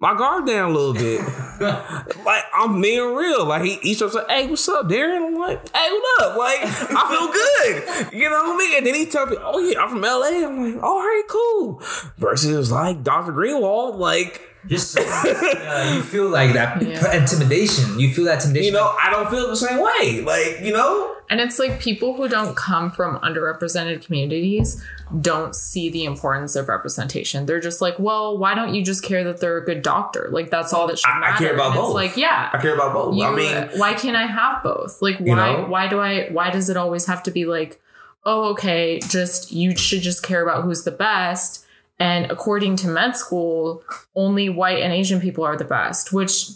My 0.00 0.16
guard 0.16 0.46
down 0.46 0.70
a 0.70 0.74
little 0.74 0.94
bit. 0.94 1.20
like 2.24 2.44
I'm 2.54 2.80
being 2.80 3.16
real. 3.16 3.44
Like 3.44 3.62
he, 3.62 3.74
he 3.82 3.94
starts 3.94 4.14
like, 4.14 4.28
"Hey, 4.28 4.46
what's 4.46 4.68
up, 4.68 4.86
Darren?" 4.86 5.26
I'm 5.26 5.34
like, 5.34 5.58
"Hey, 5.74 5.90
what 5.90 6.22
up?" 6.22 6.36
Like 6.36 6.58
I 6.62 7.08
feel 7.10 8.06
good. 8.06 8.12
You 8.12 8.30
know 8.30 8.44
what 8.44 8.54
I 8.54 8.58
mean? 8.58 8.76
And 8.76 8.86
then 8.86 8.94
he 8.94 9.06
tells 9.06 9.30
me, 9.30 9.36
"Oh 9.40 9.58
yeah, 9.58 9.80
I'm 9.80 9.88
from 9.88 10.02
LA." 10.02 10.46
I'm 10.46 10.72
like, 10.74 10.82
oh, 10.84 10.86
"All 10.86 10.98
right, 11.00 11.22
cool." 11.28 11.82
Versus 12.16 12.70
like 12.70 13.02
Dr. 13.02 13.32
Greenwald, 13.32 13.96
like 13.98 14.47
just 14.68 14.98
uh, 14.98 15.92
you 15.94 16.02
feel 16.02 16.28
like 16.28 16.52
that 16.54 16.82
Yeah. 16.82 17.12
intimidation. 17.16 17.98
You 17.98 18.12
feel 18.12 18.24
that 18.26 18.36
intimidation. 18.44 18.66
you 18.66 18.72
know, 18.72 18.94
I 19.02 19.10
don't 19.10 19.28
feel 19.30 19.48
the 19.48 19.56
same 19.56 19.78
way. 19.80 20.20
Like 20.22 20.60
you 20.62 20.72
know, 20.72 21.14
And 21.30 21.40
it's 21.40 21.58
like 21.58 21.80
people 21.80 22.14
who 22.14 22.28
don't 22.28 22.56
come 22.56 22.90
from 22.90 23.18
underrepresented 23.20 24.04
communities 24.04 24.82
don't 25.20 25.54
see 25.54 25.88
the 25.90 26.04
importance 26.04 26.54
of 26.56 26.68
representation. 26.68 27.46
They're 27.46 27.60
just 27.60 27.80
like, 27.80 27.98
well, 27.98 28.36
why 28.36 28.54
don't 28.54 28.74
you 28.74 28.82
just 28.84 29.02
care 29.02 29.24
that 29.24 29.40
they're 29.40 29.56
a 29.56 29.64
good 29.64 29.82
doctor? 29.82 30.28
Like 30.30 30.50
that's 30.50 30.72
all 30.72 30.86
that 30.88 30.98
should 30.98 31.08
I- 31.10 31.34
I 31.34 31.38
care 31.38 31.54
about 31.54 31.74
both. 31.74 31.94
Like, 31.94 32.16
yeah. 32.16 32.50
I 32.52 32.58
care 32.58 32.74
about 32.74 32.92
both. 32.92 33.14
you- 33.16 33.24
I 33.24 33.34
mean, 33.34 33.68
why 33.78 33.94
can't 33.94 34.16
I 34.16 34.26
have 34.26 34.62
both? 34.62 35.00
Like 35.00 35.18
why 35.18 35.26
You 35.26 35.34
know? 35.36 35.66
why 35.68 35.88
do 35.88 35.98
I 36.00 36.28
why 36.30 36.50
does 36.50 36.68
it 36.68 36.76
always 36.76 37.06
have 37.06 37.22
to 37.24 37.30
be 37.30 37.44
like, 37.46 37.80
oh 38.24 38.50
okay, 38.52 38.98
just 39.08 39.52
you 39.52 39.74
should 39.76 40.02
just 40.02 40.22
care 40.22 40.42
about 40.42 40.64
who's 40.64 40.84
the 40.84 40.90
best. 40.90 41.64
And 42.00 42.30
according 42.30 42.76
to 42.76 42.88
med 42.88 43.16
school, 43.16 43.82
only 44.14 44.48
white 44.48 44.82
and 44.82 44.92
Asian 44.92 45.20
people 45.20 45.44
are 45.44 45.56
the 45.56 45.64
best, 45.64 46.12
which 46.12 46.50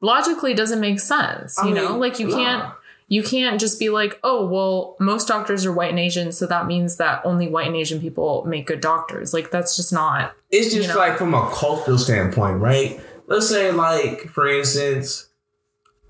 logically 0.00 0.54
doesn't 0.54 0.80
make 0.80 1.00
sense. 1.00 1.58
I 1.58 1.68
You 1.68 1.74
mean, 1.74 1.84
know, 1.84 1.96
like 1.96 2.18
you 2.18 2.28
nah. 2.28 2.36
can't 2.36 2.74
you 3.10 3.22
can't 3.22 3.58
just 3.58 3.78
be 3.78 3.88
like, 3.88 4.20
oh, 4.22 4.46
well, 4.46 4.94
most 5.00 5.26
doctors 5.28 5.64
are 5.64 5.72
white 5.72 5.88
and 5.88 5.98
Asian, 5.98 6.30
so 6.30 6.46
that 6.46 6.66
means 6.66 6.98
that 6.98 7.22
only 7.24 7.48
white 7.48 7.66
and 7.66 7.74
Asian 7.74 8.00
people 8.02 8.44
make 8.46 8.66
good 8.66 8.82
doctors. 8.82 9.32
Like 9.32 9.50
that's 9.50 9.76
just 9.76 9.92
not 9.94 10.34
it's 10.50 10.74
just 10.74 10.88
you 10.88 10.94
know? 10.94 11.00
like 11.00 11.16
from 11.16 11.32
a 11.32 11.48
cultural 11.50 11.96
standpoint, 11.96 12.60
right? 12.60 13.00
Let's 13.26 13.48
say, 13.48 13.70
like, 13.72 14.28
for 14.28 14.48
instance, 14.48 15.28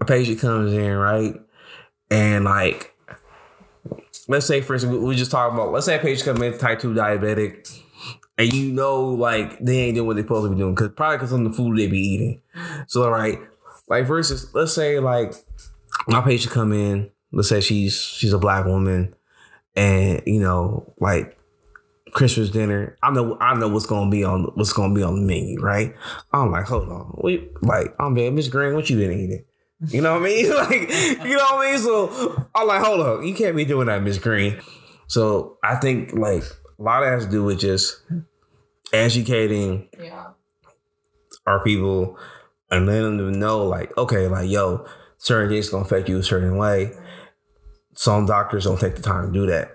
a 0.01 0.05
patient 0.05 0.41
comes 0.41 0.73
in, 0.73 0.97
right? 0.97 1.35
And 2.11 2.45
like, 2.45 2.95
let's 4.29 4.47
say, 4.47 4.61
for 4.61 4.75
instance, 4.75 4.97
we, 4.97 5.17
just 5.17 5.31
talking 5.31 5.55
about, 5.55 5.73
let's 5.73 5.87
say 5.87 5.97
a 5.97 5.99
patient 5.99 6.25
comes 6.27 6.43
in 6.43 6.59
type 6.59 6.81
2 6.81 6.95
diabetic, 6.95 7.81
and 8.39 8.53
you 8.53 8.73
know, 8.73 9.05
like, 9.05 9.59
they 9.59 9.81
ain't 9.81 9.97
doing 9.97 10.07
what 10.07 10.15
they're 10.15 10.25
supposed 10.25 10.47
to 10.47 10.55
be 10.55 10.59
doing, 10.61 10.75
cause 10.75 10.91
probably 10.97 11.17
because 11.19 11.33
of 11.33 11.45
the 11.45 11.53
food 11.53 11.77
they 11.77 11.89
be 11.89 11.99
eating. 11.99 12.41
So, 12.87 13.11
right, 13.11 13.39
like, 13.89 14.07
versus, 14.07 14.55
let's 14.55 14.73
say, 14.73 15.01
like, 15.01 15.35
my 16.07 16.21
patient 16.21 16.55
come 16.55 16.73
in, 16.73 17.11
let's 17.33 17.49
say 17.49 17.61
she's 17.61 18.01
she's 18.01 18.33
a 18.33 18.39
black 18.39 18.65
woman, 18.65 19.15
and 19.77 20.23
you 20.27 20.41
know, 20.41 20.93
like 20.99 21.39
Christmas 22.13 22.51
dinner. 22.51 22.97
I 23.03 23.11
know 23.11 23.37
I 23.41 23.55
know 23.55 23.69
what's 23.69 23.87
gonna 23.87 24.11
be 24.11 24.25
on 24.25 24.45
what's 24.55 24.73
gonna 24.73 24.95
be 24.95 25.03
on 25.03 25.17
the 25.17 25.27
menu, 25.27 25.61
right? 25.61 25.95
I'm 26.33 26.51
like, 26.51 26.65
hold 26.65 26.89
on, 26.89 27.15
wait, 27.19 27.51
like 27.63 27.95
I'm 28.01 28.15
bad, 28.15 28.33
Miss 28.33 28.49
Green, 28.49 28.75
what 28.75 28.89
you 28.89 28.97
been 28.97 29.13
eating? 29.13 29.45
You 29.89 30.01
know 30.01 30.15
what 30.15 30.23
I 30.23 30.25
mean? 30.25 30.51
Like, 30.55 30.91
you 31.25 31.37
know 31.37 31.45
what 31.45 31.67
I 31.67 31.71
mean? 31.71 31.79
So 31.79 32.47
I'm 32.55 32.67
like, 32.67 32.83
hold 32.83 33.01
up, 33.01 33.23
you 33.23 33.35
can't 33.35 33.57
be 33.57 33.65
doing 33.65 33.87
that, 33.87 34.03
Miss 34.03 34.19
Green. 34.19 34.61
So 35.07 35.59
I 35.63 35.77
think 35.77 36.13
like 36.13 36.45
a 36.79 36.83
lot 36.83 37.03
of 37.03 37.09
that 37.09 37.15
has 37.15 37.25
to 37.25 37.31
do 37.31 37.45
with 37.45 37.61
just 37.61 38.01
educating 38.93 39.89
yeah. 39.99 40.29
our 41.47 41.63
people 41.63 42.19
and 42.71 42.87
letting 42.87 43.17
them 43.17 43.33
know, 43.33 43.65
like, 43.65 43.97
okay, 43.97 44.29
like, 44.29 44.49
yo, 44.51 44.87
certain 45.17 45.49
things 45.49 45.69
gonna 45.69 45.85
affect 45.85 46.09
you 46.09 46.19
a 46.19 46.23
certain 46.23 46.57
way. 46.57 46.93
Some 47.95 48.27
doctors 48.27 48.65
don't 48.65 48.79
take 48.79 48.95
the 48.95 49.03
time 49.03 49.27
to 49.27 49.33
do 49.33 49.47
that. 49.47 49.73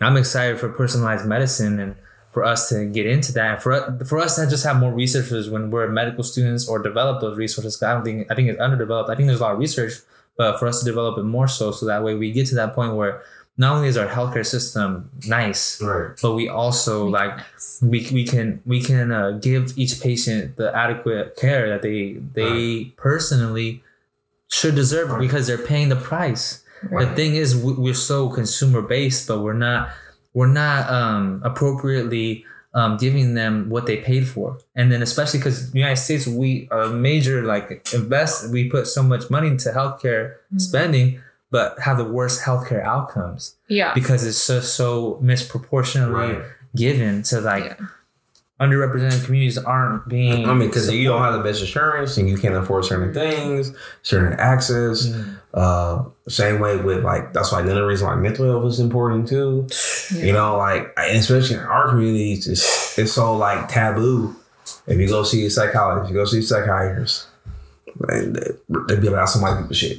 I'm 0.00 0.16
excited 0.16 0.58
for 0.58 0.68
personalized 0.70 1.26
medicine 1.26 1.78
and 1.78 1.96
for 2.32 2.44
us 2.44 2.68
to 2.68 2.86
get 2.86 3.06
into 3.06 3.32
that. 3.32 3.54
And 3.54 3.62
for 3.62 3.98
for 4.06 4.18
us 4.18 4.36
to 4.36 4.46
just 4.46 4.64
have 4.64 4.78
more 4.78 4.92
researchers 4.92 5.50
when 5.50 5.70
we're 5.70 5.88
medical 5.88 6.24
students 6.24 6.68
or 6.68 6.78
develop 6.78 7.20
those 7.20 7.36
resources. 7.36 7.82
I 7.82 7.94
don't 7.94 8.04
think 8.04 8.30
I 8.30 8.34
think 8.34 8.48
it's 8.48 8.60
underdeveloped. 8.60 9.10
I 9.10 9.14
think 9.14 9.26
there's 9.26 9.40
a 9.40 9.42
lot 9.42 9.52
of 9.52 9.58
research, 9.58 9.94
but 10.36 10.58
for 10.58 10.66
us 10.66 10.80
to 10.80 10.84
develop 10.84 11.18
it 11.18 11.24
more 11.24 11.48
so, 11.48 11.70
so 11.70 11.86
that 11.86 12.02
way 12.02 12.14
we 12.14 12.32
get 12.32 12.46
to 12.48 12.54
that 12.56 12.74
point 12.74 12.94
where 12.94 13.22
not 13.58 13.76
only 13.76 13.88
is 13.88 13.96
our 13.96 14.06
healthcare 14.06 14.44
system 14.44 15.10
nice, 15.26 15.80
Right. 15.80 16.10
but 16.20 16.34
we 16.34 16.48
also 16.48 17.06
like 17.08 17.38
we, 17.82 18.06
we 18.12 18.24
can 18.26 18.60
we 18.66 18.82
can 18.82 19.10
uh, 19.12 19.30
give 19.40 19.72
each 19.78 20.00
patient 20.00 20.56
the 20.56 20.74
adequate 20.76 21.36
care 21.36 21.68
that 21.70 21.82
they 21.82 22.18
they 22.34 22.92
personally 22.96 23.82
should 24.48 24.74
deserve 24.74 25.18
because 25.18 25.46
they're 25.46 25.58
paying 25.72 25.88
the 25.88 25.96
price. 25.96 26.62
The 26.90 27.06
thing 27.16 27.34
is, 27.34 27.56
we- 27.56 27.72
we're 27.72 27.94
so 27.94 28.28
consumer 28.28 28.82
based, 28.82 29.26
but 29.28 29.40
we're 29.40 29.54
not 29.68 29.88
we're 30.34 30.46
not 30.64 30.88
um, 30.90 31.40
appropriately 31.44 32.44
um, 32.74 32.98
giving 32.98 33.32
them 33.34 33.70
what 33.70 33.86
they 33.86 33.96
paid 33.96 34.28
for. 34.28 34.58
And 34.74 34.92
then 34.92 35.00
especially 35.00 35.38
because 35.40 35.72
the 35.72 35.78
United 35.78 35.96
States, 35.96 36.26
we 36.26 36.68
are 36.70 36.82
a 36.82 36.90
major 36.90 37.42
like 37.42 37.88
invest. 37.94 38.50
We 38.52 38.68
put 38.68 38.86
so 38.86 39.02
much 39.02 39.30
money 39.30 39.48
into 39.48 39.70
healthcare 39.70 40.34
spending, 40.58 41.20
but 41.50 41.78
have 41.80 41.96
the 41.98 42.04
worst 42.04 42.42
healthcare 42.42 42.82
outcomes 42.84 43.54
Yeah. 43.68 43.92
because 43.94 44.24
it's 44.26 44.46
just 44.46 44.74
so 44.74 45.18
misproportionately 45.22 46.14
Right. 46.34 46.42
given 46.74 47.22
to 47.24 47.40
like 47.40 47.64
Yeah. 47.64 47.74
underrepresented 48.60 49.24
communities 49.24 49.58
aren't 49.58 50.08
being. 50.08 50.48
I 50.48 50.54
mean, 50.54 50.68
because 50.68 50.90
you 50.90 51.08
don't 51.08 51.20
have 51.22 51.34
the 51.34 51.40
best 51.40 51.60
insurance 51.60 52.16
and 52.16 52.28
you 52.28 52.38
can't 52.38 52.54
afford 52.54 52.84
certain 52.86 53.12
things, 53.12 53.72
certain 54.02 54.32
access. 54.38 55.12
Uh, 55.52 56.04
same 56.28 56.58
way 56.60 56.76
with 56.76 57.04
like 57.04 57.32
that's 57.32 57.52
why 57.52 57.60
another 57.60 57.86
reason 57.86 58.06
why 58.06 58.14
mental 58.16 58.44
health 58.46 58.64
is 58.72 58.80
important 58.80 59.28
too. 59.28 59.66
You 60.14 60.32
know, 60.32 60.56
like 60.56 60.92
especially 60.98 61.56
in 61.56 61.62
our 61.62 61.88
communities, 61.88 62.46
it's 62.46 62.98
it's 62.98 63.12
so 63.12 63.36
like 63.36 63.68
taboo. 63.68 64.34
If 64.86 64.98
you 64.98 65.08
go 65.08 65.22
see 65.22 65.44
a 65.46 65.50
psychologist, 65.50 66.10
you 66.10 66.16
go 66.16 66.24
see 66.24 66.38
a 66.38 66.42
psychiatrist, 66.42 67.26
and 68.08 68.36
they, 68.36 68.50
they 68.88 68.96
be 69.00 69.08
like, 69.08 69.28
"Some 69.28 69.42
white 69.42 69.58
people 69.60 69.74
shit." 69.74 69.98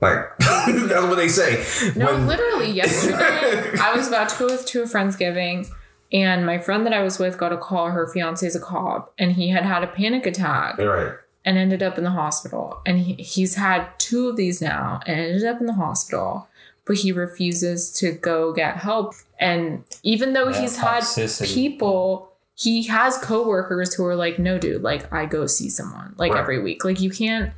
Like 0.00 0.18
that's 0.38 1.06
what 1.06 1.14
they 1.16 1.28
say. 1.28 1.64
No, 1.96 2.06
When- 2.06 2.26
literally 2.26 2.70
yesterday, 2.82 3.78
I 3.80 3.94
was 3.96 4.08
about 4.08 4.28
to 4.30 4.38
go 4.38 4.46
with 4.46 4.66
to 4.66 4.82
a 4.82 4.86
friendsgiving, 4.86 5.66
and 6.12 6.44
my 6.44 6.58
friend 6.58 6.84
that 6.86 6.92
I 6.92 7.02
was 7.02 7.18
with 7.18 7.38
got 7.38 7.52
a 7.52 7.56
call. 7.56 7.90
Her 7.90 8.06
fiance 8.06 8.46
is 8.46 8.54
a 8.54 8.60
cop, 8.60 9.12
and 9.18 9.32
he 9.32 9.48
had 9.48 9.64
had 9.64 9.82
a 9.82 9.86
panic 9.86 10.26
attack 10.26 10.78
right. 10.78 11.14
and 11.44 11.56
ended 11.56 11.82
up 11.82 11.96
in 11.96 12.04
the 12.04 12.10
hospital. 12.10 12.80
And 12.84 12.98
he, 12.98 13.14
he's 13.14 13.54
had 13.54 13.88
two 13.98 14.28
of 14.28 14.36
these 14.36 14.60
now, 14.60 15.00
and 15.06 15.18
ended 15.18 15.44
up 15.44 15.60
in 15.60 15.66
the 15.66 15.72
hospital. 15.74 16.48
But 16.84 16.98
he 16.98 17.10
refuses 17.10 17.90
to 17.94 18.12
go 18.12 18.52
get 18.52 18.76
help. 18.76 19.14
And 19.40 19.82
even 20.04 20.34
though 20.34 20.50
Yeah, 20.50 20.60
he's 20.60 20.76
had 20.76 21.02
people, 21.42 22.30
he 22.54 22.84
has 22.84 23.18
coworkers 23.18 23.92
who 23.94 24.04
are 24.04 24.14
like, 24.14 24.38
"No, 24.38 24.56
dude, 24.58 24.82
like 24.82 25.12
I 25.12 25.26
go 25.26 25.46
see 25.46 25.68
someone 25.68 26.14
like 26.16 26.32
Right. 26.32 26.40
every 26.40 26.62
week. 26.62 26.84
Like 26.84 27.00
you 27.00 27.10
can't." 27.10 27.52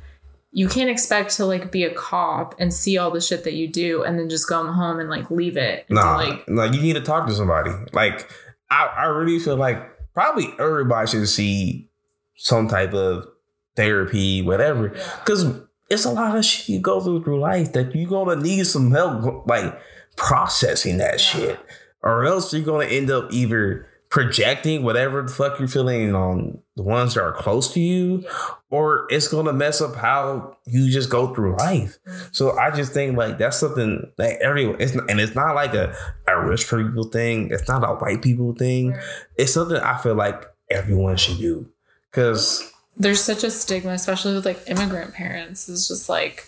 You 0.51 0.67
can't 0.67 0.89
expect 0.89 1.35
to 1.35 1.45
like 1.45 1.71
be 1.71 1.83
a 1.83 1.93
cop 1.93 2.55
and 2.59 2.73
see 2.73 2.97
all 2.97 3.11
the 3.11 3.21
shit 3.21 3.43
that 3.43 3.53
you 3.53 3.67
do 3.67 4.03
and 4.03 4.17
then 4.17 4.29
just 4.29 4.47
come 4.47 4.67
home 4.73 4.99
and 4.99 5.09
like 5.09 5.29
leave 5.29 5.57
it. 5.57 5.85
No, 5.89 6.01
Nah, 6.01 6.15
like 6.17 6.43
like 6.47 6.73
you 6.73 6.81
need 6.81 6.93
to 6.93 7.01
talk 7.01 7.27
to 7.27 7.33
somebody. 7.33 7.71
Like 7.93 8.29
I, 8.69 8.85
I 8.85 9.03
really 9.05 9.39
feel 9.39 9.57
like 9.57 9.77
probably 10.13 10.47
everybody 10.59 11.07
should 11.07 11.29
see 11.29 11.89
some 12.35 12.67
type 12.67 12.93
of 12.93 13.27
therapy, 13.75 14.41
whatever, 14.41 14.89
because 14.89 15.45
it's 15.89 16.05
a 16.05 16.11
lot 16.11 16.35
of 16.35 16.43
shit 16.43 16.69
you 16.69 16.79
go 16.79 16.99
through 17.01 17.23
through 17.23 17.39
life 17.39 17.73
that 17.73 17.95
you're 17.95 18.09
gonna 18.09 18.41
need 18.41 18.65
some 18.65 18.91
help, 18.91 19.47
like 19.47 19.79
processing 20.15 20.97
that 20.97 21.19
shit, 21.21 21.59
or 22.01 22.25
else 22.25 22.53
you're 22.53 22.63
gonna 22.63 22.85
end 22.85 23.09
up 23.11 23.31
either 23.31 23.87
projecting 24.09 24.81
whatever 24.83 25.21
the 25.21 25.27
fuck 25.31 25.59
you're 25.59 25.67
feeling 25.67 26.15
on 26.15 26.57
the 26.79 26.83
ones 26.83 27.15
that 27.15 27.21
are 27.21 27.33
close 27.33 27.73
to 27.73 27.79
you, 27.81 28.25
or 28.69 29.05
it's 29.09 29.27
gonna 29.27 29.51
mess 29.51 29.81
up 29.81 29.95
how 29.95 30.55
you 30.65 30.89
just 30.89 31.09
go 31.09 31.33
through 31.33 31.57
life. 31.57 31.97
Mm-hmm. 32.07 32.27
So 32.31 32.57
I 32.57 32.71
just 32.71 32.93
think 32.93 33.17
like 33.17 33.37
that's 33.37 33.59
something 33.59 34.09
that 34.17 34.41
everyone 34.41 34.77
it's 34.79 34.95
and 34.95 35.19
it's 35.19 35.35
not 35.35 35.55
like 35.55 35.73
a, 35.73 35.93
a 36.25 36.39
rich 36.39 36.69
people 36.69 37.03
thing. 37.03 37.49
It's 37.51 37.67
not 37.67 37.83
a 37.83 37.95
white 37.95 38.21
people 38.21 38.53
thing. 38.53 38.97
It's 39.35 39.51
something 39.51 39.75
I 39.75 39.97
feel 39.97 40.15
like 40.15 40.41
everyone 40.69 41.17
should 41.17 41.37
do. 41.37 41.69
Cause 42.13 42.71
there's 42.95 43.21
such 43.21 43.43
a 43.43 43.51
stigma, 43.51 43.91
especially 43.91 44.35
with 44.35 44.45
like 44.45 44.61
immigrant 44.67 45.13
parents. 45.13 45.67
It's 45.67 45.89
just 45.89 46.07
like 46.07 46.47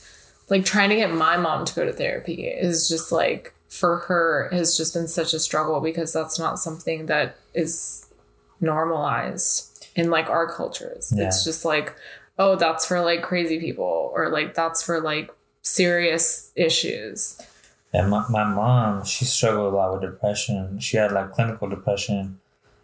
like 0.49 0.63
trying 0.63 0.91
to 0.91 0.95
get 0.95 1.11
my 1.13 1.35
mom 1.35 1.65
to 1.65 1.75
go 1.75 1.83
to 1.83 1.91
therapy 1.91 2.47
is 2.47 2.87
just 2.87 3.11
like 3.11 3.53
for 3.67 3.97
her 3.97 4.47
has 4.53 4.77
just 4.77 4.93
been 4.93 5.09
such 5.09 5.33
a 5.33 5.39
struggle 5.39 5.81
because 5.81 6.13
that's 6.13 6.39
not 6.39 6.57
something 6.57 7.07
that 7.07 7.35
is 7.53 8.07
normalized 8.61 9.70
in 9.95 10.09
like 10.09 10.29
our 10.29 10.47
cultures. 10.51 11.13
Yeah. 11.15 11.27
It's 11.27 11.43
just 11.43 11.65
like, 11.65 11.95
oh, 12.39 12.55
that's 12.55 12.85
for 12.85 13.01
like 13.01 13.21
crazy 13.21 13.59
people 13.59 14.11
or 14.15 14.29
like 14.29 14.53
that's 14.53 14.81
for 14.81 14.99
like 15.01 15.31
serious 15.61 16.51
issues. 16.55 17.39
And 17.93 18.09
my, 18.09 18.25
my 18.29 18.43
mom, 18.45 19.03
she 19.03 19.25
struggled 19.25 19.73
a 19.73 19.75
lot 19.75 19.91
with 19.93 20.01
depression. 20.01 20.79
She 20.79 20.97
had 20.97 21.11
like 21.11 21.31
clinical 21.31 21.67
depression. 21.67 22.39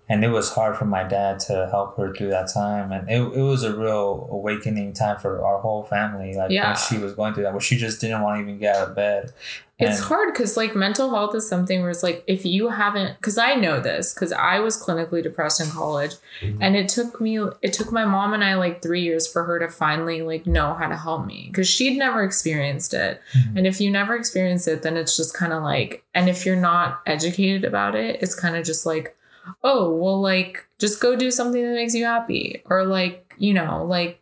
And 0.09 0.23
it 0.23 0.29
was 0.29 0.53
hard 0.53 0.77
for 0.77 0.85
my 0.85 1.03
dad 1.03 1.39
to 1.41 1.67
help 1.69 1.97
her 1.97 2.13
through 2.15 2.29
that 2.29 2.49
time. 2.53 2.93
And 2.93 3.09
it, 3.09 3.19
it 3.21 3.41
was 3.41 3.63
a 3.63 3.75
real 3.75 4.29
awakening 4.31 4.93
time 4.93 5.17
for 5.17 5.43
our 5.45 5.59
whole 5.59 5.83
family. 5.83 6.33
Like 6.33 6.49
Yeah. 6.51 6.67
when 6.67 6.77
she 6.77 6.97
was 6.97 7.13
going 7.13 7.33
through 7.33 7.43
that, 7.43 7.51
where 7.53 7.59
she 7.61 7.75
just 7.77 7.99
didn't 7.99 8.21
want 8.21 8.37
to 8.37 8.41
even 8.41 8.57
get 8.57 8.75
out 8.77 8.89
of 8.89 8.95
bed. 8.95 9.33
It's 9.79 9.99
And- 9.99 10.07
hard 10.07 10.33
because 10.33 10.57
like 10.57 10.75
mental 10.75 11.11
health 11.11 11.35
is 11.35 11.47
something 11.47 11.81
where 11.81 11.91
it's 11.91 12.01
like 12.01 12.23
if 12.25 12.45
you 12.45 12.69
haven't 12.69 13.15
because 13.17 13.37
I 13.37 13.53
know 13.53 13.79
this 13.79 14.11
because 14.11 14.31
I 14.31 14.59
was 14.59 14.81
clinically 14.81 15.21
depressed 15.21 15.61
in 15.61 15.69
college 15.69 16.15
mm-hmm. 16.41 16.61
and 16.63 16.75
it 16.75 16.89
took 16.89 17.21
me 17.21 17.37
it 17.61 17.73
took 17.73 17.91
my 17.91 18.03
mom 18.03 18.33
and 18.33 18.43
I 18.43 18.55
like 18.55 18.81
three 18.81 19.03
years 19.03 19.31
for 19.31 19.43
her 19.43 19.59
to 19.59 19.69
finally 19.69 20.23
like 20.23 20.47
know 20.47 20.73
how 20.73 20.87
to 20.87 20.97
help 20.97 21.27
me 21.27 21.49
because 21.51 21.69
she'd 21.69 21.95
never 21.95 22.23
experienced 22.23 22.95
it. 22.95 23.21
Mm-hmm. 23.33 23.57
And 23.57 23.67
if 23.67 23.79
you 23.79 23.91
never 23.91 24.15
experience 24.15 24.67
it 24.67 24.81
then 24.81 24.97
it's 24.97 25.15
just 25.15 25.35
kind 25.35 25.53
of 25.53 25.61
like 25.61 26.03
and 26.15 26.27
if 26.27 26.43
you're 26.43 26.55
not 26.55 27.01
educated 27.05 27.63
about 27.63 27.93
it 27.93 28.21
it's 28.23 28.33
kind 28.33 28.55
of 28.55 28.65
just 28.65 28.85
like 28.85 29.15
oh 29.63 29.93
well 29.93 30.19
like 30.19 30.67
just 30.79 30.99
go 30.99 31.15
do 31.15 31.29
something 31.29 31.63
that 31.63 31.75
makes 31.75 31.93
you 31.93 32.05
happy 32.05 32.63
or 32.65 32.83
like 32.83 33.35
you 33.37 33.53
know 33.53 33.85
like 33.85 34.19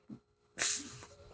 f- 0.57 0.84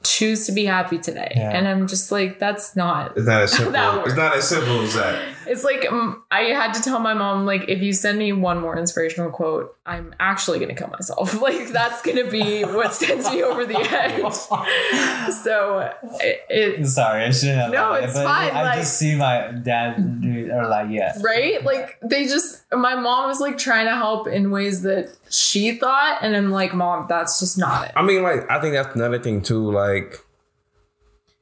choose 0.04 0.46
to 0.48 0.52
be 0.52 0.66
happy 0.66 0.98
today 0.98 1.32
Yeah. 1.36 1.52
and 1.52 1.68
I'm 1.68 1.88
just 1.88 2.12
like 2.12 2.40
that's 2.40 2.76
not 2.76 3.16
not 3.18 3.42
as 3.44 3.52
simple. 3.56 3.72
That 3.74 4.06
it's 4.06 4.16
not 4.16 4.36
as 4.36 4.48
simple 4.48 4.82
as 4.82 4.94
that. 4.96 5.22
It's 5.52 5.66
like 5.66 5.86
um, 5.92 6.24
I 6.32 6.44
had 6.44 6.74
to 6.76 6.82
tell 6.82 7.00
my 7.00 7.14
mom, 7.14 7.46
like, 7.46 7.66
if 7.68 7.82
you 7.82 7.92
send 7.92 8.18
me 8.18 8.32
one 8.32 8.62
more 8.62 8.78
inspirational 8.78 9.32
quote, 9.32 9.76
I'm 9.86 10.16
actually 10.18 10.60
gonna 10.60 10.76
kill 10.76 10.88
myself. 10.88 11.40
Like, 11.42 11.70
that's 11.70 12.02
gonna 12.02 12.30
be 12.30 12.64
what 12.64 12.94
sends 12.94 13.30
me 13.30 13.44
over 13.44 13.66
the 13.66 13.78
edge. 13.78 14.22
So 15.44 15.92
it, 16.20 16.42
it 16.50 16.88
Sorry, 16.88 17.26
I 17.26 17.32
shouldn't 17.32 17.60
have. 17.60 17.72
No, 17.72 17.90
done 17.94 18.04
it, 18.04 18.06
it's 18.06 18.14
but 18.14 18.24
fine, 18.24 18.52
I 18.56 18.64
like- 18.64 18.80
just 18.80 18.98
see 18.98 19.16
my 19.16 19.52
dad 19.52 20.22
do, 20.22 20.52
or 20.52 20.68
like, 20.68 20.88
yeah. 20.90 21.18
right, 21.22 21.64
like 21.64 21.98
they 22.02 22.26
just 22.26 22.64
my 22.72 22.96
mom 22.96 23.28
was 23.28 23.40
like 23.42 23.58
trying 23.58 23.88
to 23.88 23.96
help 23.96 24.28
in 24.28 24.52
ways 24.52 24.84
that 24.84 25.16
she 25.30 25.74
thought, 25.74 26.20
and 26.22 26.36
I'm 26.36 26.50
like, 26.52 26.74
mom, 26.74 27.08
that's 27.10 27.40
just 27.40 27.58
not 27.58 27.88
it. 27.88 27.92
I 27.96 28.04
mean, 28.04 28.24
like, 28.24 28.50
I 28.50 28.62
think 28.62 28.74
that's 28.74 28.96
another 28.96 29.20
thing 29.20 29.42
too. 29.42 29.70
Like, 29.72 30.24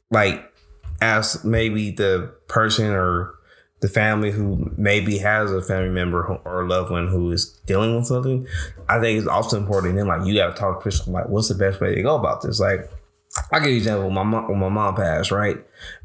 like 0.10 0.52
as 1.02 1.44
maybe 1.46 1.92
the 1.92 2.34
person 2.48 2.88
or 2.88 3.36
the 3.82 3.88
family 3.88 4.32
who 4.32 4.72
maybe 4.78 5.18
has 5.20 5.52
a 5.52 5.62
family 5.62 5.90
member 5.90 6.24
who- 6.24 6.40
or 6.46 6.62
a 6.64 6.68
loved 6.68 6.92
one 6.92 7.08
who 7.08 7.32
is 7.32 7.46
dealing 7.66 7.96
with 7.96 8.08
something, 8.08 8.46
I 8.90 9.00
think 9.00 9.20
it's 9.20 9.28
also 9.28 9.58
important. 9.58 9.96
Then, 9.96 10.08
like, 10.08 10.26
you 10.26 10.36
got 10.36 10.54
to 10.56 10.60
talk 10.60 10.80
to 10.80 10.84
person 10.84 11.14
like, 11.14 11.30
what's 11.30 11.48
the 11.48 11.56
best 11.56 11.80
way 11.80 11.96
to 11.96 12.02
go 12.02 12.16
about 12.16 12.42
this? 12.42 12.60
Like, 12.60 12.92
I'll 13.54 13.60
give 13.60 13.70
you 13.70 13.76
an 13.76 13.78
example. 13.78 14.06
When 14.06 14.16
my 14.16 14.24
mom, 14.24 14.50
when 14.50 14.60
my 14.60 14.70
mom 14.70 14.96
passed, 14.96 15.32
right? 15.32 15.58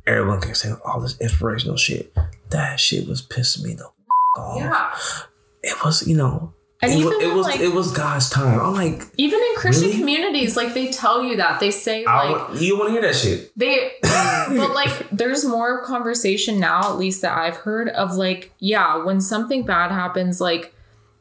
Everyone 0.07 0.41
can 0.41 0.55
say 0.55 0.73
all 0.85 1.01
this 1.01 1.19
inspirational 1.21 1.77
shit. 1.77 2.15
That 2.51 2.79
shit 2.79 3.09
was 3.09 3.23
pissing 3.23 3.65
me 3.65 3.75
the 3.75 3.85
f- 3.87 3.93
off. 4.39 4.57
Yeah, 4.59 5.71
It 5.71 5.85
was, 5.85 6.07
you 6.07 6.17
know, 6.17 6.53
And 6.83 6.93
it, 6.93 6.97
even 6.99 7.09
was, 7.15 7.23
it 7.23 7.33
was 7.35 7.47
like- 7.47 7.61
it 7.61 7.73
was 7.73 7.93
God's 7.93 8.29
time. 8.29 8.61
I'm 8.61 8.75
like, 8.75 9.03
even 9.17 9.39
in 9.41 9.55
Christian 9.57 9.87
Really? 9.89 9.99
communities, 10.01 10.57
like 10.57 10.75
they 10.75 10.89
tell 10.91 11.23
you 11.23 11.37
that 11.37 11.59
they 11.61 11.71
say 11.71 12.05
I, 12.05 12.29
like 12.31 12.49
don't- 12.49 12.61
you 12.61 12.77
want 12.79 12.89
to 12.89 12.93
hear 12.93 13.03
that 13.03 13.15
shit. 13.17 13.53
They, 13.57 13.93
but 14.03 14.75
like, 14.75 15.09
there's 15.11 15.45
more 15.45 15.83
conversation 15.85 16.59
now, 16.61 16.91
at 16.91 16.99
least 16.99 17.23
that 17.23 17.37
I've 17.39 17.57
heard, 17.57 17.89
of 17.89 18.15
like, 18.15 18.53
yeah, 18.59 19.03
when 19.03 19.21
something 19.21 19.65
bad 19.65 19.93
happens, 19.93 20.41
like, 20.41 20.73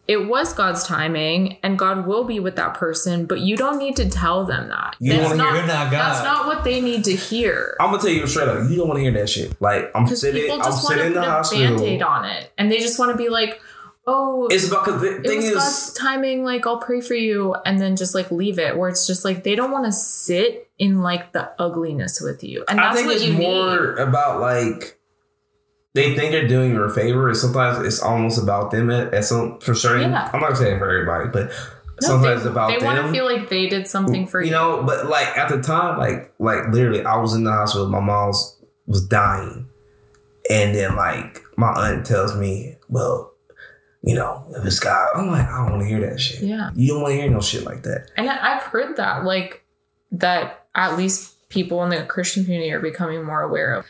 it 0.06 0.28
was 0.28 0.54
God's 0.54 0.84
timing 0.84 1.60
and 1.64 1.80
God 1.80 2.06
will 2.06 2.26
be 2.26 2.38
with 2.42 2.58
that 2.58 2.74
person, 2.74 3.26
but 3.26 3.40
you 3.40 3.56
don't 3.56 3.78
need 3.78 3.96
to 3.96 4.10
tell 4.10 4.44
them 4.46 4.68
that. 4.68 4.98
You 5.00 5.14
That's 5.14 5.30
wanna 5.30 5.44
hear- 5.44 5.54
not, 5.54 5.58
You're 5.60 5.92
That's 5.92 6.24
not 6.26 6.46
what 6.48 6.66
they 6.66 6.82
need 6.82 7.06
to 7.06 7.16
hear. 7.16 7.78
I'm 7.80 7.92
gonna 7.92 8.02
tell 8.02 8.12
you 8.12 8.28
straight 8.28 8.50
up. 8.50 8.70
You 8.70 8.76
don't 8.76 8.90
want 8.90 8.98
to 8.98 9.02
hear 9.04 9.14
that 9.14 9.30
shit. 9.30 9.56
Like 9.62 9.90
I'm 9.96 10.06
sitting, 10.08 10.52
I'm 10.52 10.58
just 10.60 10.84
want 10.84 10.98
sitting 10.98 11.08
in 11.08 11.14
the 11.14 11.22
hospital. 11.24 11.78
band 11.78 11.82
aid 11.88 12.02
on 12.02 12.26
it 12.26 12.52
and 12.58 12.70
they 12.70 12.80
just 12.80 13.00
want 13.00 13.12
to 13.14 13.18
be 13.18 13.30
like, 13.30 13.62
oh, 14.06 14.48
It's 14.52 14.68
about 14.68 14.86
because 14.86 15.02
the 15.02 15.22
thing 15.22 15.42
is, 15.42 15.54
God's 15.54 15.94
timing, 15.94 16.44
like, 16.44 16.68
I'll 16.68 16.80
pray 16.80 17.02
for 17.02 17.16
you, 17.16 17.56
and 17.66 17.80
then 17.80 17.96
just 17.96 18.14
like 18.16 18.32
leave 18.32 18.60
it, 18.60 18.78
where 18.78 18.90
it's 18.90 19.08
just 19.08 19.24
like 19.26 19.44
they 19.44 19.56
don't 19.56 19.72
want 19.72 19.86
to 19.86 19.92
sit 19.92 20.70
in 20.80 21.02
like 21.02 21.32
the 21.34 21.52
ugliness 21.60 22.20
with 22.22 22.44
you. 22.44 22.66
And 22.68 22.80
I 22.80 22.94
think 22.94 23.08
what 23.08 23.16
it's 23.16 23.26
you 23.26 23.34
need. 23.34 23.40
more 23.40 23.96
about 23.96 24.42
like 24.42 25.00
they 25.94 26.16
think 26.16 26.32
they're 26.32 26.48
doing 26.48 26.72
you 26.72 26.82
a 26.84 26.90
favor. 26.90 27.28
And 27.30 27.38
sometimes 27.38 27.86
it's 27.86 28.02
almost 28.02 28.42
about 28.42 28.72
them 28.72 28.90
at, 28.90 29.14
at 29.14 29.26
some 29.26 29.60
for 29.60 29.76
certain. 29.76 30.12
Yeah. 30.12 30.30
I'm 30.34 30.42
not 30.42 30.58
saying 30.58 30.80
for 30.80 30.90
everybody, 30.90 31.30
but 31.30 31.50
No, 32.02 32.08
sometimes 32.08 32.24
they, 32.24 32.34
it's 32.34 32.46
about 32.46 32.80
they 32.80 32.84
want 32.84 33.06
to 33.06 33.12
feel 33.12 33.26
like 33.26 33.50
they 33.50 33.68
did 33.70 33.88
something 33.88 34.26
for 34.26 34.42
you. 34.42 34.48
you 34.48 34.52
know, 34.52 34.84
but 34.84 35.08
like 35.08 35.28
at 35.38 35.50
the 35.50 35.62
time, 35.62 35.98
like 36.00 36.34
like 36.40 36.68
literally, 36.72 37.06
I 37.06 37.18
was 37.18 37.36
in 37.36 37.44
the 37.44 37.52
hospital. 37.52 37.88
My 37.88 38.00
mom's 38.00 38.60
was 38.88 39.08
dying, 39.08 39.70
and 40.50 40.74
then 40.76 40.96
like 40.96 41.42
my 41.56 41.72
aunt 41.72 42.06
tells 42.06 42.36
me, 42.36 42.78
"Well, 42.90 43.33
you 44.04 44.16
know, 44.16 44.46
if 44.50 44.66
it's 44.66 44.80
God," 44.80 45.10
I'm 45.16 45.32
like, 45.32 45.48
I 45.48 45.58
don't 45.64 45.72
want 45.72 45.82
to 45.84 45.88
hear 45.88 46.02
that 46.02 46.20
shit. 46.20 46.42
Yeah. 46.42 46.70
You 46.76 46.90
don't 46.90 47.02
want 47.02 47.14
to 47.14 47.22
hear 47.22 47.32
no 47.32 47.42
shit 47.42 47.64
like 47.64 47.84
that. 47.84 48.12
And 48.18 48.30
I've 48.30 48.64
heard 48.64 48.98
that, 48.98 49.24
like, 49.24 49.66
that 50.12 50.66
at 50.76 50.98
least 50.98 51.50
people 51.50 51.84
in 51.84 51.90
the 51.90 52.04
Christian 52.04 52.44
community 52.44 52.72
are 52.72 52.80
becoming 52.80 53.24
more 53.24 53.42
aware 53.42 53.74
of. 53.74 53.86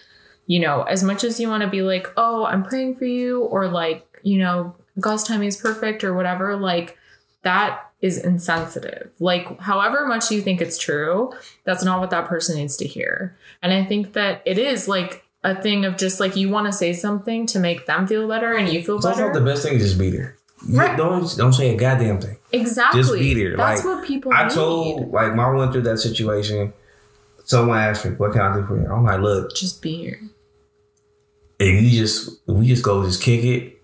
You 0.46 0.60
know, 0.60 0.84
as 0.84 1.04
much 1.04 1.24
as 1.24 1.40
you 1.40 1.48
want 1.48 1.64
to 1.64 1.70
be 1.70 1.82
like, 1.82 2.08
oh, 2.18 2.46
I'm 2.46 2.64
praying 2.64 2.96
for 2.96 3.06
you, 3.06 3.44
or 3.44 3.68
like, 3.68 4.06
you 4.24 4.38
know, 4.38 4.76
God's 5.00 5.24
timing 5.24 5.48
is 5.48 5.58
perfect, 5.58 6.04
or 6.04 6.14
whatever, 6.14 6.56
like, 6.56 6.98
that 7.44 7.90
is 8.02 8.18
insensitive. 8.18 9.12
Like, 9.20 9.60
however 9.62 10.06
much 10.06 10.30
you 10.30 10.42
think 10.42 10.60
it's 10.60 10.78
true, 10.78 11.32
that's 11.64 11.84
not 11.84 12.02
what 12.02 12.10
that 12.10 12.28
person 12.28 12.58
needs 12.58 12.76
to 12.78 12.86
hear. 12.86 13.38
And 13.62 13.72
I 13.74 13.86
think 13.86 14.12
that 14.14 14.42
it 14.46 14.58
is 14.58 14.90
like 14.90 15.23
a 15.44 15.62
thing 15.62 15.84
of 15.86 15.98
just 15.98 16.20
like 16.20 16.36
you 16.36 16.50
want 16.50 16.68
to 16.68 16.72
say 16.74 16.94
something 16.94 17.46
to 17.48 17.60
make 17.60 17.86
them 17.86 18.08
feel 18.08 18.28
better 18.28 18.54
and 18.56 18.70
you 18.70 18.84
feel 18.84 19.00
better. 19.00 19.34
the 19.34 19.42
best 19.42 19.64
thing 19.64 19.74
is 19.76 19.84
just 19.84 19.98
be 20.00 20.10
there. 20.10 20.38
Right. 20.70 20.96
Don't 20.96 21.28
don't 21.36 21.52
say 21.54 21.74
a 21.74 21.78
goddamn 21.78 22.22
thing. 22.22 22.38
exactly. 22.54 23.02
Just 23.02 23.14
be 23.14 23.34
there. 23.34 23.58
That's 23.58 23.84
Like, 23.84 23.98
what 23.98 24.08
people 24.08 24.32
I 24.34 24.46
need. 24.48 24.54
told 24.54 25.12
like 25.12 25.36
my 25.36 25.50
went 25.52 25.74
through 25.74 25.82
that 25.84 25.98
situation. 25.98 26.72
Someone 27.46 27.78
asked 27.78 28.06
me, 28.06 28.12
"What 28.12 28.32
can 28.32 28.42
I 28.42 28.54
do 28.56 28.66
for 28.66 28.80
you?" 28.80 28.88
I'm 28.90 29.04
like, 29.04 29.20
"Look, 29.20 29.54
just 29.54 29.82
be 29.82 29.96
here. 29.98 30.22
if 31.60 31.84
you 31.84 31.90
just 32.00 32.30
if 32.48 32.56
we 32.56 32.68
just 32.68 32.84
go 32.84 33.04
just 33.04 33.22
kick 33.22 33.44
it, 33.44 33.82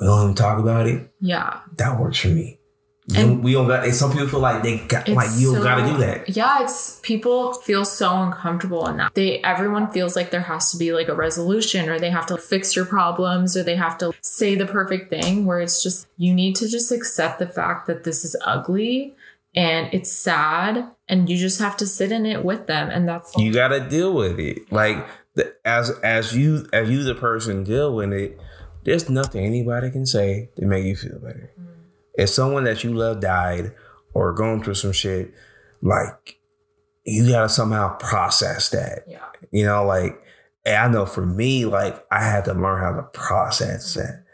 we 0.00 0.06
don't 0.06 0.22
even 0.22 0.34
talk 0.34 0.58
about 0.58 0.86
it. 0.86 1.10
Yeah. 1.20 1.60
That 1.76 2.00
works 2.00 2.18
for 2.18 2.28
me. 2.28 2.58
You 3.06 3.20
And- 3.20 3.42
we 3.42 3.52
don't 3.52 3.66
got. 3.66 3.84
Some 3.88 4.12
people 4.12 4.28
feel 4.28 4.40
like 4.40 4.62
they 4.62 4.78
got 4.78 5.08
like 5.08 5.28
you 5.36 5.52
don't 5.52 5.56
so- 5.56 5.62
got 5.64 5.84
to 5.84 5.92
do 5.92 5.98
that. 5.98 6.28
Yeah, 6.28 6.62
it's 6.62 7.00
people 7.02 7.52
feel 7.54 7.84
so 7.84 8.22
uncomfortable 8.22 8.86
in 8.86 8.96
that. 8.98 9.14
They 9.14 9.40
everyone 9.42 9.90
feels 9.90 10.14
like 10.14 10.30
there 10.30 10.42
has 10.42 10.70
to 10.70 10.76
be 10.76 10.92
like 10.92 11.08
a 11.08 11.14
resolution 11.14 11.88
or 11.88 11.98
they 11.98 12.10
have 12.10 12.26
to 12.26 12.36
fix 12.38 12.76
your 12.76 12.84
problems 12.84 13.56
or 13.56 13.64
they 13.64 13.74
have 13.74 13.98
to 13.98 14.12
say 14.20 14.54
the 14.54 14.66
perfect 14.66 15.10
thing 15.10 15.46
where 15.46 15.60
it's 15.60 15.82
just 15.82 16.06
you 16.16 16.32
need 16.32 16.54
to 16.56 16.68
just 16.68 16.92
accept 16.92 17.40
the 17.40 17.46
fact 17.48 17.88
that 17.88 18.04
this 18.04 18.24
is 18.24 18.36
ugly 18.44 19.14
and 19.54 19.88
it's 19.92 20.12
sad 20.12 20.86
and 21.08 21.28
you 21.28 21.36
just 21.36 21.58
have 21.58 21.76
to 21.78 21.86
sit 21.86 22.12
in 22.12 22.24
it 22.24 22.44
with 22.44 22.68
them 22.68 22.88
and 22.88 23.08
that's 23.08 23.36
You 23.36 23.52
got 23.52 23.68
to 23.68 23.80
deal 23.80 24.14
with 24.14 24.38
it. 24.38 24.70
Like 24.72 25.04
the, 25.34 25.52
as 25.64 25.90
as 26.04 26.36
you 26.36 26.68
as 26.72 26.88
you 26.88 27.02
the 27.02 27.16
person 27.16 27.64
deal 27.64 27.92
with 27.94 28.12
it. 28.12 28.38
There's 28.84 29.08
nothing 29.08 29.44
anybody 29.44 29.90
can 29.90 30.06
say 30.06 30.50
to 30.56 30.66
make 30.66 30.84
you 30.84 30.96
feel 30.96 31.18
better. 31.20 31.52
If 32.14 32.28
someone 32.28 32.64
that 32.64 32.84
you 32.84 32.92
love 32.92 33.20
died 33.20 33.72
or 34.14 34.32
going 34.32 34.62
through 34.62 34.74
some 34.74 34.92
shit, 34.92 35.32
like 35.80 36.38
you 37.04 37.28
gotta 37.28 37.48
somehow 37.48 37.96
process 37.96 38.68
that. 38.70 39.04
yeah. 39.06 39.26
You 39.50 39.64
know, 39.64 39.84
like 39.84 40.22
and 40.64 40.76
I 40.76 40.88
know 40.88 41.06
for 41.06 41.26
me, 41.26 41.64
like 41.64 42.04
I 42.10 42.22
had 42.24 42.44
to 42.44 42.54
learn 42.54 42.80
how 42.80 42.92
to 42.96 43.02
process 43.02 43.94
that 43.94 44.24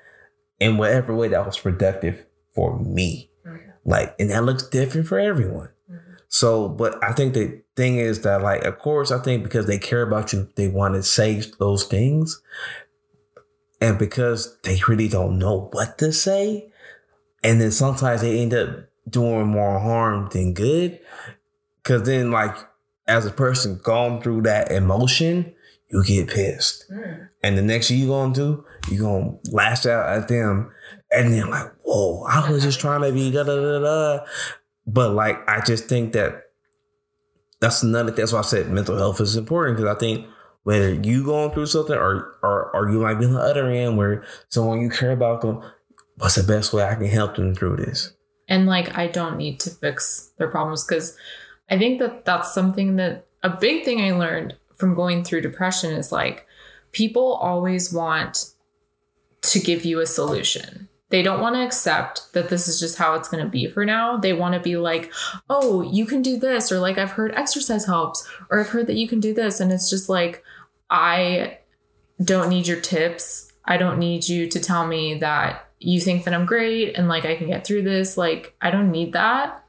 in 0.60 0.76
whatever 0.76 1.14
way 1.14 1.28
that 1.28 1.46
was 1.46 1.58
productive 1.58 2.26
for 2.54 2.78
me. 2.78 3.30
Mm-hmm. 3.46 3.70
Like, 3.84 4.14
and 4.18 4.30
that 4.30 4.44
looks 4.44 4.66
different 4.66 5.06
for 5.06 5.18
everyone. 5.18 5.70
Mm-hmm. 5.90 6.14
So, 6.28 6.68
but 6.68 7.02
I 7.02 7.12
think 7.12 7.34
the 7.34 7.62
thing 7.76 7.96
is 7.96 8.22
that, 8.22 8.42
like, 8.42 8.64
of 8.64 8.78
course, 8.78 9.10
I 9.10 9.18
think 9.18 9.42
because 9.42 9.66
they 9.66 9.78
care 9.78 10.02
about 10.02 10.32
you, 10.32 10.48
they 10.56 10.68
want 10.68 10.94
to 10.94 11.02
say 11.02 11.42
those 11.58 11.84
things. 11.84 12.42
And 13.80 13.98
because 13.98 14.58
they 14.62 14.80
really 14.88 15.08
don't 15.08 15.38
know 15.38 15.70
what 15.72 15.98
to 15.98 16.12
say, 16.12 16.72
and 17.42 17.60
then 17.60 17.70
sometimes 17.70 18.20
they 18.20 18.40
end 18.40 18.54
up 18.54 18.88
doing 19.08 19.46
more 19.46 19.78
harm 19.78 20.28
than 20.32 20.54
good. 20.54 20.98
Cause 21.82 22.02
then 22.02 22.30
like 22.30 22.56
as 23.06 23.24
a 23.24 23.30
person 23.30 23.80
going 23.82 24.20
through 24.20 24.42
that 24.42 24.70
emotion, 24.70 25.54
you 25.90 26.04
get 26.04 26.28
pissed. 26.28 26.84
Hmm. 26.92 27.24
And 27.42 27.56
the 27.56 27.62
next 27.62 27.88
thing 27.88 27.98
you're 27.98 28.08
gonna 28.08 28.34
do, 28.34 28.64
you 28.90 29.02
gonna 29.02 29.38
lash 29.50 29.86
out 29.86 30.08
at 30.08 30.28
them 30.28 30.70
and 31.10 31.32
then 31.32 31.48
like, 31.48 31.72
whoa, 31.82 32.24
I 32.24 32.50
was 32.50 32.62
just 32.62 32.80
trying 32.80 33.02
to 33.02 33.12
be 33.12 33.30
da 33.30 33.44
da 33.44 33.56
da 33.56 33.78
da. 33.80 34.24
But 34.86 35.14
like 35.14 35.38
I 35.48 35.60
just 35.64 35.86
think 35.86 36.12
that 36.12 36.44
that's 37.60 37.82
another 37.82 38.10
that's 38.10 38.32
why 38.32 38.40
I 38.40 38.42
said 38.42 38.70
mental 38.70 38.96
health 38.96 39.20
is 39.20 39.36
important 39.36 39.78
because 39.78 39.96
I 39.96 39.98
think 39.98 40.26
whether 40.64 40.92
you 40.92 41.24
going 41.24 41.50
through 41.52 41.66
something 41.66 41.96
or 41.96 42.36
or 42.42 42.70
or 42.74 42.90
you 42.90 43.00
might 43.00 43.14
be 43.14 43.24
on 43.24 43.34
the 43.34 43.40
other 43.40 43.68
end 43.70 43.96
where 43.96 44.24
someone 44.48 44.80
you 44.80 44.90
care 44.90 45.12
about 45.12 45.40
them, 45.40 45.62
what's 46.18 46.34
the 46.34 46.42
best 46.42 46.72
way 46.72 46.84
I 46.84 46.94
can 46.94 47.06
help 47.06 47.36
them 47.36 47.54
through 47.54 47.76
this? 47.76 48.12
and 48.48 48.66
like 48.66 48.96
I 48.96 49.06
don't 49.06 49.36
need 49.36 49.60
to 49.60 49.70
fix 49.70 50.32
their 50.38 50.48
problems 50.48 50.84
because 50.84 51.16
I 51.70 51.78
think 51.78 51.98
that 52.00 52.24
that's 52.24 52.52
something 52.52 52.96
that 52.96 53.26
a 53.42 53.50
big 53.50 53.84
thing 53.84 54.00
I 54.00 54.12
learned 54.12 54.56
from 54.74 54.94
going 54.94 55.22
through 55.22 55.42
depression 55.42 55.92
is 55.92 56.10
like 56.10 56.46
people 56.92 57.34
always 57.34 57.92
want 57.92 58.52
to 59.42 59.60
give 59.60 59.84
you 59.84 60.00
a 60.00 60.06
solution. 60.06 60.88
They 61.10 61.22
don't 61.22 61.40
want 61.40 61.54
to 61.54 61.64
accept 61.64 62.32
that 62.34 62.50
this 62.50 62.68
is 62.68 62.80
just 62.80 62.98
how 62.98 63.14
it's 63.14 63.28
going 63.28 63.42
to 63.42 63.48
be 63.48 63.66
for 63.66 63.84
now. 63.84 64.18
They 64.18 64.34
want 64.34 64.54
to 64.54 64.60
be 64.60 64.76
like, 64.76 65.10
"Oh, 65.48 65.80
you 65.80 66.04
can 66.04 66.20
do 66.20 66.36
this," 66.36 66.70
or 66.70 66.78
like 66.78 66.98
I've 66.98 67.12
heard 67.12 67.34
exercise 67.34 67.86
helps, 67.86 68.28
or 68.50 68.60
I've 68.60 68.68
heard 68.68 68.86
that 68.88 68.96
you 68.96 69.08
can 69.08 69.20
do 69.20 69.32
this, 69.32 69.58
and 69.58 69.72
it's 69.72 69.88
just 69.88 70.10
like 70.10 70.44
I 70.90 71.58
don't 72.22 72.50
need 72.50 72.66
your 72.66 72.80
tips. 72.80 73.52
I 73.64 73.78
don't 73.78 73.98
need 73.98 74.28
you 74.28 74.48
to 74.48 74.60
tell 74.60 74.86
me 74.86 75.14
that 75.18 75.67
you 75.80 76.00
think 76.00 76.24
that 76.24 76.34
I'm 76.34 76.46
great 76.46 76.96
and 76.96 77.08
like 77.08 77.24
I 77.24 77.36
can 77.36 77.48
get 77.48 77.66
through 77.66 77.82
this. 77.82 78.16
Like, 78.16 78.54
I 78.60 78.70
don't 78.70 78.90
need 78.90 79.12
that. 79.12 79.64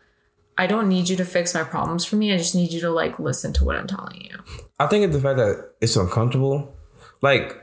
I 0.57 0.67
don't 0.67 0.89
need 0.89 1.07
you 1.07 1.15
to 1.15 1.23
fix 1.23 1.53
my 1.53 1.63
problems 1.63 2.03
for 2.03 2.17
me. 2.17 2.33
I 2.33 2.37
just 2.37 2.53
need 2.53 2.73
you 2.73 2.81
to 2.81 2.89
like 2.89 3.17
listen 3.17 3.53
to 3.53 3.63
what 3.63 3.77
I'm 3.77 3.87
telling 3.87 4.19
you. 4.21 4.37
I 4.77 4.87
think 4.87 5.05
it's 5.05 5.15
the 5.15 5.21
fact 5.21 5.37
that 5.37 5.71
it's 5.79 5.95
uncomfortable. 5.95 6.75
Like 7.21 7.55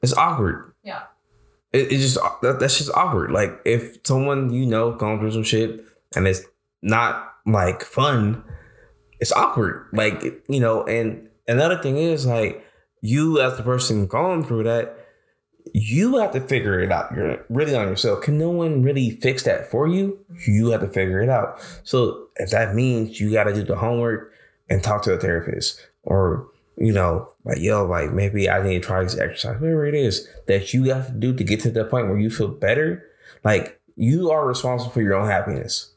it's 0.00 0.14
awkward. 0.14 0.72
Yeah. 0.82 1.02
It, 1.72 1.92
it 1.92 1.98
just 1.98 2.16
that, 2.40 2.60
that's 2.60 2.78
just 2.78 2.90
awkward. 2.94 3.30
Like 3.30 3.60
if 3.66 3.98
someone 4.04 4.54
you 4.54 4.64
know 4.64 4.92
going 4.92 5.18
through 5.18 5.32
some 5.32 5.42
shit 5.42 5.84
and 6.16 6.26
it's 6.26 6.40
not 6.80 7.34
like 7.44 7.82
fun, 7.82 8.42
it's 9.20 9.32
awkward. 9.32 9.88
Like 9.92 10.22
you 10.48 10.60
know, 10.60 10.82
and 10.84 11.28
another 11.46 11.82
thing 11.82 11.98
is 11.98 12.24
like 12.24 12.64
you 13.02 13.38
as 13.42 13.58
the 13.58 13.62
person 13.62 14.06
going 14.06 14.44
through 14.44 14.64
that, 14.64 15.03
you 15.72 16.18
have 16.18 16.32
to 16.32 16.40
figure 16.40 16.78
it 16.80 16.92
out. 16.92 17.14
You're 17.16 17.44
really 17.48 17.74
on 17.74 17.88
yourself. 17.88 18.22
Can 18.22 18.38
no 18.38 18.50
one 18.50 18.82
really 18.82 19.10
fix 19.10 19.44
that 19.44 19.70
for 19.70 19.88
you? 19.88 20.18
You 20.46 20.70
have 20.70 20.82
to 20.82 20.88
figure 20.88 21.22
it 21.22 21.28
out. 21.28 21.60
So 21.84 22.28
if 22.36 22.50
that 22.50 22.74
means 22.74 23.20
you 23.20 23.32
got 23.32 23.44
to 23.44 23.54
do 23.54 23.64
the 23.64 23.76
homework 23.76 24.32
and 24.68 24.82
talk 24.82 25.02
to 25.04 25.12
a 25.12 25.18
therapist, 25.18 25.80
or 26.02 26.48
you 26.76 26.92
know, 26.92 27.32
like 27.44 27.58
yo, 27.58 27.84
like 27.86 28.12
maybe 28.12 28.50
I 28.50 28.62
need 28.62 28.82
to 28.82 28.86
try 28.86 29.02
this 29.02 29.18
exercise, 29.18 29.60
whatever 29.60 29.86
it 29.86 29.94
is 29.94 30.28
that 30.46 30.74
you 30.74 30.84
have 30.84 31.06
to 31.08 31.12
do 31.12 31.34
to 31.34 31.44
get 31.44 31.60
to 31.60 31.70
the 31.70 31.84
point 31.84 32.08
where 32.08 32.18
you 32.18 32.30
feel 32.30 32.48
better. 32.48 33.04
Like 33.42 33.80
you 33.96 34.30
are 34.30 34.46
responsible 34.46 34.92
for 34.92 35.02
your 35.02 35.14
own 35.14 35.28
happiness. 35.28 35.92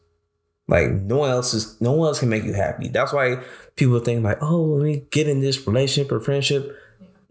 Like 0.68 0.90
no 0.92 1.18
one 1.18 1.30
else 1.30 1.54
is, 1.54 1.80
no 1.82 1.94
one 1.94 2.08
else 2.08 2.20
can 2.20 2.30
make 2.30 2.44
you 2.44 2.54
happy. 2.54 2.90
That's 2.90 3.14
why 3.14 3.42
people 3.76 4.00
think 4.00 4.24
like, 4.24 4.42
oh, 4.42 4.62
let 4.62 4.84
me 4.84 5.04
get 5.12 5.28
in 5.28 5.40
this 5.40 5.66
relationship 5.66 6.12
or 6.12 6.20
friendship, 6.20 6.76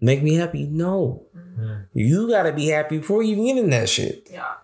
make 0.07 0.23
me 0.23 0.35
happy. 0.35 0.65
No, 0.65 1.27
mm-hmm. 1.37 1.83
you 1.93 2.29
gotta 2.29 2.53
be 2.53 2.69
happy 2.69 2.99
before 2.99 3.23
you 3.23 3.37
get 3.37 3.59
in 3.63 3.71
that 3.71 3.89
shit. 3.89 4.29
Yeah. 4.31 4.55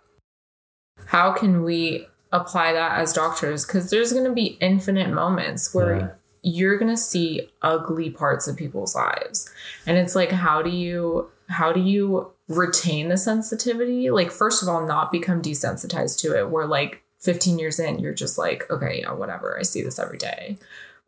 How 1.06 1.32
can 1.32 1.62
we 1.62 2.06
apply 2.32 2.72
that 2.72 2.98
as 2.98 3.12
doctors? 3.12 3.66
Because 3.66 3.90
there's 3.90 4.12
going 4.12 4.24
to 4.24 4.32
be 4.32 4.56
infinite 4.60 5.10
moments 5.10 5.74
where 5.74 5.96
Yeah. 5.96 6.08
you're 6.42 6.78
going 6.78 6.90
to 6.90 6.96
see 6.96 7.50
ugly 7.60 8.08
parts 8.08 8.48
of 8.48 8.56
people's 8.56 8.94
lives. 8.94 9.50
And 9.86 9.98
it's 9.98 10.16
like, 10.16 10.30
how 10.30 10.62
do 10.62 10.70
you, 10.70 11.28
how 11.50 11.70
do 11.72 11.80
you 11.80 12.30
retain 12.48 13.10
the 13.10 13.18
sensitivity? 13.18 14.10
Like, 14.10 14.30
first 14.30 14.62
of 14.62 14.68
all, 14.70 14.86
not 14.86 15.12
become 15.12 15.42
desensitized 15.42 16.18
to 16.20 16.38
it, 16.38 16.48
where 16.48 16.66
like 16.66 17.02
15 17.20 17.58
years 17.58 17.78
in, 17.78 17.98
you're 17.98 18.14
just 18.14 18.38
like, 18.38 18.64
okay, 18.70 19.00
yeah, 19.02 19.12
whatever. 19.12 19.58
I 19.58 19.62
see 19.62 19.82
this 19.82 19.98
every 19.98 20.18
day. 20.18 20.56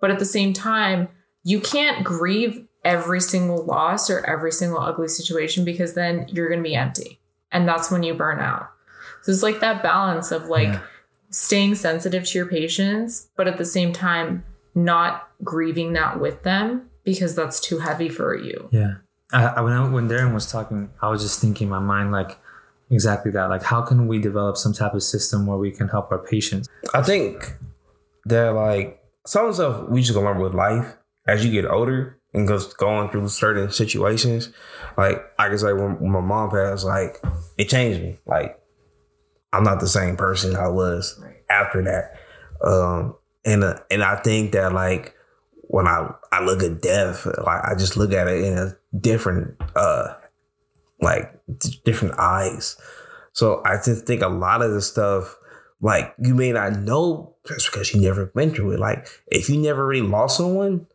But 0.00 0.10
at 0.10 0.18
the 0.18 0.26
same 0.26 0.52
time, 0.52 1.08
you 1.44 1.60
can't 1.60 2.04
grieve 2.04 2.66
every 2.84 3.20
single 3.20 3.64
loss 3.64 4.10
or 4.10 4.24
every 4.26 4.52
single 4.52 4.78
ugly 4.80 5.08
situation 5.08 5.64
because 5.64 5.94
then 5.94 6.26
you're 6.28 6.48
going 6.48 6.60
to 6.60 6.68
be 6.68 6.74
empty. 6.74 7.18
And 7.50 7.66
that's 7.68 7.90
when 7.90 8.02
you 8.02 8.14
burn 8.14 8.40
out. 8.40 8.68
So 9.22 9.32
it's 9.32 9.42
like 9.42 9.60
that 9.60 9.82
balance 9.82 10.30
of 10.32 10.46
like 10.46 10.68
Yeah. 10.68 10.80
staying 11.30 11.76
sensitive 11.76 12.24
to 12.26 12.38
your 12.38 12.46
patients, 12.46 13.30
but 13.36 13.48
at 13.48 13.56
the 13.58 13.64
same 13.64 13.92
time, 13.92 14.44
not 14.74 15.28
grieving 15.42 15.92
that 15.94 16.20
with 16.20 16.42
them 16.42 16.90
because 17.04 17.34
that's 17.34 17.60
too 17.60 17.78
heavy 17.78 18.08
for 18.08 18.36
you. 18.36 18.68
Yeah. 18.72 18.94
I, 19.32 19.46
I, 19.46 19.60
when 19.62 19.72
I, 19.72 19.88
when 19.88 20.08
Darren 20.08 20.34
was 20.34 20.50
talking, 20.50 20.90
I 21.00 21.08
was 21.08 21.22
just 21.22 21.40
thinking 21.40 21.66
in 21.68 21.70
my 21.70 21.78
mind 21.78 22.12
like 22.12 22.38
exactly 22.90 23.30
that. 23.32 23.48
Like, 23.48 23.62
how 23.62 23.80
can 23.82 24.06
we 24.08 24.18
develop 24.20 24.56
some 24.56 24.72
type 24.72 24.94
of 24.94 25.02
system 25.02 25.46
where 25.46 25.56
we 25.58 25.70
can 25.70 25.88
help 25.88 26.12
our 26.12 26.18
patients? 26.18 26.68
I 26.92 27.02
think 27.02 27.54
that 28.26 28.50
like 28.50 29.02
some 29.26 29.52
stuff 29.52 29.88
we 29.88 30.00
just 30.02 30.12
gonna 30.14 30.26
learn 30.26 30.38
with 30.40 30.54
life 30.54 30.94
as 31.26 31.44
you 31.44 31.50
get 31.50 31.64
older 31.70 32.18
and 32.34 32.46
goes 32.48 32.74
going 32.74 33.08
through 33.08 33.28
certain 33.28 33.70
situations. 33.70 34.50
Like 34.98 35.22
I 35.38 35.48
can 35.48 35.58
say 35.58 35.72
when, 35.72 35.98
when 36.00 36.10
my 36.10 36.20
mom 36.20 36.50
passed, 36.50 36.84
like 36.84 37.22
it 37.56 37.68
changed 37.68 38.02
me. 38.02 38.18
Like 38.26 38.60
I'm 39.52 39.64
not 39.64 39.80
the 39.80 39.88
same 39.88 40.16
person 40.16 40.56
I 40.56 40.68
was 40.68 41.18
Right. 41.22 41.36
after 41.48 41.82
that. 41.84 42.18
Um, 42.66 43.14
and 43.44 43.62
uh, 43.64 43.78
and 43.90 44.02
I 44.02 44.16
think 44.16 44.52
that 44.52 44.72
like 44.72 45.14
when 45.68 45.86
I 45.86 46.12
I 46.32 46.44
look 46.44 46.62
at 46.62 46.82
death, 46.82 47.26
like 47.26 47.64
I 47.64 47.74
just 47.78 47.96
look 47.96 48.12
at 48.12 48.26
it 48.28 48.42
in 48.44 48.58
a 48.58 48.76
different 48.98 49.54
uh 49.76 50.14
like 51.00 51.32
d- 51.58 51.80
different 51.84 52.18
eyes. 52.18 52.76
So 53.32 53.62
I 53.64 53.76
just 53.76 54.06
think 54.06 54.22
a 54.22 54.28
lot 54.28 54.62
of 54.62 54.72
the 54.72 54.80
stuff, 54.80 55.36
like 55.80 56.14
you 56.22 56.34
may 56.34 56.52
not 56.52 56.78
know 56.78 57.34
just 57.46 57.70
because 57.70 57.92
you 57.92 58.00
never 58.00 58.26
been 58.26 58.54
through 58.54 58.72
it. 58.72 58.80
Like 58.80 59.06
if 59.28 59.48
you 59.48 59.58
never 59.60 59.86
really 59.86 60.06
lost 60.06 60.36
someone, 60.38 60.86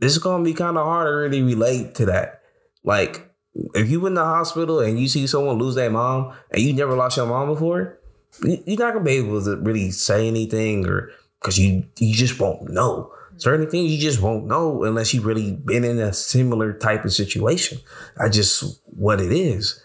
this 0.00 0.12
is 0.12 0.18
gonna 0.18 0.44
be 0.44 0.54
kind 0.54 0.76
of 0.78 0.84
hard 0.84 1.06
to 1.06 1.12
really 1.12 1.42
relate 1.42 1.94
to 1.96 2.06
that. 2.06 2.42
Like 2.84 3.30
if 3.74 3.90
you 3.90 4.04
in 4.06 4.14
the 4.14 4.24
hospital 4.24 4.80
and 4.80 4.98
you 4.98 5.08
see 5.08 5.26
someone 5.26 5.58
lose 5.58 5.74
their 5.74 5.90
mom 5.90 6.32
and 6.50 6.62
you 6.62 6.72
never 6.72 6.94
lost 6.96 7.16
your 7.16 7.26
mom 7.26 7.48
before, 7.48 7.98
you- 8.42 8.62
you're 8.66 8.78
not 8.78 8.92
gonna 8.94 9.04
be 9.04 9.12
able 9.12 9.42
to 9.44 9.56
really 9.56 9.90
say 9.90 10.26
anything 10.28 10.86
or 10.86 11.10
because 11.40 11.58
you 11.58 11.84
you 11.98 12.14
just 12.14 12.38
won't 12.40 12.70
know. 12.70 13.12
Certain 13.36 13.68
things 13.70 13.90
you 13.90 13.98
just 13.98 14.20
won't 14.20 14.46
know 14.46 14.84
unless 14.84 15.14
you've 15.14 15.24
really 15.24 15.52
been 15.52 15.82
in 15.84 15.98
a 15.98 16.12
similar 16.12 16.72
type 16.74 17.04
of 17.06 17.12
situation. 17.12 17.78
I 18.18 18.28
just 18.28 18.82
what 18.84 19.20
it 19.20 19.32
is. 19.32 19.82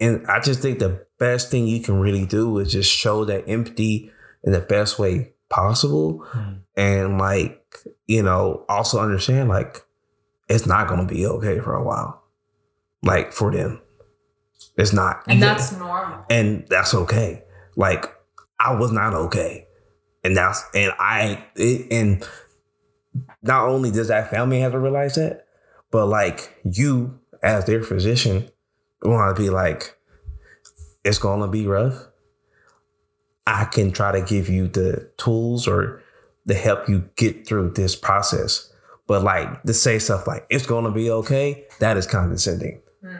And 0.00 0.24
I 0.26 0.40
just 0.40 0.60
think 0.60 0.78
the 0.78 1.04
best 1.18 1.50
thing 1.50 1.66
you 1.66 1.80
can 1.80 1.98
really 2.00 2.24
do 2.26 2.58
is 2.58 2.72
just 2.72 2.90
show 2.90 3.24
that 3.24 3.48
empathy 3.48 4.10
in 4.44 4.52
the 4.52 4.60
best 4.60 4.98
way 4.98 5.32
possible. 5.50 6.24
Hmm. 6.28 6.52
And 6.76 7.18
like, 7.18 7.63
you 8.06 8.22
know, 8.22 8.64
also 8.68 9.00
understand 9.00 9.48
like 9.48 9.82
it's 10.48 10.66
not 10.66 10.88
gonna 10.88 11.06
be 11.06 11.26
okay 11.26 11.60
for 11.60 11.74
a 11.74 11.82
while. 11.82 12.22
Like 13.02 13.32
for 13.32 13.50
them. 13.50 13.80
It's 14.76 14.92
not. 14.92 15.22
And 15.28 15.38
You- 15.38 15.44
that's 15.46 15.72
normal. 15.72 16.24
and 16.30 16.66
that's 16.68 16.94
okay. 16.94 17.44
Like 17.76 18.12
I 18.60 18.74
was 18.74 18.92
not 18.92 19.14
okay, 19.14 19.66
and 20.22 20.36
that's 20.36 20.62
and 20.74 20.92
I 20.98 21.44
it, 21.56 21.92
and 21.92 22.26
not 23.42 23.68
only 23.68 23.90
does 23.90 24.08
that 24.08 24.30
family 24.30 24.60
have 24.60 24.72
to 24.72 24.78
realize 24.78 25.16
that, 25.16 25.46
but 25.90 26.06
like 26.06 26.50
you 26.64 27.18
as 27.42 27.64
their 27.66 27.82
physician 27.82 28.48
want 29.02 29.36
to 29.36 29.42
be 29.42 29.50
like, 29.50 29.96
it's 31.04 31.18
gonna 31.18 31.48
be 31.48 31.66
rough. 31.66 32.06
I 33.46 33.64
can 33.66 33.92
try 33.92 34.12
to 34.12 34.22
give 34.22 34.48
you 34.48 34.68
the 34.68 35.10
tools 35.18 35.68
or 35.68 36.02
to 36.48 36.54
help 36.54 36.88
you 36.88 37.08
get 37.16 37.46
through 37.46 37.70
this 37.70 37.96
process. 37.96 38.70
But 39.06 39.22
like 39.22 39.62
to 39.64 39.74
say 39.74 39.98
stuff 39.98 40.26
like 40.26 40.46
it's 40.50 40.66
gonna 40.66 40.90
be 40.90 41.10
okay, 41.10 41.64
that 41.80 41.96
is 41.96 42.06
condescending. 42.06 42.80
Hmm. 43.04 43.16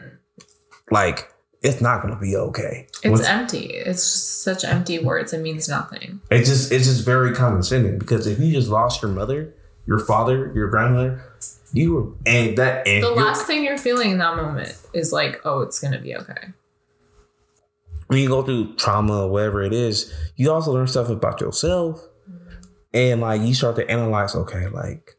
Like 0.91 1.31
it's 1.61 1.81
not 1.81 2.01
gonna 2.01 2.19
be 2.19 2.35
okay. 2.35 2.87
It's 3.03 3.05
Once- 3.11 3.25
empty. 3.27 3.65
It's 3.67 4.01
just 4.01 4.43
such 4.43 4.63
empty 4.63 4.99
words. 4.99 5.33
It 5.33 5.41
means 5.41 5.67
nothing. 5.69 6.21
it's 6.31 6.49
just 6.49 6.71
it's 6.71 6.85
just 6.85 7.05
very 7.05 7.33
condescending 7.35 7.99
because 7.99 8.25
if 8.27 8.39
you 8.39 8.51
just 8.51 8.69
lost 8.69 9.01
your 9.01 9.11
mother, 9.11 9.53
your 9.85 9.99
father, 9.99 10.51
your 10.55 10.69
grandmother, 10.69 11.21
you 11.73 11.93
were 11.93 12.07
and 12.25 12.57
that 12.57 12.87
and 12.87 13.03
The 13.03 13.09
last 13.11 13.45
thing 13.45 13.63
you're 13.63 13.77
feeling 13.77 14.11
in 14.11 14.17
that 14.19 14.35
moment 14.35 14.75
is 14.93 15.11
like, 15.13 15.41
oh, 15.45 15.61
it's 15.61 15.79
going 15.79 15.93
to 15.93 15.99
be 15.99 16.15
okay. 16.15 16.47
when 18.07 18.19
you 18.19 18.27
go 18.27 18.41
through 18.43 18.75
trauma 18.75 19.25
or 19.25 19.29
whatever 19.29 19.61
it 19.63 19.73
is, 19.73 20.11
you 20.35 20.51
also 20.51 20.71
learn 20.71 20.87
stuff 20.87 21.09
about 21.09 21.41
yourself. 21.41 22.01
And 22.95 23.21
like 23.21 23.41
you 23.41 23.53
start 23.53 23.75
to 23.75 23.89
analyze, 23.89 24.35
okay, 24.35 24.67
like, 24.67 25.15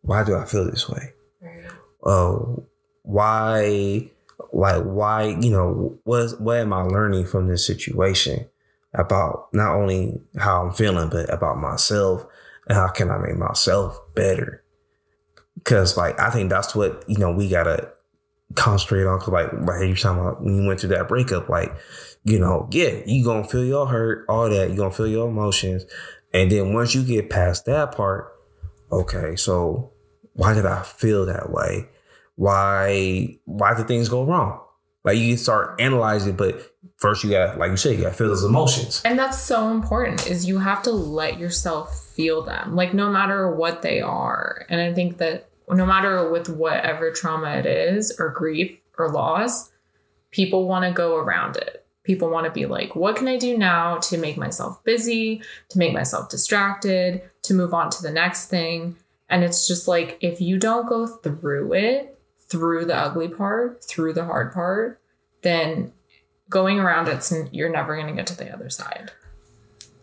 why 0.00 0.24
do 0.24 0.34
I 0.34 0.44
feel 0.44 0.64
this 0.64 0.88
way? 0.88 1.12
Oh, 2.04 2.66
why 3.02 4.10
like 4.52 4.82
why, 4.82 5.36
you 5.40 5.50
know, 5.50 5.98
what 6.02 6.40
what 6.40 6.58
am 6.58 6.72
I 6.72 6.82
learning 6.82 7.26
from 7.26 7.46
this 7.46 7.64
situation? 7.64 8.46
about 8.94 9.48
not 9.52 9.74
only 9.74 10.20
how 10.38 10.64
I'm 10.64 10.72
feeling, 10.72 11.08
but 11.08 11.32
about 11.32 11.58
myself 11.58 12.24
and 12.68 12.76
how 12.76 12.88
can 12.88 13.10
I 13.10 13.18
make 13.18 13.36
myself 13.36 13.98
better. 14.14 14.62
Cause 15.64 15.96
like 15.96 16.18
I 16.18 16.30
think 16.30 16.50
that's 16.50 16.74
what 16.74 17.04
you 17.08 17.18
know 17.18 17.32
we 17.32 17.48
gotta 17.48 17.90
concentrate 18.54 19.06
on. 19.06 19.18
Cause 19.18 19.28
like 19.28 19.52
like 19.52 19.88
you 19.88 19.94
talking 19.94 20.20
about 20.20 20.42
when 20.42 20.56
you 20.56 20.68
went 20.68 20.80
through 20.80 20.90
that 20.90 21.08
breakup, 21.08 21.48
like 21.48 21.72
you 22.24 22.38
know, 22.38 22.68
yeah, 22.70 23.00
you 23.06 23.24
gonna 23.24 23.44
feel 23.44 23.64
your 23.64 23.86
hurt, 23.86 24.24
all 24.28 24.48
that. 24.48 24.70
You 24.70 24.76
gonna 24.76 24.92
feel 24.92 25.08
your 25.08 25.28
emotions, 25.28 25.84
and 26.34 26.50
then 26.50 26.74
once 26.74 26.94
you 26.94 27.02
get 27.02 27.30
past 27.30 27.64
that 27.64 27.92
part, 27.92 28.32
okay, 28.92 29.36
so 29.36 29.92
why 30.34 30.52
did 30.52 30.66
I 30.66 30.82
feel 30.82 31.24
that 31.26 31.50
way? 31.50 31.88
Why 32.34 33.38
why 33.44 33.74
did 33.74 33.86
things 33.86 34.08
go 34.08 34.24
wrong? 34.24 34.60
Like 35.04 35.18
you 35.18 35.36
start 35.36 35.80
analyzing, 35.80 36.34
but 36.34 36.74
first 36.96 37.22
you 37.22 37.30
got 37.30 37.52
to, 37.52 37.58
like 37.58 37.70
you 37.70 37.76
said, 37.76 37.96
you 37.96 38.02
got 38.02 38.10
to 38.10 38.14
feel 38.14 38.28
those 38.28 38.42
emotions. 38.42 39.02
And 39.04 39.18
that's 39.18 39.38
so 39.38 39.70
important 39.70 40.26
is 40.26 40.46
you 40.46 40.58
have 40.58 40.82
to 40.84 40.90
let 40.90 41.38
yourself 41.38 41.94
feel 41.94 42.42
them. 42.42 42.74
Like 42.74 42.94
no 42.94 43.10
matter 43.10 43.54
what 43.54 43.82
they 43.82 44.00
are. 44.00 44.64
And 44.68 44.80
I 44.80 44.94
think 44.94 45.18
that 45.18 45.48
no 45.68 45.84
matter 45.86 46.30
with 46.30 46.48
whatever 46.48 47.12
trauma 47.12 47.50
it 47.50 47.66
is 47.66 48.16
or 48.18 48.30
grief 48.30 48.80
or 48.98 49.10
loss, 49.10 49.70
people 50.30 50.66
want 50.66 50.84
to 50.84 50.90
go 50.90 51.16
around 51.16 51.56
it. 51.56 51.83
People 52.04 52.30
want 52.30 52.44
to 52.44 52.52
be 52.52 52.66
like, 52.66 52.94
what 52.94 53.16
can 53.16 53.28
I 53.28 53.38
do 53.38 53.58
now 53.58 53.98
to 53.98 54.18
make 54.18 54.36
myself 54.36 54.82
busy, 54.84 55.42
to 55.70 55.78
make 55.78 55.92
myself 55.92 56.28
distracted, 56.28 57.22
to 57.42 57.54
move 57.54 57.74
on 57.74 57.90
to 57.90 58.02
the 58.02 58.10
next 58.10 58.46
thing? 58.46 58.96
And 59.28 59.42
it's 59.42 59.66
just 59.66 59.88
like 59.88 60.18
if 60.20 60.40
you 60.40 60.58
don't 60.58 60.88
go 60.88 61.06
through 61.06 61.72
it, 61.72 62.18
through 62.48 62.84
the 62.84 62.96
ugly 62.96 63.28
part, 63.28 63.82
through 63.82 64.12
the 64.12 64.26
hard 64.26 64.52
part, 64.52 65.00
then 65.42 65.92
going 66.50 66.78
around 66.78 67.08
it, 67.08 67.30
you're 67.52 67.70
never 67.70 67.96
going 67.96 68.06
to 68.06 68.12
get 68.12 68.26
to 68.28 68.36
the 68.36 68.52
other 68.52 68.68
side. 68.68 69.10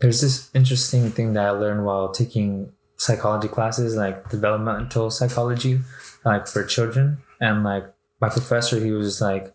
There's 0.00 0.20
this 0.20 0.50
interesting 0.54 1.10
thing 1.10 1.34
that 1.34 1.46
I 1.46 1.50
learned 1.50 1.84
while 1.84 2.10
taking 2.10 2.72
psychology 2.96 3.48
classes, 3.48 3.94
like 3.94 4.28
developmental 4.28 5.10
psychology, 5.10 5.80
like 6.24 6.48
for 6.48 6.64
children. 6.64 7.18
And 7.40 7.62
like 7.62 7.84
my 8.20 8.28
professor, 8.28 8.84
he 8.84 8.90
was 8.90 9.20
like, 9.20 9.54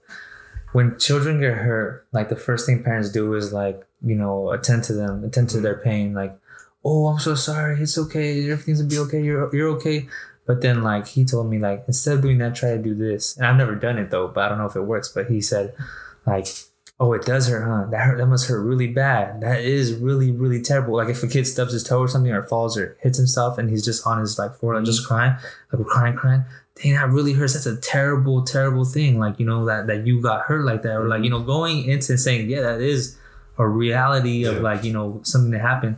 when 0.73 0.97
children 0.99 1.39
get 1.39 1.53
hurt, 1.53 2.07
like 2.11 2.29
the 2.29 2.35
first 2.35 2.65
thing 2.65 2.83
parents 2.83 3.11
do 3.11 3.33
is 3.33 3.53
like, 3.53 3.85
you 4.03 4.15
know, 4.15 4.51
attend 4.51 4.83
to 4.85 4.93
them, 4.93 5.23
attend 5.23 5.49
to 5.49 5.59
their 5.59 5.75
mm-hmm. 5.75 5.89
pain. 5.89 6.13
Like, 6.13 6.37
oh, 6.83 7.07
I'm 7.07 7.19
so 7.19 7.35
sorry. 7.35 7.81
It's 7.81 7.97
okay. 7.97 8.49
Everything's 8.49 8.81
gonna 8.81 8.89
be 8.89 8.99
okay. 8.99 9.23
You're 9.23 9.53
you're 9.55 9.69
okay. 9.75 10.07
But 10.45 10.61
then 10.61 10.81
like 10.81 11.07
he 11.07 11.25
told 11.25 11.49
me 11.49 11.59
like 11.59 11.83
instead 11.87 12.15
of 12.15 12.21
doing 12.21 12.37
that, 12.39 12.55
try 12.55 12.71
to 12.71 12.77
do 12.77 12.95
this. 12.95 13.35
And 13.37 13.45
I've 13.45 13.57
never 13.57 13.75
done 13.75 13.97
it 13.97 14.09
though, 14.09 14.27
but 14.27 14.45
I 14.45 14.49
don't 14.49 14.57
know 14.57 14.65
if 14.65 14.75
it 14.75 14.81
works. 14.81 15.09
But 15.09 15.27
he 15.27 15.41
said 15.41 15.75
like, 16.25 16.47
oh, 16.99 17.11
it 17.13 17.23
does 17.23 17.47
hurt, 17.49 17.65
huh? 17.65 17.89
That 17.91 18.05
hurt. 18.05 18.17
That 18.17 18.27
must 18.27 18.47
hurt 18.47 18.61
really 18.61 18.87
bad. 18.87 19.41
That 19.41 19.61
is 19.61 19.93
really 19.93 20.31
really 20.31 20.61
terrible. 20.61 20.95
Like 20.95 21.09
if 21.09 21.21
a 21.21 21.27
kid 21.27 21.47
stubs 21.47 21.73
his 21.73 21.83
toe 21.83 21.99
or 21.99 22.07
something 22.07 22.31
or 22.31 22.43
falls 22.43 22.77
or 22.77 22.97
hits 23.01 23.17
himself 23.17 23.57
and 23.57 23.69
he's 23.69 23.83
just 23.83 24.07
on 24.07 24.19
his 24.19 24.39
like 24.39 24.55
floor 24.55 24.75
and 24.75 24.85
just 24.85 25.03
mm-hmm. 25.03 25.15
crying, 25.15 25.31
like 25.71 25.79
we're 25.79 25.85
crying, 25.85 26.15
crying. 26.15 26.45
Dang, 26.81 26.93
that 26.93 27.09
really 27.09 27.33
hurts. 27.33 27.53
That's 27.53 27.65
a 27.65 27.77
terrible, 27.77 28.43
terrible 28.43 28.85
thing. 28.85 29.19
Like 29.19 29.39
you 29.39 29.45
know 29.45 29.65
that 29.65 29.87
that 29.87 30.05
you 30.05 30.21
got 30.21 30.43
hurt 30.43 30.65
like 30.65 30.83
that, 30.83 30.95
or 30.95 31.07
like 31.07 31.23
you 31.23 31.29
mm-hmm. 31.29 31.39
know 31.39 31.45
going 31.45 31.85
into 31.85 32.17
saying, 32.17 32.49
yeah, 32.49 32.61
that 32.61 32.81
is 32.81 33.17
a 33.57 33.67
reality 33.67 34.45
of 34.45 34.61
like 34.61 34.83
you 34.83 34.93
know 34.93 35.21
something 35.23 35.51
that 35.51 35.61
happened. 35.61 35.97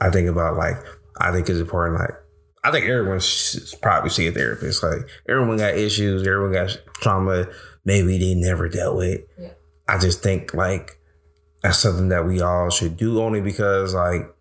I 0.00 0.10
think 0.10 0.28
about 0.28 0.56
like 0.56 0.76
I 1.18 1.32
think 1.32 1.48
it's 1.48 1.58
important. 1.58 2.00
Like 2.00 2.14
I 2.62 2.70
think 2.70 2.86
everyone 2.86 3.20
should 3.20 3.62
probably 3.82 4.10
see 4.10 4.26
a 4.26 4.32
therapist. 4.32 4.82
Like 4.82 5.06
everyone 5.28 5.58
got 5.58 5.74
issues, 5.74 6.26
everyone 6.26 6.52
got 6.52 6.78
trauma. 7.00 7.46
Maybe 7.84 8.18
they 8.18 8.34
never 8.34 8.68
dealt 8.68 8.96
with. 8.96 9.20
Yeah. 9.38 9.50
I 9.86 9.98
just 9.98 10.22
think 10.22 10.54
like 10.54 10.98
that's 11.62 11.78
something 11.78 12.08
that 12.08 12.26
we 12.26 12.40
all 12.40 12.70
should 12.70 12.96
do 12.96 13.20
only 13.20 13.42
because 13.42 13.94
like 13.94 14.33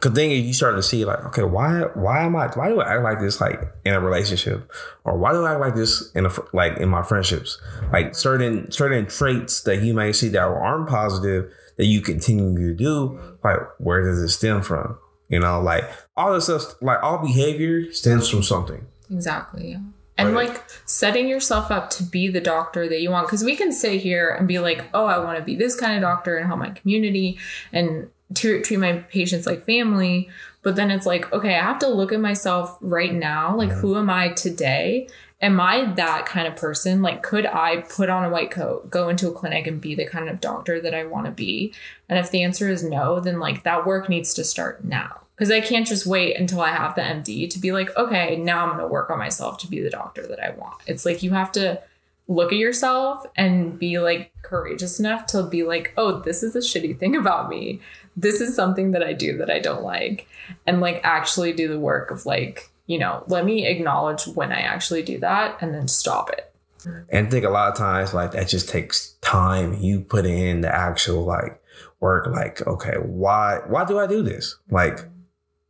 Cause 0.00 0.12
then 0.12 0.30
you 0.30 0.54
start 0.54 0.76
to 0.76 0.82
see 0.82 1.04
like, 1.04 1.22
okay, 1.26 1.42
why 1.42 1.82
why 1.94 2.24
am 2.24 2.34
I 2.34 2.46
why 2.48 2.68
do 2.68 2.80
I 2.80 2.94
act 2.94 3.02
like 3.02 3.20
this 3.20 3.40
like 3.40 3.60
in 3.84 3.92
a 3.92 4.00
relationship, 4.00 4.70
or 5.04 5.18
why 5.18 5.32
do 5.32 5.44
I 5.44 5.52
act 5.52 5.60
like 5.60 5.74
this 5.74 6.10
in 6.12 6.24
a 6.24 6.30
like 6.54 6.78
in 6.78 6.88
my 6.88 7.02
friendships? 7.02 7.60
Like 7.92 8.14
certain 8.14 8.70
certain 8.70 9.06
traits 9.06 9.60
that 9.62 9.82
you 9.82 9.92
may 9.92 10.12
see 10.12 10.28
that 10.30 10.40
aren't 10.40 10.88
positive 10.88 11.52
that 11.76 11.84
you 11.84 12.00
continue 12.00 12.68
to 12.68 12.74
do. 12.74 13.20
Like 13.44 13.58
where 13.78 14.02
does 14.02 14.22
it 14.22 14.28
stem 14.28 14.62
from? 14.62 14.98
You 15.28 15.38
know, 15.38 15.60
like 15.60 15.84
all 16.16 16.32
this 16.32 16.44
stuff, 16.44 16.74
like 16.80 17.02
all 17.02 17.18
behavior 17.18 17.92
stems 17.92 18.28
from 18.28 18.42
something. 18.42 18.86
Exactly. 19.10 19.78
And 20.20 20.34
Right. 20.34 20.48
like 20.48 20.64
setting 20.84 21.28
yourself 21.28 21.70
up 21.70 21.90
to 21.90 22.02
be 22.02 22.28
the 22.28 22.40
doctor 22.40 22.88
that 22.88 23.00
you 23.00 23.10
want. 23.10 23.26
Because 23.26 23.44
we 23.44 23.56
can 23.56 23.72
sit 23.72 24.00
here 24.00 24.30
and 24.30 24.46
be 24.46 24.58
like, 24.58 24.88
oh, 24.94 25.06
I 25.06 25.18
want 25.18 25.38
to 25.38 25.44
be 25.44 25.56
this 25.56 25.78
kind 25.78 25.94
of 25.96 26.02
doctor 26.02 26.36
and 26.36 26.46
help 26.46 26.58
my 26.58 26.70
community 26.70 27.38
and 27.72 28.08
to 28.34 28.62
treat 28.62 28.78
my 28.78 28.92
patients 29.10 29.46
like 29.46 29.64
family. 29.64 30.28
But 30.62 30.76
then 30.76 30.90
it's 30.90 31.06
like, 31.06 31.32
okay, 31.32 31.56
I 31.56 31.62
have 31.62 31.78
to 31.80 31.88
look 31.88 32.12
at 32.12 32.20
myself 32.20 32.76
right 32.80 33.12
now. 33.12 33.56
Like, 33.56 33.70
who 33.70 33.96
am 33.96 34.10
I 34.10 34.28
today? 34.28 35.08
Am 35.40 35.58
I 35.58 35.86
that 35.94 36.26
kind 36.26 36.46
of 36.46 36.54
person? 36.54 37.00
Like, 37.00 37.22
could 37.22 37.46
I 37.46 37.78
put 37.78 38.10
on 38.10 38.24
a 38.24 38.30
white 38.30 38.50
coat, 38.50 38.90
go 38.90 39.08
into 39.08 39.28
a 39.28 39.32
clinic, 39.32 39.66
and 39.66 39.80
be 39.80 39.94
the 39.94 40.04
kind 40.04 40.28
of 40.28 40.38
doctor 40.38 40.82
that 40.82 40.94
I 40.94 41.04
want 41.04 41.26
to 41.26 41.32
be? 41.32 41.72
And 42.10 42.18
if 42.18 42.30
the 42.30 42.42
answer 42.42 42.68
is 42.68 42.84
no, 42.84 43.20
then 43.20 43.40
like 43.40 43.62
that 43.62 43.86
work 43.86 44.10
needs 44.10 44.34
to 44.34 44.44
start 44.44 44.84
now. 44.84 45.22
Because 45.40 45.50
I 45.50 45.62
can't 45.62 45.86
just 45.86 46.04
wait 46.04 46.36
until 46.36 46.60
I 46.60 46.68
have 46.68 46.94
the 46.94 47.00
MD 47.00 47.48
to 47.48 47.58
be 47.58 47.72
like, 47.72 47.96
okay, 47.96 48.36
now 48.36 48.62
I'm 48.62 48.76
going 48.76 48.80
to 48.80 48.86
work 48.86 49.08
on 49.08 49.16
myself 49.16 49.56
to 49.60 49.66
be 49.66 49.80
the 49.80 49.88
doctor 49.88 50.26
that 50.26 50.38
I 50.38 50.50
want. 50.50 50.74
It's 50.86 51.06
like 51.06 51.22
you 51.22 51.30
have 51.30 51.50
to 51.52 51.80
look 52.28 52.52
at 52.52 52.58
yourself 52.58 53.24
and 53.36 53.78
be 53.78 53.98
like 53.98 54.34
courageous 54.42 55.00
enough 55.00 55.24
to 55.28 55.44
be 55.44 55.62
like, 55.62 55.94
oh, 55.96 56.20
this 56.20 56.42
is 56.42 56.54
a 56.54 56.58
shitty 56.58 56.98
thing 56.98 57.16
about 57.16 57.48
me. 57.48 57.80
This 58.14 58.42
is 58.42 58.54
something 58.54 58.90
that 58.90 59.02
I 59.02 59.14
do 59.14 59.38
that 59.38 59.48
I 59.48 59.60
don't 59.60 59.82
like. 59.82 60.28
And 60.66 60.82
like 60.82 61.00
actually 61.04 61.54
do 61.54 61.68
the 61.68 61.80
work 61.80 62.10
of 62.10 62.26
like, 62.26 62.70
you 62.86 62.98
know, 62.98 63.24
let 63.28 63.46
me 63.46 63.66
acknowledge 63.66 64.26
when 64.26 64.52
I 64.52 64.60
actually 64.60 65.02
do 65.02 65.18
that 65.20 65.56
and 65.62 65.72
then 65.72 65.88
stop 65.88 66.28
it. 66.28 66.52
And 66.84 67.28
I 67.28 67.30
think 67.30 67.46
a 67.46 67.50
lot 67.50 67.70
of 67.70 67.78
times 67.78 68.12
like 68.12 68.32
that 68.32 68.46
just 68.46 68.68
takes 68.68 69.14
time. 69.22 69.72
You 69.80 70.00
put 70.00 70.26
in 70.26 70.60
the 70.60 70.68
actual 70.68 71.24
like 71.24 71.60
work. 72.00 72.26
Like, 72.26 72.66
okay, 72.66 72.96
why 72.98 73.60
why 73.66 73.84
do 73.84 73.98
I 73.98 74.06
do 74.06 74.22
this? 74.22 74.56
Like, 74.70 75.00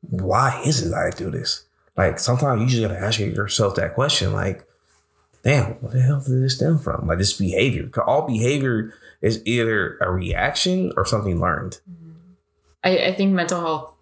why 0.00 0.62
is 0.64 0.86
it 0.86 0.94
I 0.94 1.10
do 1.10 1.30
this? 1.30 1.64
Like 1.96 2.18
sometimes 2.18 2.62
you 2.62 2.68
just 2.68 2.88
gotta 2.88 3.00
ask 3.00 3.18
yourself 3.18 3.74
that 3.76 3.94
question. 3.94 4.32
Like, 4.32 4.64
damn, 5.42 5.72
what 5.74 5.92
the 5.92 6.00
hell 6.00 6.20
did 6.20 6.42
this 6.42 6.56
stem 6.56 6.78
from? 6.78 7.06
Like 7.06 7.18
this 7.18 7.34
behavior. 7.34 7.90
all 8.06 8.26
behavior 8.26 8.94
is 9.20 9.42
either 9.44 9.98
a 9.98 10.10
reaction 10.10 10.92
or 10.96 11.04
something 11.04 11.40
learned. 11.40 11.80
Mm-hmm. 11.90 12.10
I, 12.84 12.98
I 13.08 13.14
think 13.14 13.32
mental 13.32 13.60
health 13.60 13.96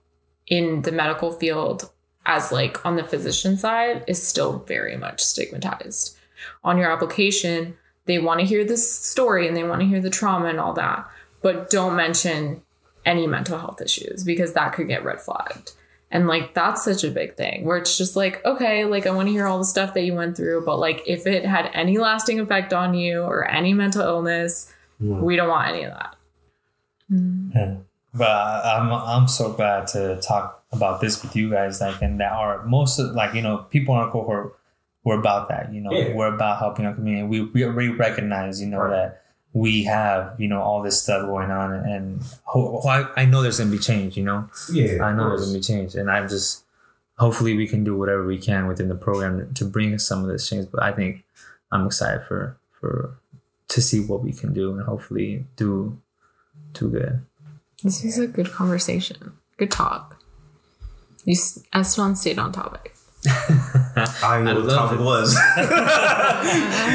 in 0.46 0.82
the 0.82 0.92
medical 0.92 1.32
field 1.32 1.90
as 2.26 2.52
like 2.52 2.84
on 2.86 2.96
the 2.96 3.04
physician 3.04 3.56
side 3.56 4.04
is 4.06 4.24
still 4.24 4.60
very 4.68 4.96
much 4.96 5.20
stigmatized 5.20 6.16
on 6.62 6.78
your 6.78 6.90
application 6.90 7.76
they 8.04 8.18
want 8.18 8.40
to 8.40 8.46
hear 8.46 8.64
this 8.64 8.90
story 8.90 9.46
and 9.46 9.56
they 9.56 9.64
want 9.64 9.80
to 9.80 9.86
hear 9.86 10.00
the 10.00 10.10
trauma 10.10 10.46
and 10.46 10.60
all 10.60 10.72
that 10.72 11.06
but 11.42 11.70
don't 11.70 11.96
mention 11.96 12.62
any 13.04 13.26
mental 13.26 13.58
health 13.58 13.80
issues 13.80 14.24
because 14.24 14.52
that 14.52 14.72
could 14.72 14.88
get 14.88 15.04
red 15.04 15.20
flagged 15.20 15.72
and 16.10 16.26
like 16.26 16.54
that's 16.54 16.84
such 16.84 17.04
a 17.04 17.10
big 17.10 17.36
thing 17.36 17.64
where 17.64 17.76
it's 17.76 17.96
just 17.98 18.16
like 18.16 18.44
okay 18.44 18.84
like 18.84 19.06
i 19.06 19.10
want 19.10 19.26
to 19.28 19.32
hear 19.32 19.46
all 19.46 19.58
the 19.58 19.64
stuff 19.64 19.92
that 19.94 20.02
you 20.02 20.14
went 20.14 20.36
through 20.36 20.64
but 20.64 20.78
like 20.78 21.02
if 21.06 21.26
it 21.26 21.44
had 21.44 21.70
any 21.74 21.98
lasting 21.98 22.40
effect 22.40 22.72
on 22.72 22.94
you 22.94 23.20
or 23.22 23.46
any 23.48 23.74
mental 23.74 24.02
illness 24.02 24.72
we 25.00 25.36
don't 25.36 25.48
want 25.48 25.68
any 25.68 25.84
of 25.84 25.92
that 25.92 26.16
mm. 27.12 27.54
Yeah. 27.54 27.76
But 28.14 28.28
I- 28.30 28.78
I'm 28.78 28.90
I'm 28.92 29.28
so 29.28 29.52
glad 29.52 29.86
to 29.88 30.18
talk 30.22 30.64
about 30.72 31.00
this 31.00 31.22
with 31.22 31.36
you 31.36 31.50
guys. 31.50 31.80
Like, 31.80 32.00
and 32.02 32.18
that 32.20 32.32
are 32.32 32.64
most 32.64 32.98
of 32.98 33.12
like 33.14 33.34
you 33.34 33.42
know 33.42 33.58
people 33.70 33.94
in 33.94 34.00
our 34.00 34.10
cohort. 34.10 34.54
We're 35.04 35.18
about 35.20 35.48
that. 35.50 35.72
You 35.72 35.80
know, 35.82 35.92
Yeah. 35.92 36.14
we're 36.14 36.34
about 36.34 36.58
helping 36.58 36.84
our 36.86 36.94
community. 36.94 37.26
We 37.28 37.42
we, 37.42 37.66
we 37.70 37.88
recognize 37.88 38.60
you 38.62 38.66
know 38.68 38.78
Right. 38.80 38.90
that 38.90 39.22
we 39.52 39.84
have 39.84 40.34
you 40.38 40.48
know 40.48 40.60
all 40.60 40.82
this 40.82 41.02
stuff 41.02 41.26
going 41.26 41.50
on, 41.50 41.72
and, 41.72 41.86
and 41.86 42.22
ho- 42.44 42.80
ho- 42.80 42.88
I, 42.88 43.22
I 43.22 43.24
know 43.24 43.42
there's 43.42 43.58
gonna 43.58 43.70
be 43.70 43.78
change. 43.78 44.16
You 44.16 44.24
know, 44.24 44.48
Yeah. 44.72 45.04
I 45.04 45.12
know 45.12 45.28
there's 45.30 45.46
gonna 45.46 45.58
be 45.58 45.62
change, 45.62 45.94
and 45.94 46.10
I'm 46.10 46.28
just 46.28 46.64
hopefully 47.18 47.56
we 47.56 47.66
can 47.66 47.82
do 47.84 47.96
whatever 47.96 48.24
we 48.26 48.38
can 48.38 48.66
within 48.68 48.88
the 48.88 48.94
program 48.94 49.52
to 49.54 49.64
bring 49.64 49.98
some 49.98 50.22
of 50.22 50.28
this 50.28 50.48
change. 50.48 50.68
But 50.70 50.82
I 50.82 50.92
think 50.92 51.24
I'm 51.72 51.86
excited 51.86 52.22
for 52.26 52.56
for 52.78 53.16
to 53.68 53.82
see 53.82 54.00
what 54.00 54.22
we 54.22 54.32
can 54.32 54.52
do 54.54 54.72
and 54.72 54.82
hopefully 54.82 55.44
do 55.56 55.98
do 56.74 56.88
good. 56.90 57.24
This 57.82 58.02
was 58.04 58.18
a 58.18 58.26
good 58.26 58.50
conversation. 58.50 59.32
Good 59.56 59.70
talk. 59.70 60.20
You, 61.24 61.32
s- 61.34 61.62
Esteban 61.72 62.16
stayed 62.16 62.38
on 62.38 62.52
topic. 62.52 62.94
I 63.26 64.40
know 64.42 64.52
I 64.52 64.54
what 64.54 64.64
the 64.66 64.74
topic 64.74 65.00
it. 65.00 65.04
was. 65.04 65.34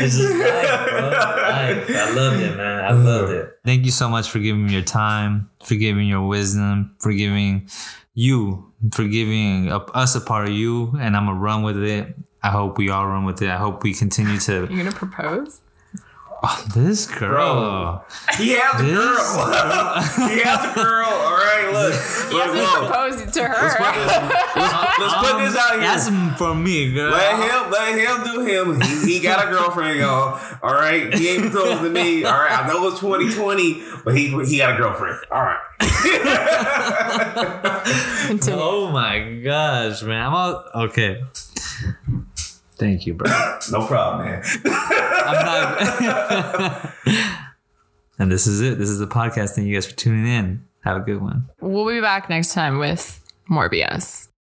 This 0.04 0.16
is 0.16 0.30
life, 0.32 0.90
bro. 0.90 1.10
Life. 1.10 1.90
I 1.90 2.14
loved 2.16 2.40
it, 2.42 2.58
man. 2.58 2.86
I 2.86 2.92
loved 2.92 3.32
it. 3.32 3.60
Thank 3.66 3.86
you 3.86 3.92
so 3.92 4.10
much 4.10 4.30
for 4.30 4.40
giving 4.40 4.66
me 4.66 4.74
your 4.74 4.82
time, 4.82 5.50
for 5.64 5.76
giving 5.76 6.08
your 6.08 6.26
wisdom, 6.28 6.96
for 7.00 7.12
giving 7.14 7.70
you, 8.14 8.72
for 8.94 9.04
giving 9.06 9.72
us 9.72 10.16
a 10.16 10.22
part 10.22 10.48
of 10.48 10.54
you, 10.54 10.94
and 11.00 11.16
I'm 11.16 11.26
gonna 11.26 11.40
run 11.40 11.64
with 11.64 11.82
it. 11.84 12.16
I 12.42 12.50
hope 12.50 12.78
we 12.78 12.90
all 12.90 13.08
run 13.08 13.24
with 13.26 13.42
it. 13.42 13.50
I 13.50 13.58
hope 13.58 13.84
we 13.84 13.94
continue 13.94 14.38
to. 14.40 14.68
You're 14.70 14.84
gonna 14.84 14.92
propose? 14.92 15.62
Oh, 16.46 16.62
this 16.76 17.06
girl. 17.06 17.30
Bro. 17.30 18.02
He 18.38 18.50
has 18.52 18.82
a 18.82 18.84
This 18.84 18.94
girl. 18.94 19.16
he 20.30 20.40
has 20.42 20.72
a 20.72 20.74
girl. 20.76 21.08
All 21.08 21.38
right, 21.38 21.70
look. 21.72 21.94
He 21.94 22.34
look, 22.34 22.44
hasn't 22.44 22.60
look. 22.60 22.76
proposed 22.90 23.34
to 23.34 23.44
her. 23.48 23.68
Let's 25.00 25.16
put 25.24 25.38
this 25.40 25.56
out 25.56 25.72
here. 25.72 25.80
That's 25.82 26.10
for 26.38 26.54
me, 26.54 26.92
girl. 26.92 27.12
Let 27.12 27.40
him, 27.40 27.72
let 27.72 27.98
him 27.98 28.24
do 28.26 28.42
him. 28.46 28.82
He, 28.82 29.14
he 29.14 29.20
got 29.22 29.48
a 29.48 29.52
girlfriend, 29.52 29.98
y'all. 30.00 30.38
All 30.62 30.74
right, 30.74 31.14
he 31.14 31.30
ain't 31.30 31.44
proposed 31.50 31.80
to 31.82 31.90
me. 31.90 32.26
All 32.26 32.34
right, 32.34 32.52
I 32.52 32.68
know 32.68 32.86
it's 32.90 33.00
2020, 33.00 33.82
but 34.04 34.14
he 34.14 34.28
he 34.46 34.58
got 34.58 34.74
a 34.74 34.78
girlfriend. 34.78 35.20
All 35.32 35.44
right. 35.44 35.62
Oh 38.48 38.90
my 38.92 39.40
gosh, 39.44 40.02
man. 40.04 40.26
I'm 40.26 40.34
all 40.34 40.64
okay. 40.88 41.24
Thank 42.78 43.06
you, 43.06 43.14
bro. 43.14 43.30
No 43.72 43.86
problem, 43.88 44.26
man. 44.26 44.44
I'm 44.66 45.46
not. 45.46 46.94
and 48.20 48.32
this 48.32 48.46
is 48.46 48.62
it. 48.62 48.78
This 48.78 48.90
is 48.90 49.00
the 49.00 49.08
podcast. 49.08 49.52
Thank 49.52 49.68
you 49.68 49.76
guys 49.76 49.86
for 49.86 49.96
tuning 49.96 50.28
in. 50.28 50.66
Have 50.84 50.98
a 50.98 51.00
good 51.00 51.22
one. 51.22 51.50
We'll 51.62 51.88
be 51.88 52.02
back 52.02 52.30
next 52.30 52.54
time 52.54 52.80
with 52.80 53.22
more 53.48 53.70
BS. 53.70 54.28